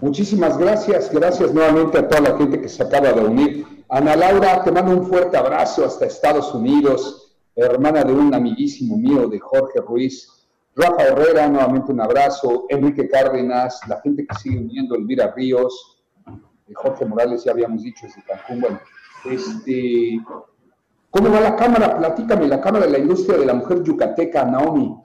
Muchísimas 0.00 0.58
gracias, 0.58 1.12
gracias 1.12 1.52
nuevamente 1.54 1.98
a 1.98 2.08
toda 2.08 2.30
la 2.30 2.38
gente 2.38 2.60
que 2.60 2.68
se 2.68 2.82
acaba 2.82 3.12
de 3.12 3.20
unir. 3.20 3.79
Ana 3.92 4.14
Laura, 4.14 4.62
te 4.62 4.70
mando 4.70 4.92
un 4.92 5.04
fuerte 5.04 5.36
abrazo 5.36 5.84
hasta 5.84 6.06
Estados 6.06 6.54
Unidos, 6.54 7.36
hermana 7.56 8.04
de 8.04 8.12
un 8.12 8.32
amiguísimo 8.32 8.96
mío, 8.96 9.26
de 9.26 9.40
Jorge 9.40 9.80
Ruiz. 9.80 10.28
Rafa 10.76 11.02
Herrera, 11.02 11.48
nuevamente 11.48 11.90
un 11.90 12.00
abrazo. 12.00 12.66
Enrique 12.68 13.08
Cárdenas, 13.08 13.80
la 13.88 14.00
gente 14.00 14.24
que 14.24 14.34
sigue 14.36 14.58
uniendo, 14.58 14.94
Elvira 14.94 15.34
Ríos, 15.36 16.04
Jorge 16.72 17.04
Morales, 17.04 17.42
ya 17.42 17.50
habíamos 17.50 17.82
dicho 17.82 18.06
desde 18.06 18.22
Cancún. 18.22 18.60
Bueno, 18.60 18.80
este, 19.24 20.20
¿cómo 21.10 21.32
va 21.32 21.40
la 21.40 21.56
Cámara? 21.56 21.98
Platícame, 21.98 22.46
la 22.46 22.60
Cámara 22.60 22.86
de 22.86 22.92
la 22.92 22.98
Industria 22.98 23.38
de 23.38 23.46
la 23.46 23.54
Mujer 23.54 23.82
Yucateca, 23.82 24.44
Naomi. 24.44 25.02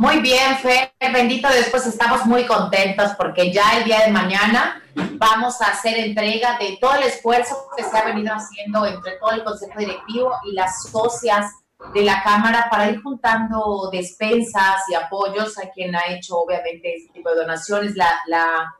Muy 0.00 0.20
bien, 0.20 0.56
Fer, 0.56 0.94
bendito 1.12 1.46
después 1.50 1.86
estamos 1.86 2.24
muy 2.24 2.46
contentos 2.46 3.10
porque 3.18 3.52
ya 3.52 3.76
el 3.76 3.84
día 3.84 4.06
de 4.06 4.10
mañana 4.10 4.82
vamos 4.94 5.60
a 5.60 5.66
hacer 5.66 5.98
entrega 5.98 6.56
de 6.58 6.78
todo 6.80 6.94
el 6.94 7.02
esfuerzo 7.02 7.66
que 7.76 7.84
se 7.84 7.98
ha 7.98 8.06
venido 8.06 8.32
haciendo 8.34 8.86
entre 8.86 9.18
todo 9.18 9.32
el 9.32 9.44
Consejo 9.44 9.78
Directivo 9.78 10.32
y 10.50 10.54
las 10.54 10.84
socias 10.84 11.52
de 11.92 12.00
la 12.00 12.22
Cámara 12.22 12.68
para 12.70 12.88
ir 12.88 13.02
juntando 13.02 13.90
despensas 13.92 14.84
y 14.90 14.94
apoyos 14.94 15.58
a 15.58 15.68
quien 15.68 15.94
ha 15.94 16.06
hecho 16.06 16.38
obviamente 16.38 16.96
este 16.96 17.12
tipo 17.12 17.28
de 17.28 17.36
donaciones. 17.36 17.94
La, 17.94 18.08
la, 18.26 18.74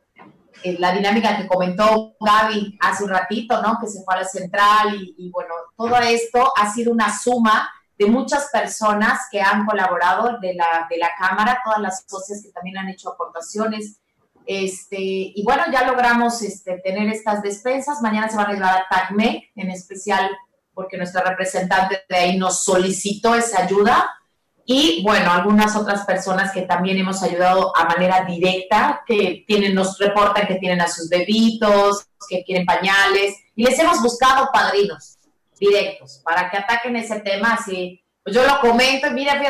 eh, 0.62 0.76
la 0.78 0.92
dinámica 0.92 1.36
que 1.36 1.46
comentó 1.46 2.16
Gaby 2.18 2.78
hace 2.80 3.04
un 3.04 3.10
ratito, 3.10 3.60
¿no? 3.60 3.76
Que 3.78 3.88
se 3.88 4.02
fue 4.04 4.14
a 4.14 4.24
central 4.24 4.96
y 4.98 5.30
bueno, 5.30 5.52
todo 5.76 5.98
esto 5.98 6.50
ha 6.56 6.72
sido 6.72 6.92
una 6.92 7.14
suma 7.14 7.70
de 8.00 8.06
muchas 8.06 8.48
personas 8.50 9.28
que 9.30 9.42
han 9.42 9.66
colaborado 9.66 10.38
de 10.40 10.54
la, 10.54 10.86
de 10.88 10.96
la 10.96 11.10
Cámara, 11.18 11.60
todas 11.62 11.80
las 11.80 12.02
socias 12.08 12.42
que 12.42 12.50
también 12.50 12.78
han 12.78 12.88
hecho 12.88 13.10
aportaciones. 13.10 14.00
Este, 14.46 14.96
y 14.98 15.42
bueno, 15.44 15.64
ya 15.70 15.86
logramos 15.86 16.40
este, 16.40 16.78
tener 16.78 17.10
estas 17.10 17.42
despensas. 17.42 18.00
Mañana 18.00 18.30
se 18.30 18.38
van 18.38 18.46
a 18.46 18.52
llevar 18.54 18.74
a 18.74 18.86
TACME, 18.88 19.50
en 19.54 19.70
especial 19.70 20.30
porque 20.72 20.96
nuestra 20.96 21.22
representante 21.22 22.00
de 22.08 22.16
ahí 22.16 22.38
nos 22.38 22.64
solicitó 22.64 23.34
esa 23.34 23.64
ayuda. 23.64 24.10
Y 24.64 25.02
bueno, 25.02 25.30
algunas 25.30 25.76
otras 25.76 26.06
personas 26.06 26.52
que 26.52 26.62
también 26.62 26.96
hemos 26.96 27.22
ayudado 27.22 27.76
a 27.76 27.84
manera 27.84 28.24
directa, 28.24 29.02
que 29.06 29.44
tienen, 29.46 29.74
nos 29.74 29.98
reportan 29.98 30.46
que 30.46 30.54
tienen 30.54 30.80
a 30.80 30.88
sus 30.88 31.10
bebitos, 31.10 32.06
que 32.30 32.44
quieren 32.44 32.64
pañales, 32.64 33.34
y 33.54 33.64
les 33.64 33.78
hemos 33.78 34.00
buscado 34.00 34.48
padrinos 34.50 35.18
directos 35.60 36.22
para 36.24 36.50
que 36.50 36.56
ataquen 36.56 36.96
ese 36.96 37.20
tema 37.20 37.54
así. 37.54 38.02
Pues 38.24 38.34
yo 38.34 38.44
lo 38.44 38.58
comento 38.60 39.06
y 39.06 39.10
mira, 39.10 39.40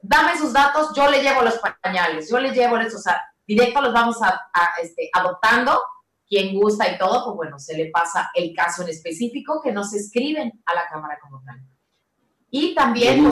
dame 0.00 0.38
sus 0.38 0.52
datos, 0.52 0.92
yo 0.96 1.10
le 1.10 1.22
llevo 1.22 1.42
los 1.42 1.60
pañales, 1.82 2.30
yo 2.30 2.38
le 2.38 2.52
llevo 2.52 2.78
eso, 2.78 2.96
o 2.96 3.00
sea, 3.00 3.20
directo 3.46 3.80
los 3.80 3.92
vamos 3.92 4.16
a, 4.22 4.40
este, 4.82 5.10
adoptando, 5.12 5.78
quien 6.28 6.58
gusta 6.58 6.90
y 6.90 6.98
todo, 6.98 7.24
pues 7.24 7.36
bueno, 7.36 7.58
se 7.58 7.76
le 7.76 7.90
pasa 7.90 8.30
el 8.34 8.54
caso 8.54 8.82
en 8.82 8.88
específico 8.88 9.60
que 9.62 9.72
nos 9.72 9.92
escriben 9.92 10.62
a 10.64 10.74
la 10.74 10.86
Cámara 10.88 11.18
como 11.20 11.42
tal. 11.44 11.60
Y 12.50 12.74
también 12.74 13.28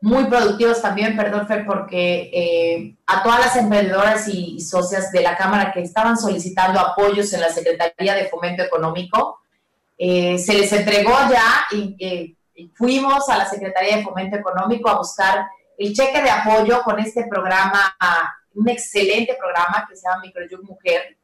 muy 0.00 0.24
productivos 0.26 0.80
también, 0.80 1.16
perdón, 1.16 1.46
Fer, 1.48 1.66
porque 1.66 2.30
eh, 2.32 2.96
a 3.06 3.22
todas 3.22 3.40
las 3.40 3.56
emprendedoras 3.56 4.28
y, 4.28 4.60
socias 4.60 5.10
de 5.10 5.22
la 5.22 5.36
Cámara 5.36 5.72
que 5.72 5.80
estaban 5.80 6.16
solicitando 6.16 6.78
apoyos 6.78 7.32
en 7.32 7.40
la 7.40 7.48
Secretaría 7.48 8.14
de 8.14 8.28
Fomento 8.28 8.62
Económico, 8.62 9.40
eh, 9.98 10.38
se 10.38 10.54
les 10.54 10.72
entregó 10.72 11.12
ya 11.28 11.66
y, 11.72 12.36
fuimos 12.74 13.28
a 13.28 13.38
la 13.38 13.48
Secretaría 13.48 13.96
de 13.96 14.02
Fomento 14.02 14.36
Económico 14.36 14.88
a 14.88 14.98
buscar 14.98 15.46
el 15.76 15.92
cheque 15.92 16.22
de 16.22 16.30
apoyo 16.30 16.82
con 16.82 16.98
este 16.98 17.24
programa, 17.28 17.94
un 18.54 18.68
excelente 18.68 19.36
programa 19.38 19.86
que 19.88 19.94
se 19.94 20.08
llama 20.08 20.22
Microyug 20.22 20.64
Mujer, 20.64 21.16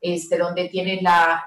este, 0.00 0.38
donde 0.38 0.70
tienen 0.70 1.04
la, 1.04 1.46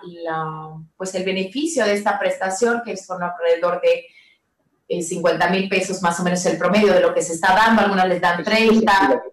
pues 0.95 1.15
el 1.15 1.23
beneficio 1.23 1.85
de 1.85 1.93
esta 1.93 2.19
prestación, 2.19 2.83
que 2.85 2.95
son 2.97 3.23
alrededor 3.23 3.81
de 3.81 5.01
50 5.01 5.47
eh, 5.47 5.51
mil 5.51 5.69
pesos 5.69 6.03
más 6.03 6.19
o 6.19 6.23
menos 6.23 6.45
el 6.45 6.59
promedio 6.59 6.93
de 6.93 7.01
lo 7.01 7.13
que 7.13 7.23
se 7.23 7.33
está 7.33 7.55
dando, 7.55 7.81
algunas 7.81 8.07
les 8.07 8.21
dan 8.21 8.43
30. 8.43 9.23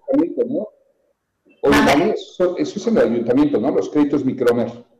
Eso 2.56 2.56
es 2.56 2.86
el 2.86 2.98
ayuntamiento, 2.98 3.60
¿no? 3.60 3.70
Los 3.70 3.90
créditos 3.90 4.24
micromer. 4.24 4.91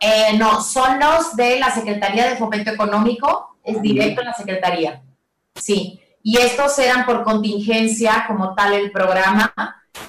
Eh, 0.00 0.36
no, 0.38 0.62
son 0.62 1.00
los 1.00 1.34
de 1.34 1.58
la 1.58 1.70
Secretaría 1.70 2.28
de 2.28 2.36
Fomento 2.36 2.70
Económico, 2.70 3.56
es 3.64 3.80
directo 3.82 4.20
en 4.20 4.26
la 4.28 4.34
Secretaría. 4.34 5.02
Sí, 5.54 6.00
y 6.22 6.38
estos 6.38 6.78
eran 6.78 7.04
por 7.04 7.24
contingencia 7.24 8.24
como 8.26 8.54
tal 8.54 8.74
el 8.74 8.92
programa. 8.92 9.52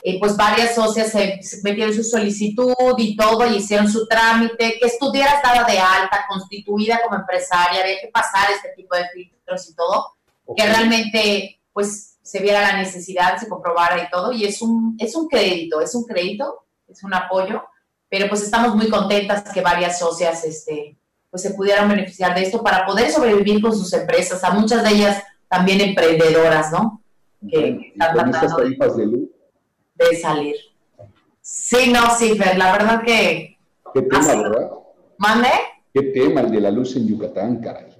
Eh, 0.03 0.19
pues 0.19 0.37
varias 0.37 0.75
socias 0.75 1.11
se, 1.11 1.39
metieron 1.63 1.93
su 1.93 2.03
solicitud 2.03 2.93
y 2.97 3.15
todo 3.15 3.47
y 3.47 3.55
hicieron 3.55 3.89
su 3.89 4.07
trámite, 4.07 4.77
que 4.79 4.87
estuviera 4.87 5.31
estaba 5.31 5.63
de 5.63 5.79
alta, 5.79 6.25
constituida 6.29 7.01
como 7.03 7.15
empresaria, 7.15 7.81
había 7.81 7.99
que 7.99 8.09
pasar 8.13 8.51
este 8.51 8.69
tipo 8.75 8.95
de 8.95 9.07
filtros 9.09 9.69
y 9.69 9.75
todo, 9.75 10.13
que 10.55 10.65
realmente 10.65 11.59
pues 11.73 12.19
se 12.21 12.39
viera 12.39 12.61
la 12.61 12.77
necesidad, 12.77 13.37
se 13.37 13.49
comprobara 13.49 14.03
y 14.03 14.09
todo, 14.09 14.31
y 14.31 14.45
es 14.45 14.61
un, 14.61 14.95
es 14.99 15.15
un 15.15 15.27
crédito, 15.27 15.81
es 15.81 15.95
un 15.95 16.03
crédito, 16.03 16.65
es 16.87 17.03
un 17.03 17.13
apoyo 17.13 17.63
pero 18.09 18.27
pues 18.27 18.41
estamos 18.41 18.75
muy 18.75 18.89
contentas 18.89 19.43
que 19.53 19.61
varias 19.61 19.99
socias 19.99 20.43
este, 20.43 20.97
pues 21.29 21.43
se 21.43 21.51
pudieran 21.51 21.87
beneficiar 21.87 22.35
de 22.35 22.43
esto 22.43 22.63
para 22.63 22.85
poder 22.85 23.11
sobrevivir 23.11 23.61
con 23.61 23.75
sus 23.75 23.93
empresas, 23.93 24.43
a 24.43 24.51
muchas 24.51 24.83
de 24.83 24.89
ellas 24.89 25.23
también 25.47 25.81
emprendedoras, 25.81 26.71
¿no? 26.71 27.01
Que 27.47 27.93
están 27.93 28.31
tratando 28.31 28.57
de, 28.57 29.29
de, 29.95 30.15
salir. 30.17 30.55
Sí, 31.41 31.91
no, 31.91 32.15
sí, 32.17 32.37
Fer, 32.37 32.57
la 32.57 32.71
verdad 32.71 33.03
que... 33.03 33.57
¿Qué 33.93 34.01
tema, 34.01 34.35
verdad? 34.35 34.71
¿Mande? 35.17 35.49
¿Qué 35.93 36.03
tema 36.03 36.41
el 36.41 36.51
de 36.51 36.61
la 36.61 36.71
luz 36.71 36.95
en 36.95 37.07
Yucatán, 37.07 37.59
caray? 37.61 37.95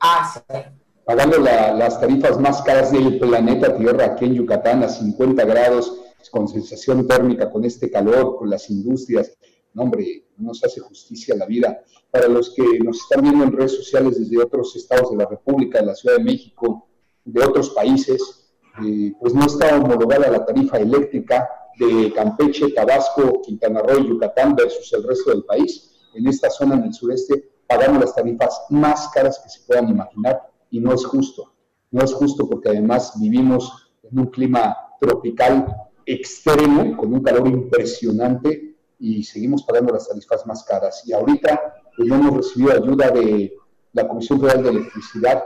Ah, 0.00 0.32
sí. 0.32 0.58
Pagando 1.04 1.38
las 1.38 2.00
tarifas 2.00 2.38
más 2.38 2.62
caras 2.62 2.92
del 2.92 3.18
planeta 3.18 3.76
Tierra 3.76 4.06
aquí 4.06 4.26
en 4.26 4.34
Yucatán 4.34 4.84
a 4.84 4.88
50 4.88 5.44
grados, 5.44 6.00
con 6.30 6.46
sensación 6.48 7.06
térmica, 7.08 7.50
con 7.50 7.64
este 7.64 7.90
calor, 7.90 8.36
con 8.38 8.48
las 8.48 8.70
industrias, 8.70 9.32
no, 9.74 9.82
hombre, 9.82 10.26
no 10.36 10.54
se 10.54 10.66
hace 10.66 10.80
justicia 10.80 11.34
la 11.36 11.46
vida. 11.46 11.82
Para 12.10 12.28
los 12.28 12.54
que 12.54 12.62
nos 12.80 12.98
están 13.00 13.22
viendo 13.22 13.44
en 13.44 13.52
redes 13.52 13.76
sociales 13.76 14.18
desde 14.18 14.42
otros 14.42 14.74
estados 14.76 15.10
de 15.10 15.16
la 15.16 15.26
República, 15.26 15.80
de 15.80 15.86
la 15.86 15.94
Ciudad 15.94 16.16
de 16.16 16.24
México, 16.24 16.88
de 17.24 17.42
otros 17.44 17.70
países, 17.70 18.50
eh, 18.84 19.12
pues 19.20 19.34
no 19.34 19.46
está 19.46 19.76
homologada 19.76 20.30
la 20.30 20.44
tarifa 20.44 20.78
eléctrica 20.78 21.48
de 21.78 22.12
Campeche, 22.12 22.72
Tabasco, 22.72 23.40
Quintana 23.42 23.80
Roo 23.80 24.00
y 24.00 24.08
Yucatán 24.08 24.54
versus 24.54 24.92
el 24.92 25.04
resto 25.04 25.30
del 25.30 25.44
país. 25.44 25.90
En 26.14 26.26
esta 26.26 26.50
zona, 26.50 26.74
en 26.76 26.84
el 26.84 26.94
sureste, 26.94 27.50
pagamos 27.66 28.00
las 28.00 28.14
tarifas 28.14 28.66
más 28.70 29.08
caras 29.08 29.40
que 29.42 29.48
se 29.48 29.60
puedan 29.66 29.88
imaginar 29.88 30.42
y 30.70 30.80
no 30.80 30.92
es 30.92 31.04
justo. 31.04 31.52
No 31.90 32.02
es 32.02 32.12
justo 32.12 32.48
porque 32.48 32.70
además 32.70 33.14
vivimos 33.20 33.92
en 34.02 34.18
un 34.18 34.26
clima 34.26 34.76
tropical 35.00 35.74
extremo, 36.06 36.96
con 36.96 37.12
un 37.12 37.22
calor 37.22 37.46
impresionante, 37.48 38.71
y 39.02 39.24
seguimos 39.24 39.64
pagando 39.64 39.92
las 39.92 40.08
tarifas 40.08 40.46
más 40.46 40.62
caras. 40.62 41.02
Y 41.04 41.12
ahorita 41.12 41.82
pues, 41.96 42.08
no 42.08 42.14
hemos 42.14 42.36
recibido 42.36 42.72
ayuda 42.72 43.10
de 43.10 43.52
la 43.92 44.06
Comisión 44.06 44.40
Federal 44.40 44.62
de 44.62 44.70
Electricidad. 44.70 45.42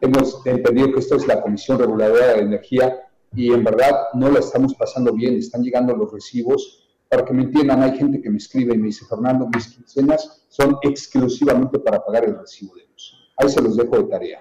Hemos 0.00 0.44
entendido 0.44 0.92
que 0.92 0.98
esto 0.98 1.14
es 1.14 1.28
la 1.28 1.40
Comisión 1.40 1.78
Reguladora 1.78 2.34
de 2.34 2.40
Energía 2.40 3.08
y 3.32 3.52
en 3.52 3.62
verdad 3.62 4.08
no 4.14 4.32
la 4.32 4.40
estamos 4.40 4.74
pasando 4.74 5.12
bien. 5.12 5.36
Están 5.36 5.62
llegando 5.62 5.94
los 5.94 6.12
recibos. 6.12 6.82
Para 7.08 7.24
que 7.24 7.32
me 7.32 7.44
entiendan, 7.44 7.84
hay 7.84 7.96
gente 7.96 8.20
que 8.20 8.28
me 8.28 8.38
escribe 8.38 8.74
y 8.74 8.78
me 8.78 8.86
dice, 8.86 9.06
Fernando, 9.06 9.48
mis 9.54 9.68
quincenas 9.68 10.44
son 10.48 10.76
exclusivamente 10.82 11.78
para 11.78 12.04
pagar 12.04 12.24
el 12.24 12.36
recibo 12.36 12.74
de 12.74 12.82
luz. 12.88 13.14
Ahí 13.36 13.48
se 13.48 13.62
los 13.62 13.76
dejo 13.76 13.96
de 13.96 14.04
tarea. 14.04 14.40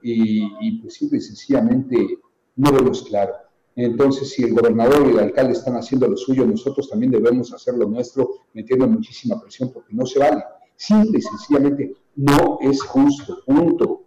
y, 0.02 0.46
y 0.60 0.80
pues 0.80 0.94
simple 0.94 1.18
y 1.18 1.22
sencillamente 1.22 2.18
no 2.56 2.72
vemos 2.72 3.02
claro. 3.02 3.32
Entonces, 3.74 4.30
si 4.30 4.42
el 4.42 4.54
gobernador 4.54 5.06
y 5.06 5.10
el 5.10 5.18
alcalde 5.18 5.52
están 5.52 5.76
haciendo 5.76 6.08
lo 6.08 6.16
suyo, 6.16 6.46
nosotros 6.46 6.88
también 6.88 7.12
debemos 7.12 7.52
hacer 7.52 7.74
lo 7.74 7.86
nuestro, 7.86 8.46
metiendo 8.54 8.86
muchísima 8.86 9.38
presión, 9.40 9.70
porque 9.70 9.92
no 9.94 10.06
se 10.06 10.18
vale. 10.18 10.42
Simple 10.76 11.18
y 11.18 11.22
sencillamente 11.22 11.94
no 12.14 12.58
es 12.62 12.82
justo, 12.82 13.38
punto. 13.44 14.04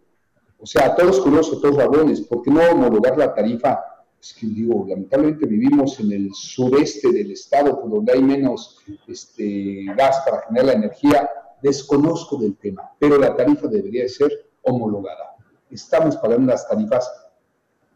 O 0.57 0.66
sea, 0.66 0.95
todos 0.95 1.20
curiosos, 1.20 1.62
todos 1.62 1.78
vagones, 1.78 2.22
¿por 2.22 2.41
qué 2.41 2.49
no 2.49 2.62
homologar 2.62 3.18
la 3.18 3.34
tarifa? 3.34 3.80
Es 4.22 4.34
que 4.34 4.47
digo, 4.47 4.86
lamentablemente 4.88 5.45
vivimos 5.45 5.99
en 5.99 6.11
el 6.11 6.34
sureste 6.34 7.11
del 7.11 7.32
estado, 7.32 7.80
por 7.80 7.89
donde 7.89 8.13
hay 8.13 8.22
menos 8.22 8.78
este, 9.07 9.86
gas 9.95 10.22
para 10.26 10.41
generar 10.47 10.65
la 10.65 10.74
energía. 10.74 11.30
Desconozco 11.61 12.38
del 12.38 12.57
tema, 12.57 12.91
pero 12.99 13.17
la 13.17 13.36
tarifa 13.36 13.67
debería 13.67 14.07
ser 14.07 14.32
homologada. 14.61 15.36
Estamos 15.70 16.17
pagando 16.17 16.51
las 16.51 16.67
tarifas 16.67 17.09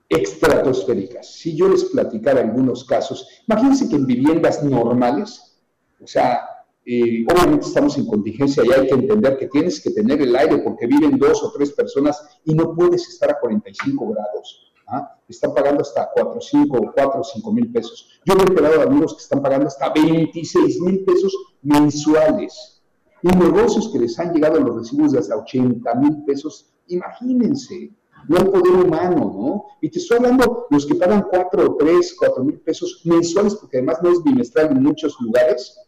estratosféricas. 0.09 1.27
Si 1.27 1.55
yo 1.55 1.67
les 1.67 1.85
platicara 1.85 2.41
algunos 2.41 2.83
casos, 2.85 3.27
imagínense 3.47 3.89
que 3.89 3.95
en 3.95 4.05
viviendas 4.05 4.63
normales, 4.63 5.59
o 6.01 6.07
sea, 6.07 6.41
eh, 6.85 7.25
obviamente 7.31 7.67
estamos 7.67 7.97
en 7.97 8.05
contingencia 8.05 8.63
y 8.65 8.71
hay 8.71 8.87
que 8.87 8.95
entender 8.95 9.37
que 9.37 9.47
tienes 9.47 9.81
que 9.81 9.91
tener 9.91 10.21
el 10.21 10.35
aire 10.35 10.57
porque 10.57 10.85
viven 10.85 11.17
dos 11.17 11.41
o 11.43 11.51
tres 11.53 11.71
personas 11.71 12.21
y 12.43 12.53
no 12.53 12.75
puedes 12.75 13.07
estar 13.07 13.31
a 13.31 13.39
45 13.39 14.09
grados. 14.09 14.72
¿Ah? 14.87 15.17
Están 15.27 15.53
pagando 15.53 15.81
hasta 15.81 16.09
4, 16.13 16.39
5, 16.39 16.91
4, 16.93 17.23
5 17.23 17.51
mil 17.51 17.71
pesos. 17.71 18.21
Yo 18.25 18.35
he 18.35 18.41
enterado 18.41 18.77
de 18.77 18.83
amigos 18.83 19.15
que 19.15 19.23
están 19.23 19.41
pagando 19.41 19.67
hasta 19.67 19.89
26 19.89 20.81
mil 20.81 21.03
pesos 21.03 21.35
mensuales. 21.61 22.81
Y 23.21 23.27
negocios 23.27 23.89
que 23.91 23.99
les 23.99 24.19
han 24.19 24.33
llegado 24.33 24.59
los 24.59 24.75
recibos 24.75 25.13
de 25.13 25.19
hasta 25.19 25.37
80 25.37 25.95
mil 25.95 26.23
pesos, 26.25 26.73
imagínense 26.87 27.95
no 28.27 28.37
hay 28.37 28.45
poder 28.45 28.85
humano, 28.85 29.33
¿no? 29.35 29.65
Y 29.81 29.89
te 29.89 29.99
estoy 29.99 30.17
hablando 30.17 30.67
los 30.69 30.85
que 30.85 30.95
pagan 30.95 31.25
cuatro, 31.29 31.75
tres, 31.77 32.15
cuatro 32.17 32.43
mil 32.43 32.59
pesos 32.59 33.01
mensuales, 33.05 33.55
porque 33.55 33.77
además 33.77 33.99
no 34.01 34.11
es 34.11 34.23
bimestral 34.23 34.71
en 34.71 34.83
muchos 34.83 35.19
lugares, 35.19 35.79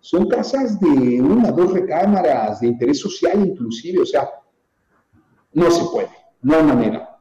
son 0.00 0.28
casas 0.28 0.78
de 0.80 1.20
una, 1.20 1.50
dos 1.50 1.72
recámaras, 1.72 2.60
de 2.60 2.68
interés 2.68 3.00
social 3.00 3.46
inclusive, 3.46 4.00
o 4.02 4.06
sea, 4.06 4.28
no 5.52 5.70
se 5.70 5.84
puede, 5.84 6.10
no 6.42 6.56
hay 6.56 6.62
manera. 6.62 7.11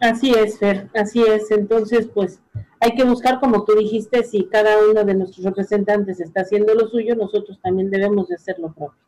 Así 0.00 0.30
es, 0.30 0.58
Fer, 0.58 0.88
así 0.94 1.22
es. 1.22 1.50
Entonces, 1.50 2.08
pues 2.12 2.40
hay 2.80 2.94
que 2.94 3.04
buscar, 3.04 3.40
como 3.40 3.64
tú 3.64 3.74
dijiste, 3.74 4.22
si 4.24 4.44
cada 4.46 4.76
uno 4.90 5.04
de 5.04 5.14
nuestros 5.14 5.44
representantes 5.44 6.20
está 6.20 6.42
haciendo 6.42 6.74
lo 6.74 6.88
suyo, 6.88 7.14
nosotros 7.14 7.58
también 7.62 7.90
debemos 7.90 8.28
de 8.28 8.34
hacer 8.34 8.58
lo 8.58 8.72
propio. 8.72 8.98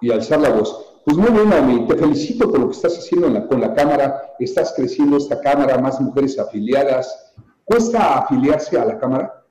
Y 0.00 0.12
alzar 0.12 0.40
la 0.40 0.50
voz. 0.50 1.00
Pues 1.04 1.16
muy 1.16 1.30
bien, 1.30 1.50
Naomi, 1.50 1.86
te 1.86 1.96
felicito 1.96 2.50
por 2.50 2.60
lo 2.60 2.68
que 2.68 2.76
estás 2.76 2.98
haciendo 2.98 3.46
con 3.48 3.60
la 3.60 3.74
Cámara, 3.74 4.34
estás 4.38 4.72
creciendo 4.74 5.16
esta 5.16 5.40
Cámara, 5.40 5.78
más 5.78 6.00
mujeres 6.00 6.38
afiliadas. 6.38 7.34
¿Cuesta 7.64 8.18
afiliarse 8.18 8.78
a 8.78 8.84
la 8.84 8.98
Cámara? 8.98 9.44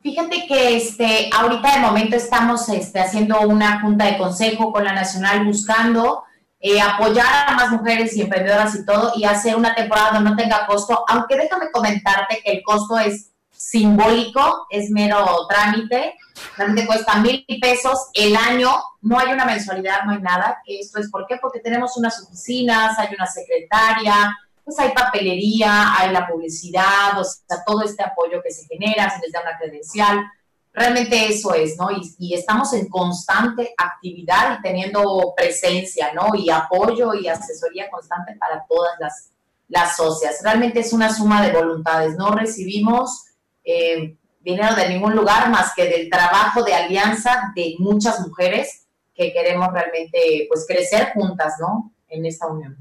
Fíjate 0.00 0.46
que 0.46 0.76
este, 0.76 1.30
ahorita 1.34 1.74
de 1.74 1.80
momento 1.80 2.16
estamos 2.16 2.68
este, 2.68 3.00
haciendo 3.00 3.40
una 3.40 3.80
junta 3.80 4.04
de 4.04 4.18
consejo 4.18 4.72
con 4.72 4.84
la 4.84 4.92
Nacional 4.92 5.44
buscando 5.44 6.22
eh, 6.68 6.80
apoyar 6.80 7.48
a 7.48 7.52
más 7.52 7.70
mujeres 7.70 8.16
y 8.16 8.22
emprendedoras 8.22 8.74
y 8.74 8.84
todo 8.84 9.12
y 9.14 9.22
hacer 9.22 9.54
una 9.54 9.72
temporada 9.72 10.14
donde 10.14 10.30
no 10.30 10.36
tenga 10.36 10.66
costo, 10.66 11.04
aunque 11.06 11.36
déjame 11.36 11.70
comentarte 11.70 12.40
que 12.44 12.50
el 12.50 12.62
costo 12.64 12.98
es 12.98 13.30
simbólico, 13.52 14.66
es 14.68 14.90
mero 14.90 15.46
trámite, 15.48 16.16
realmente 16.56 16.84
cuesta 16.84 17.20
mil 17.20 17.46
pesos 17.60 18.08
el 18.14 18.34
año, 18.34 18.72
no 19.00 19.16
hay 19.16 19.32
una 19.32 19.44
mensualidad, 19.44 20.02
no 20.06 20.14
hay 20.14 20.20
nada, 20.20 20.60
esto 20.66 20.98
es 20.98 21.08
¿por 21.08 21.28
qué? 21.28 21.36
Porque 21.40 21.60
tenemos 21.60 21.96
unas 21.96 22.20
oficinas, 22.20 22.98
hay 22.98 23.14
una 23.14 23.28
secretaria, 23.28 24.36
pues 24.64 24.76
hay 24.80 24.90
papelería, 24.90 25.96
hay 25.96 26.10
la 26.10 26.26
publicidad, 26.26 27.16
o 27.16 27.22
sea, 27.22 27.62
todo 27.64 27.84
este 27.84 28.02
apoyo 28.02 28.42
que 28.42 28.50
se 28.50 28.66
genera, 28.66 29.08
se 29.08 29.20
les 29.20 29.30
da 29.30 29.40
una 29.42 29.56
credencial, 29.56 30.26
realmente 30.76 31.26
eso 31.26 31.54
es, 31.54 31.76
¿no? 31.78 31.88
Y, 32.18 32.34
estamos 32.34 32.74
en 32.74 32.88
constante 32.88 33.74
actividad 33.78 34.58
y 34.58 34.62
teniendo 34.62 35.32
presencia, 35.34 36.12
¿no? 36.12 36.34
Y 36.36 36.50
apoyo 36.50 37.14
y 37.14 37.26
asesoría 37.26 37.90
constante 37.90 38.36
para 38.38 38.64
todas 38.68 38.92
las, 39.00 39.32
las 39.68 39.96
socias. 39.96 40.40
Realmente 40.44 40.80
es 40.80 40.92
una 40.92 41.12
suma 41.12 41.44
de 41.44 41.52
voluntades, 41.52 42.16
no 42.16 42.30
recibimos 42.32 43.24
eh, 43.64 44.16
dinero 44.40 44.76
de 44.76 44.90
ningún 44.90 45.16
lugar 45.16 45.50
más 45.50 45.72
que 45.74 45.86
del 45.88 46.10
trabajo 46.10 46.62
de 46.62 46.74
alianza 46.74 47.52
de 47.56 47.74
muchas 47.78 48.20
mujeres 48.20 48.86
que 49.14 49.32
queremos 49.32 49.72
realmente 49.72 50.46
pues 50.48 50.66
crecer 50.68 51.12
juntas, 51.14 51.54
¿no? 51.58 51.90
En 52.08 52.26
esta 52.26 52.46
unión. 52.48 52.76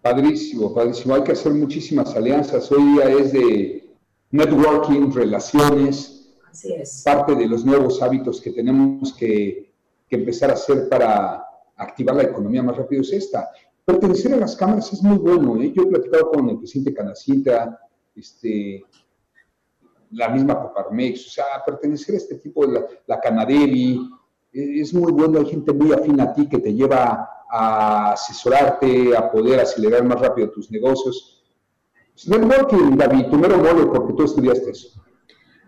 Padrísimo, 0.00 0.72
padrísimo. 0.72 1.14
Hay 1.14 1.24
que 1.24 1.32
hacer 1.32 1.52
muchísimas 1.52 2.16
alianzas. 2.16 2.72
Hoy 2.72 2.82
día 2.94 3.10
es 3.10 3.32
de 3.32 3.86
networking, 4.30 5.12
relaciones. 5.12 6.15
Es. 6.64 7.02
Parte 7.04 7.34
de 7.34 7.46
los 7.46 7.64
nuevos 7.64 8.02
hábitos 8.02 8.40
que 8.40 8.52
tenemos 8.52 9.12
que, 9.14 9.72
empezar 10.08 10.50
a 10.50 10.54
hacer 10.54 10.88
para 10.88 11.44
activar 11.76 12.16
la 12.16 12.22
economía 12.22 12.62
más 12.62 12.76
rápido 12.76 13.02
es 13.02 13.12
esta. 13.12 13.50
Pertenecer 13.84 14.32
a 14.32 14.38
las 14.38 14.56
cámaras 14.56 14.92
es 14.92 15.02
muy 15.02 15.18
bueno. 15.18 15.60
¿eh? 15.60 15.72
Yo 15.74 15.82
he 15.82 15.86
platicado 15.86 16.30
con 16.30 16.48
el 16.48 16.58
presidente 16.58 16.94
Canacita, 16.94 17.78
este, 18.14 18.84
la 20.12 20.28
misma 20.30 20.60
Coparmex, 20.60 21.26
o 21.26 21.30
sea, 21.30 21.44
pertenecer 21.64 22.14
a 22.14 22.18
este 22.18 22.36
tipo 22.36 22.66
de 22.66 22.72
la, 22.72 22.86
la 23.06 23.20
Canadevi, 23.20 24.08
e, 24.52 24.80
es 24.80 24.94
muy 24.94 25.12
bueno, 25.12 25.38
hay 25.38 25.46
gente 25.46 25.72
muy 25.72 25.92
afín 25.92 26.20
a 26.20 26.32
ti 26.32 26.48
que 26.48 26.58
te 26.58 26.72
lleva 26.72 27.28
a 27.50 28.12
asesorarte, 28.12 29.16
a 29.16 29.30
poder 29.30 29.60
acelerar 29.60 30.04
más 30.04 30.20
rápido 30.20 30.50
tus 30.50 30.70
negocios. 30.70 31.44
Networking, 32.26 32.96
David, 32.96 33.26
tu 33.26 33.36
mero 33.36 33.58
mole, 33.58 33.86
porque 33.86 34.14
tú 34.14 34.24
estudiaste 34.24 34.70
eso. 34.70 35.05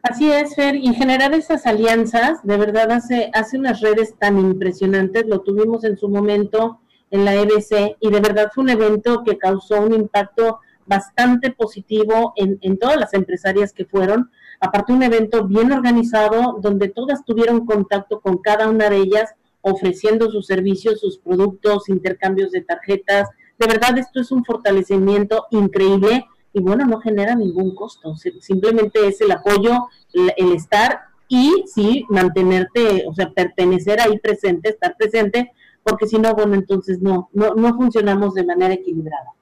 Así 0.02 0.30
es, 0.30 0.54
Fer, 0.54 0.76
y 0.76 0.94
generar 0.94 1.34
esas 1.34 1.66
alianzas, 1.66 2.42
de 2.44 2.56
verdad 2.56 2.90
hace, 2.92 3.30
hace 3.34 3.58
unas 3.58 3.80
redes 3.80 4.14
tan 4.16 4.38
impresionantes, 4.38 5.26
lo 5.26 5.40
tuvimos 5.40 5.84
en 5.84 5.96
su 5.96 6.08
momento 6.08 6.80
en 7.10 7.24
la 7.24 7.34
EBC 7.34 7.96
y 8.00 8.10
de 8.10 8.20
verdad 8.20 8.50
fue 8.54 8.64
un 8.64 8.70
evento 8.70 9.22
que 9.24 9.38
causó 9.38 9.80
un 9.80 9.94
impacto 9.94 10.60
bastante 10.86 11.50
positivo 11.50 12.32
en, 12.36 12.58
en 12.62 12.78
todas 12.78 12.96
las 12.96 13.12
empresarias 13.12 13.72
que 13.72 13.84
fueron. 13.84 14.30
Aparte, 14.60 14.92
un 14.92 15.02
evento 15.02 15.46
bien 15.46 15.72
organizado 15.72 16.58
donde 16.60 16.88
todas 16.88 17.24
tuvieron 17.24 17.66
contacto 17.66 18.20
con 18.20 18.38
cada 18.38 18.68
una 18.68 18.88
de 18.88 18.98
ellas, 18.98 19.34
ofreciendo 19.60 20.30
sus 20.30 20.46
servicios, 20.46 21.00
sus 21.00 21.18
productos, 21.18 21.88
intercambios 21.88 22.52
de 22.52 22.62
tarjetas. 22.62 23.28
De 23.58 23.66
verdad, 23.66 23.98
esto 23.98 24.20
es 24.20 24.30
un 24.30 24.44
fortalecimiento 24.44 25.46
increíble 25.50 26.24
y 26.58 26.62
bueno, 26.62 26.84
no 26.84 27.00
genera 27.00 27.34
ningún 27.34 27.74
costo. 27.74 28.14
Simplemente 28.40 29.06
es 29.06 29.20
el 29.20 29.32
apoyo, 29.32 29.88
el, 30.12 30.52
estar 30.52 31.02
y 31.28 31.64
sí 31.66 32.04
mantenerte, 32.08 33.04
o 33.06 33.14
sea, 33.14 33.30
pertenecer 33.30 34.00
ahí 34.00 34.18
presente, 34.18 34.70
estar 34.70 34.96
presente, 34.96 35.52
porque 35.82 36.06
si 36.06 36.18
no, 36.18 36.34
bueno, 36.34 36.54
entonces 36.54 37.00
no, 37.00 37.30
no, 37.32 37.54
no 37.54 37.74
funcionamos 37.76 38.34
de 38.34 38.44
manera 38.44 38.74
equilibrada. 38.74 39.32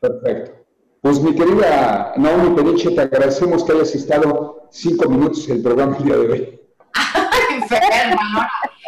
Perfecto. 0.00 0.64
Pues 1.00 1.20
mi 1.20 1.34
querida 1.34 2.14
Naomi 2.16 2.56
Peniche, 2.56 2.90
te 2.90 3.02
agradecemos 3.02 3.62
que 3.62 3.72
hayas 3.72 3.94
estado 3.94 4.68
cinco 4.70 5.08
minutos 5.08 5.46
en 5.48 5.56
el 5.56 5.62
programa 5.62 5.98
el 5.98 6.04
día 6.04 6.16
de 6.16 6.32
hoy. 6.32 6.60
Enferma, 7.54 8.22
¿no? 8.32 8.40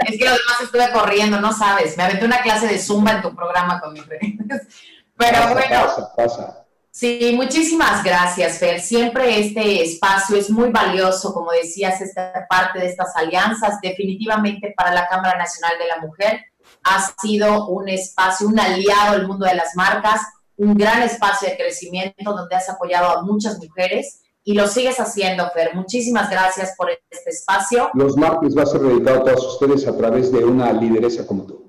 Es 0.07 0.19
que 0.19 0.25
lo 0.25 0.31
demás 0.31 0.61
estuve 0.63 0.91
corriendo, 0.93 1.41
no 1.41 1.53
sabes. 1.53 1.97
Me 1.97 2.05
aventé 2.05 2.25
una 2.25 2.41
clase 2.41 2.69
de 2.69 2.79
zumba 2.79 3.13
en 3.13 3.23
tu 3.23 3.35
programa 3.35 3.81
con 3.81 3.93
mi 3.93 4.01
Pero 5.17 5.39
bueno. 5.53 5.67
Pasa, 5.69 6.13
pasa. 6.17 6.66
Sí, 6.97 7.35
muchísimas 7.37 8.03
gracias, 8.03 8.59
Fer. 8.59 8.81
Siempre 8.81 9.39
este 9.39 9.83
espacio 9.83 10.35
es 10.39 10.49
muy 10.49 10.71
valioso, 10.71 11.35
como 11.35 11.53
decías, 11.53 12.01
esta 12.01 12.47
parte 12.49 12.79
de 12.79 12.87
estas 12.87 13.15
alianzas. 13.15 13.79
Definitivamente 13.83 14.73
para 14.75 14.95
la 14.95 15.07
Cámara 15.07 15.37
Nacional 15.37 15.73
de 15.79 15.89
la 15.89 15.99
Mujer 15.99 16.41
ha 16.85 17.07
sido 17.21 17.69
un 17.69 17.91
espacio, 17.91 18.49
un 18.49 18.59
aliado 18.59 19.15
al 19.15 19.27
mundo 19.29 19.45
de 19.45 19.57
las 19.57 19.77
marcas 19.77 20.23
un 20.57 20.75
gran 20.75 21.03
espacio 21.03 21.51
de 21.51 21.57
crecimiento 21.59 22.33
donde 22.33 22.57
has 22.57 22.71
apoyado 22.71 23.11
a 23.11 23.23
muchas 23.23 23.59
mujeres 23.59 24.23
y 24.43 24.55
lo 24.55 24.67
sigues 24.67 24.99
haciendo, 24.99 25.51
Fer. 25.51 25.75
Muchísimas 25.75 26.31
gracias 26.31 26.75
por 26.79 26.89
este 26.91 27.29
espacio. 27.29 27.91
Los 27.93 28.17
martes 28.17 28.57
va 28.57 28.63
a 28.63 28.67
ser 28.67 28.81
dedicado 28.81 29.19
a 29.19 29.25
todos 29.25 29.55
ustedes 29.55 29.87
a 29.87 29.95
través 29.95 30.33
de 30.33 30.43
una 30.45 30.73
lideresa 30.73 31.27
como 31.27 31.45
tú. 31.45 31.66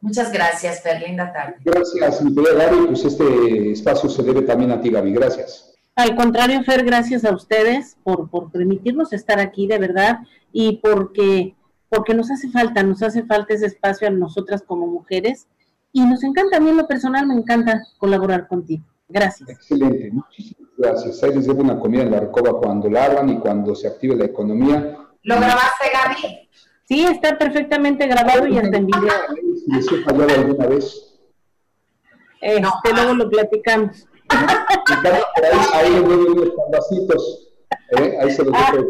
Muchas 0.00 0.32
gracias, 0.32 0.82
Fer. 0.82 1.00
Linda 1.02 1.32
tarde. 1.32 1.56
Gracias, 1.64 2.22
mi 2.22 2.34
querida 2.34 2.64
Gaby. 2.64 2.86
Pues 2.86 3.04
este 3.04 3.72
espacio 3.72 4.08
se 4.08 4.22
debe 4.22 4.42
también 4.42 4.72
a 4.72 4.80
ti, 4.80 4.90
Gaby. 4.90 5.12
Gracias. 5.12 5.74
Al 5.96 6.16
contrario, 6.16 6.62
Fer, 6.64 6.84
gracias 6.84 7.24
a 7.24 7.34
ustedes 7.34 7.96
por, 8.02 8.30
por 8.30 8.50
permitirnos 8.50 9.12
estar 9.12 9.38
aquí, 9.38 9.66
de 9.66 9.78
verdad, 9.78 10.20
y 10.52 10.78
porque, 10.78 11.54
porque 11.90 12.14
nos 12.14 12.30
hace 12.30 12.48
falta, 12.48 12.82
nos 12.82 13.02
hace 13.02 13.24
falta 13.24 13.52
ese 13.52 13.66
espacio 13.66 14.08
a 14.08 14.10
nosotras 14.10 14.62
como 14.66 14.86
mujeres, 14.86 15.46
y 15.92 16.00
nos 16.06 16.22
encanta, 16.22 16.56
a 16.56 16.60
mí 16.60 16.70
en 16.70 16.76
lo 16.78 16.86
personal 16.86 17.26
me 17.26 17.34
encanta 17.34 17.82
colaborar 17.98 18.46
contigo. 18.46 18.84
Gracias. 19.08 19.48
Excelente, 19.48 20.10
muchísimas 20.12 20.70
gracias. 20.78 21.22
Ahí 21.22 21.34
les 21.34 21.46
debo 21.46 21.62
una 21.62 21.78
comida 21.78 22.02
en 22.02 22.12
la 22.12 22.20
recoba 22.20 22.58
cuando 22.58 22.88
la 22.88 23.04
hagan 23.04 23.28
y 23.28 23.38
cuando 23.38 23.74
se 23.74 23.88
active 23.88 24.14
la 24.16 24.26
economía. 24.26 24.96
¿Lo 25.22 25.36
grabaste, 25.36 25.86
Gaby? 25.92 26.48
Sí, 26.84 27.04
está 27.04 27.36
perfectamente 27.36 28.06
grabado 28.06 28.46
y 28.46 28.56
hasta 28.56 28.76
en 28.76 28.86
video. 28.86 29.12
Si 29.64 29.72
les 29.72 29.92
he 29.92 30.02
fallado 30.02 30.34
alguna 30.34 30.66
vez. 30.66 31.18
Este, 32.40 32.92
luego 32.94 33.14
lo 33.14 33.28
platicamos. 33.28 34.06
Ahí, 34.28 35.56
ahí 35.74 35.90
le 35.90 36.00
unos 36.00 36.50
canvasitos. 36.56 37.52
¿eh? 37.98 38.16
Ahí 38.20 38.30
se 38.30 38.44
los 38.44 38.52
dejo 38.52 38.76
de 38.76 38.86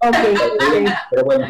Ah, 0.00 0.10
tarea. 0.10 0.92
ah. 0.92 1.06
Pero 1.10 1.24
bueno, 1.24 1.46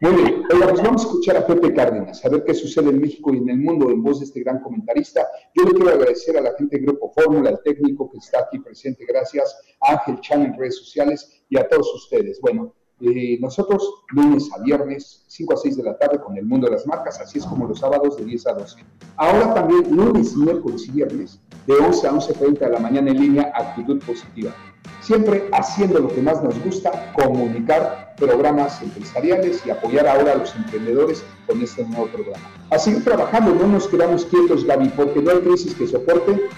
muy 0.00 0.12
bien. 0.12 0.42
Oiga, 0.52 0.68
pues 0.68 0.82
vamos 0.82 1.02
a 1.04 1.08
escuchar 1.08 1.36
a 1.38 1.46
Pepe 1.46 1.74
Cárdenas, 1.74 2.24
a 2.24 2.28
ver 2.28 2.44
qué 2.44 2.54
sucede 2.54 2.90
en 2.90 3.00
México 3.00 3.34
y 3.34 3.38
en 3.38 3.48
el 3.48 3.58
mundo 3.58 3.90
en 3.90 4.02
voz 4.02 4.20
de 4.20 4.26
este 4.26 4.40
gran 4.40 4.60
comentarista. 4.60 5.26
Yo 5.54 5.64
le 5.64 5.72
quiero 5.72 5.90
agradecer 5.90 6.36
a 6.36 6.40
la 6.42 6.54
gente 6.56 6.78
de 6.78 6.84
Grupo 6.84 7.10
Fórmula, 7.12 7.50
al 7.50 7.62
técnico 7.62 8.08
que 8.10 8.18
está 8.18 8.40
aquí 8.40 8.58
presente, 8.60 9.04
gracias, 9.08 9.58
a 9.80 9.92
Ángel 9.94 10.20
Chan 10.20 10.42
en 10.42 10.56
redes 10.56 10.76
sociales 10.76 11.42
y 11.48 11.58
a 11.58 11.66
todos 11.68 11.92
ustedes. 11.94 12.40
Bueno, 12.40 12.74
eh, 13.00 13.38
nosotros 13.40 14.04
lunes 14.10 14.50
a 14.52 14.62
viernes, 14.62 15.22
5 15.28 15.54
a 15.54 15.56
6 15.56 15.76
de 15.76 15.82
la 15.84 15.96
tarde 15.96 16.18
con 16.18 16.36
el 16.36 16.44
mundo 16.44 16.66
de 16.66 16.72
las 16.72 16.86
marcas, 16.86 17.20
así 17.20 17.38
es 17.38 17.46
como 17.46 17.66
los 17.66 17.78
sábados 17.78 18.16
de 18.16 18.24
10 18.24 18.46
a 18.48 18.52
12. 18.54 18.84
Ahora 19.16 19.54
también 19.54 19.94
lunes, 19.94 20.36
miércoles 20.36 20.88
y 20.88 20.92
viernes, 20.92 21.40
de 21.66 21.74
11 21.74 22.06
a 22.08 22.12
11.30 22.12 22.58
de 22.58 22.70
la 22.70 22.80
mañana 22.80 23.10
en 23.10 23.20
línea, 23.20 23.52
actitud 23.54 24.02
positiva. 24.04 24.52
Siempre 25.00 25.48
haciendo 25.52 26.00
lo 26.00 26.08
que 26.08 26.20
más 26.20 26.42
nos 26.42 26.58
gusta, 26.64 27.12
comunicar 27.12 28.14
programas 28.16 28.82
empresariales 28.82 29.64
y 29.64 29.70
apoyar 29.70 30.08
ahora 30.08 30.32
a 30.32 30.36
los 30.36 30.54
emprendedores 30.56 31.24
con 31.46 31.62
este 31.62 31.84
nuevo 31.84 32.08
programa. 32.08 32.50
A 32.70 32.78
seguir 32.78 33.04
trabajando, 33.04 33.54
no 33.54 33.68
nos 33.68 33.86
quedamos 33.86 34.24
quietos, 34.24 34.64
Gaby, 34.64 34.88
porque 34.96 35.22
no 35.22 35.30
hay 35.30 35.38
crisis 35.38 35.74
que 35.74 35.86
soporte. 35.86 36.48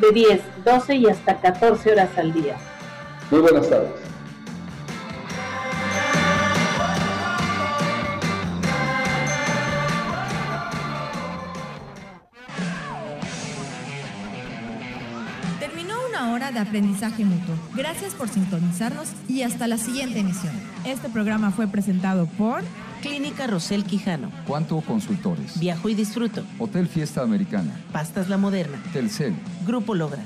De 0.00 0.12
10, 0.12 0.40
12 0.64 0.94
y 0.96 1.06
hasta 1.08 1.40
14 1.40 1.92
horas 1.92 2.10
al 2.16 2.32
día. 2.32 2.56
Muy 3.30 3.40
buenas 3.40 3.68
tardes. 3.68 4.11
De 16.52 16.60
aprendizaje 16.60 17.24
mutuo. 17.24 17.54
Gracias 17.74 18.14
por 18.14 18.28
sintonizarnos 18.28 19.08
y 19.28 19.42
hasta 19.42 19.66
la 19.66 19.78
siguiente 19.78 20.20
emisión. 20.20 20.52
Este 20.84 21.08
programa 21.08 21.50
fue 21.50 21.66
presentado 21.66 22.26
por 22.26 22.62
Clínica 23.02 23.46
Rosel 23.46 23.84
Quijano. 23.84 24.30
Cuanto 24.46 24.80
Consultores. 24.80 25.58
Viajo 25.58 25.88
y 25.88 25.94
disfruto. 25.94 26.44
Hotel 26.58 26.88
Fiesta 26.88 27.22
Americana. 27.22 27.72
Pastas 27.92 28.28
La 28.28 28.36
Moderna. 28.36 28.82
Telcel. 28.92 29.34
Grupo 29.66 29.94
Logra. 29.94 30.22